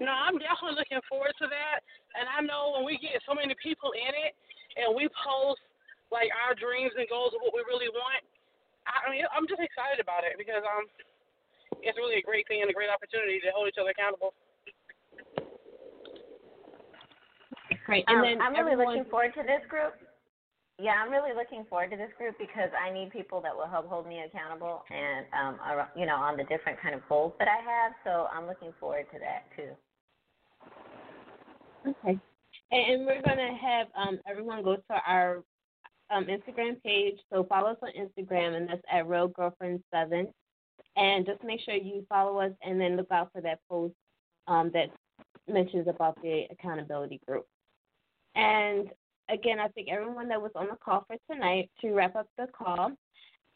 No, 0.00 0.10
I'm 0.10 0.36
definitely 0.36 0.76
looking 0.76 1.00
forward 1.08 1.32
to 1.38 1.46
that. 1.46 1.80
And 2.18 2.26
I 2.26 2.42
know 2.42 2.74
when 2.74 2.84
we 2.84 2.98
get 2.98 3.22
so 3.26 3.34
many 3.34 3.54
people 3.62 3.94
in 3.94 4.12
it 4.12 4.34
and 4.76 4.94
we 4.94 5.06
post 5.14 5.62
like 6.10 6.28
our 6.34 6.54
dreams 6.54 6.92
and 6.98 7.06
goals 7.08 7.32
of 7.32 7.40
what 7.42 7.54
we 7.54 7.62
really 7.66 7.88
want, 7.90 8.22
I 8.84 9.08
mean, 9.08 9.24
I'm 9.32 9.48
just 9.48 9.62
excited 9.62 10.02
about 10.02 10.26
it 10.26 10.36
because 10.36 10.60
um, 10.66 10.84
it's 11.80 11.96
really 11.96 12.20
a 12.20 12.24
great 12.26 12.44
thing 12.50 12.60
and 12.60 12.68
a 12.68 12.76
great 12.76 12.92
opportunity 12.92 13.40
to 13.40 13.48
hold 13.54 13.70
each 13.70 13.80
other 13.80 13.94
accountable. 13.94 14.34
Great. 17.86 18.04
And 18.08 18.20
um, 18.20 18.24
then 18.24 18.36
I'm 18.40 18.52
really 18.52 18.76
everyone, 18.76 18.96
looking 18.98 19.10
forward 19.10 19.32
to 19.36 19.44
this 19.44 19.64
group. 19.68 19.96
Yeah, 20.80 20.94
I'm 21.00 21.10
really 21.10 21.34
looking 21.36 21.64
forward 21.70 21.90
to 21.92 21.96
this 21.96 22.10
group 22.18 22.36
because 22.38 22.70
I 22.74 22.92
need 22.92 23.10
people 23.10 23.40
that 23.42 23.54
will 23.54 23.68
help 23.68 23.88
hold 23.88 24.08
me 24.08 24.24
accountable 24.26 24.82
and 24.90 25.26
um, 25.32 25.58
you 25.96 26.04
know, 26.04 26.16
on 26.16 26.36
the 26.36 26.42
different 26.44 26.80
kind 26.80 26.94
of 26.94 27.00
goals 27.08 27.32
that 27.38 27.46
I 27.46 27.62
have. 27.62 27.92
So 28.02 28.26
I'm 28.34 28.46
looking 28.46 28.72
forward 28.80 29.06
to 29.12 29.18
that 29.20 29.44
too. 29.56 29.70
Okay. 31.86 32.18
And 32.72 33.06
we're 33.06 33.22
gonna 33.22 33.56
have 33.56 33.86
um, 33.96 34.18
everyone 34.28 34.64
go 34.64 34.76
to 34.76 34.94
our 35.06 35.44
um, 36.10 36.26
Instagram 36.26 36.82
page. 36.82 37.18
So 37.32 37.44
follow 37.44 37.70
us 37.70 37.78
on 37.82 37.90
Instagram, 37.96 38.56
and 38.56 38.68
that's 38.68 38.82
at 38.92 39.06
Real 39.06 39.28
Girlfriend 39.28 39.80
Seven. 39.92 40.28
And 40.96 41.24
just 41.24 41.42
make 41.44 41.60
sure 41.60 41.74
you 41.74 42.04
follow 42.08 42.38
us, 42.40 42.52
and 42.62 42.80
then 42.80 42.96
look 42.96 43.10
out 43.12 43.30
for 43.32 43.40
that 43.42 43.60
post 43.68 43.94
um, 44.48 44.70
that 44.74 44.88
mentions 45.48 45.86
about 45.86 46.20
the 46.22 46.44
accountability 46.50 47.20
group. 47.26 47.46
And 48.34 48.88
again, 49.30 49.58
I 49.58 49.68
thank 49.68 49.88
everyone 49.88 50.28
that 50.28 50.40
was 50.40 50.52
on 50.54 50.68
the 50.70 50.76
call 50.76 51.04
for 51.06 51.16
tonight 51.30 51.70
to 51.80 51.92
wrap 51.92 52.16
up 52.16 52.28
the 52.36 52.46
call. 52.56 52.92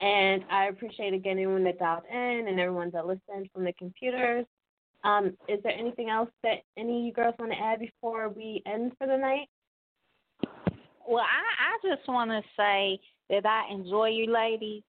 And 0.00 0.44
I 0.50 0.66
appreciate 0.66 1.12
again 1.12 1.38
everyone 1.38 1.64
that 1.64 1.78
dialed 1.78 2.04
in 2.10 2.46
and 2.48 2.60
everyone 2.60 2.90
that 2.92 3.06
listened 3.06 3.48
from 3.52 3.64
the 3.64 3.72
computers. 3.72 4.46
Um, 5.04 5.36
is 5.48 5.60
there 5.62 5.72
anything 5.72 6.10
else 6.10 6.30
that 6.42 6.58
any 6.76 7.00
of 7.00 7.04
you 7.06 7.12
girls 7.12 7.34
want 7.38 7.52
to 7.52 7.58
add 7.58 7.80
before 7.80 8.28
we 8.28 8.62
end 8.66 8.92
for 8.98 9.06
the 9.06 9.16
night? 9.16 9.48
Well, 11.06 11.24
I, 11.24 11.88
I 11.88 11.96
just 11.96 12.06
want 12.08 12.30
to 12.30 12.42
say 12.56 13.00
that 13.30 13.46
I 13.46 13.72
enjoy 13.72 14.08
you 14.08 14.32
ladies, 14.32 14.82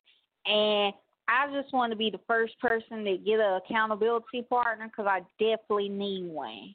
and 0.46 0.94
I 1.28 1.48
just 1.54 1.74
want 1.74 1.92
to 1.92 1.98
be 1.98 2.10
the 2.10 2.20
first 2.28 2.60
person 2.60 3.04
to 3.06 3.18
get 3.18 3.40
an 3.40 3.62
accountability 3.66 4.42
partner 4.50 4.88
because 4.88 5.08
I 5.08 5.22
definitely 5.40 5.90
need 5.90 6.26
one. 6.26 6.74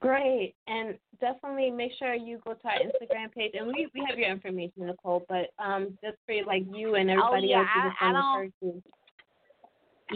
Great, 0.00 0.54
and 0.66 0.96
definitely 1.20 1.70
make 1.70 1.92
sure 1.98 2.14
you 2.14 2.40
go 2.42 2.54
to 2.54 2.66
our 2.66 2.74
Instagram 2.74 3.30
page, 3.34 3.52
and 3.52 3.66
we 3.66 3.86
we 3.94 4.02
have 4.08 4.18
your 4.18 4.30
information, 4.30 4.86
Nicole. 4.86 5.26
But 5.28 5.50
um, 5.62 5.98
just 6.02 6.16
for 6.24 6.34
like 6.46 6.64
you 6.72 6.94
and 6.94 7.10
everybody 7.10 7.48
oh, 7.48 7.50
yeah, 7.50 7.58
else 7.58 7.68
I, 7.74 7.88
just 7.88 7.96
I 8.00 8.12
don't. 8.12 8.54
to 8.62 8.82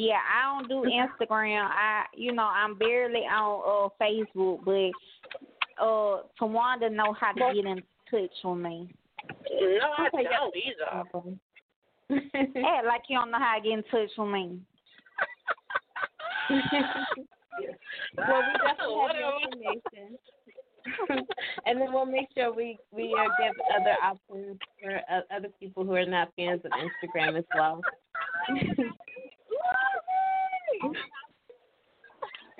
Yeah, 0.00 0.20
I 0.34 0.42
don't 0.58 0.68
do 0.70 0.90
Instagram. 0.90 1.68
I, 1.70 2.04
you 2.14 2.32
know, 2.32 2.44
I'm 2.44 2.78
barely 2.78 3.20
on 3.20 3.90
uh, 3.90 4.02
Facebook, 4.02 4.64
but 4.64 5.84
uh, 5.84 6.22
Tawanda 6.40 6.90
know 6.90 7.12
how 7.12 7.32
to 7.32 7.54
get 7.54 7.66
in 7.66 7.82
touch 8.10 8.30
with 8.42 8.58
me. 8.58 8.88
No, 9.50 9.92
I 9.98 10.06
Okay, 10.06 10.22
yeah. 10.22 10.38
don't 10.38 10.54
either. 10.56 10.88
Act 12.66 12.86
like 12.86 13.02
you 13.08 13.18
don't 13.18 13.30
know 13.30 13.38
how 13.38 13.56
to 13.56 13.62
get 13.62 13.72
in 13.72 13.82
touch 13.84 14.10
with 14.16 14.28
me. 14.28 14.60
well, 18.16 18.42
we 18.42 18.52
definitely 18.66 18.98
have 19.08 19.16
information. 19.52 20.18
and 21.66 21.80
then 21.80 21.92
we'll 21.92 22.04
make 22.04 22.28
sure 22.36 22.52
we 22.52 22.76
we 22.92 23.16
uh, 23.18 23.24
give 23.42 23.54
other 23.80 23.96
options 24.02 24.58
for 24.82 25.00
uh, 25.10 25.22
other 25.34 25.48
people 25.58 25.82
who 25.84 25.94
are 25.94 26.04
not 26.04 26.30
fans 26.36 26.60
of 26.64 26.72
Instagram 26.72 27.38
as 27.38 27.44
well. 27.54 27.80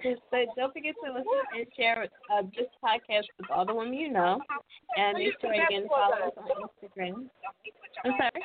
so 0.05 0.37
don't 0.57 0.73
forget 0.73 0.95
to 1.05 1.13
listen 1.13 1.41
and 1.57 1.67
share 1.77 2.05
uh, 2.29 2.43
this 2.53 2.69
podcast 2.85 3.25
with 3.41 3.51
all 3.51 3.65
the 3.65 3.75
women 3.75 3.95
you 3.95 4.13
know, 4.13 4.39
and 4.97 5.19
make 5.19 5.33
sure 5.41 5.53
again 5.53 5.89
follow 5.89 6.29
us 6.29 6.37
on 6.37 6.69
Instagram. 6.69 7.29
I'm 8.05 8.13
sorry. 8.21 8.43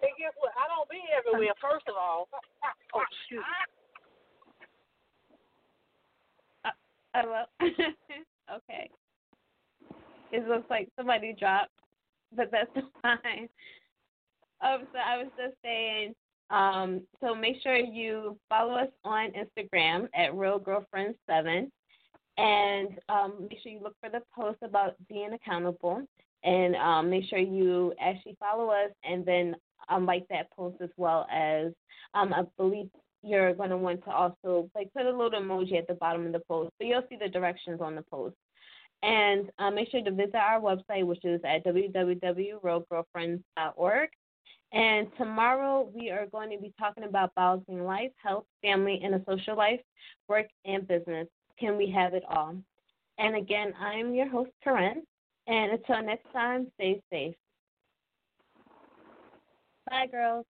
Hey, 0.00 0.12
guess 0.18 0.32
what? 0.40 0.52
I 0.56 0.64
don't 0.72 0.88
be 0.88 1.00
everywhere. 1.12 1.52
First 1.60 1.88
of 1.88 1.94
all. 2.00 2.28
Oh 2.94 3.04
shoot. 3.28 3.44
Oh, 6.64 7.22
well. 7.26 7.46
okay. 8.56 8.90
It 10.32 10.48
looks 10.48 10.70
like 10.70 10.88
somebody 10.96 11.34
dropped, 11.38 11.72
but 12.34 12.50
that's 12.50 12.70
fine. 13.02 13.48
Um, 14.62 14.86
so 14.92 14.98
I 14.98 15.18
was 15.18 15.28
just 15.36 15.56
saying, 15.62 16.14
um, 16.50 17.02
so 17.20 17.34
make 17.34 17.56
sure 17.62 17.76
you 17.76 18.36
follow 18.48 18.74
us 18.74 18.88
on 19.04 19.32
Instagram 19.32 20.08
at 20.14 20.34
Real 20.34 20.58
Girlfriend 20.58 21.14
Seven, 21.28 21.70
and 22.36 22.88
um, 23.08 23.46
make 23.48 23.58
sure 23.62 23.72
you 23.72 23.80
look 23.82 23.96
for 24.00 24.10
the 24.10 24.22
post 24.34 24.58
about 24.62 24.94
being 25.08 25.32
accountable, 25.32 26.02
and 26.44 26.76
um, 26.76 27.10
make 27.10 27.28
sure 27.28 27.38
you 27.38 27.92
actually 28.00 28.36
follow 28.40 28.70
us, 28.70 28.90
and 29.04 29.24
then 29.24 29.54
um, 29.88 30.06
like 30.06 30.26
that 30.28 30.50
post 30.52 30.76
as 30.80 30.90
well 30.96 31.26
as 31.32 31.72
um, 32.14 32.32
I 32.34 32.42
believe 32.56 32.88
you're 33.22 33.54
going 33.54 33.70
to 33.70 33.76
want 33.76 34.02
to 34.04 34.10
also 34.10 34.68
like 34.74 34.92
put 34.94 35.06
a 35.06 35.10
little 35.10 35.30
emoji 35.30 35.78
at 35.78 35.86
the 35.86 35.94
bottom 35.94 36.26
of 36.26 36.32
the 36.32 36.40
post, 36.40 36.72
but 36.78 36.86
you'll 36.86 37.04
see 37.08 37.16
the 37.16 37.28
directions 37.28 37.80
on 37.80 37.94
the 37.94 38.02
post. 38.02 38.34
And 39.02 39.50
uh, 39.58 39.70
make 39.70 39.90
sure 39.90 40.04
to 40.04 40.10
visit 40.10 40.34
our 40.34 40.60
website, 40.60 41.06
which 41.06 41.24
is 41.24 41.40
at 41.44 41.64
www.realgirlfriends.org. 41.64 44.08
And 44.72 45.08
tomorrow 45.18 45.90
we 45.94 46.10
are 46.10 46.26
going 46.26 46.50
to 46.50 46.58
be 46.58 46.72
talking 46.78 47.04
about 47.04 47.34
balancing 47.34 47.84
life, 47.84 48.12
health, 48.22 48.44
family, 48.62 49.00
and 49.02 49.14
a 49.14 49.24
social 49.28 49.56
life, 49.56 49.80
work, 50.28 50.46
and 50.64 50.86
business. 50.86 51.26
Can 51.58 51.76
we 51.76 51.90
have 51.90 52.14
it 52.14 52.24
all? 52.28 52.56
And 53.18 53.36
again, 53.36 53.74
I'm 53.78 54.14
your 54.14 54.28
host, 54.28 54.50
Karen. 54.62 55.02
And 55.46 55.72
until 55.72 56.02
next 56.02 56.30
time, 56.32 56.70
stay 56.76 57.02
safe. 57.10 57.34
Bye, 59.88 60.06
girls. 60.06 60.46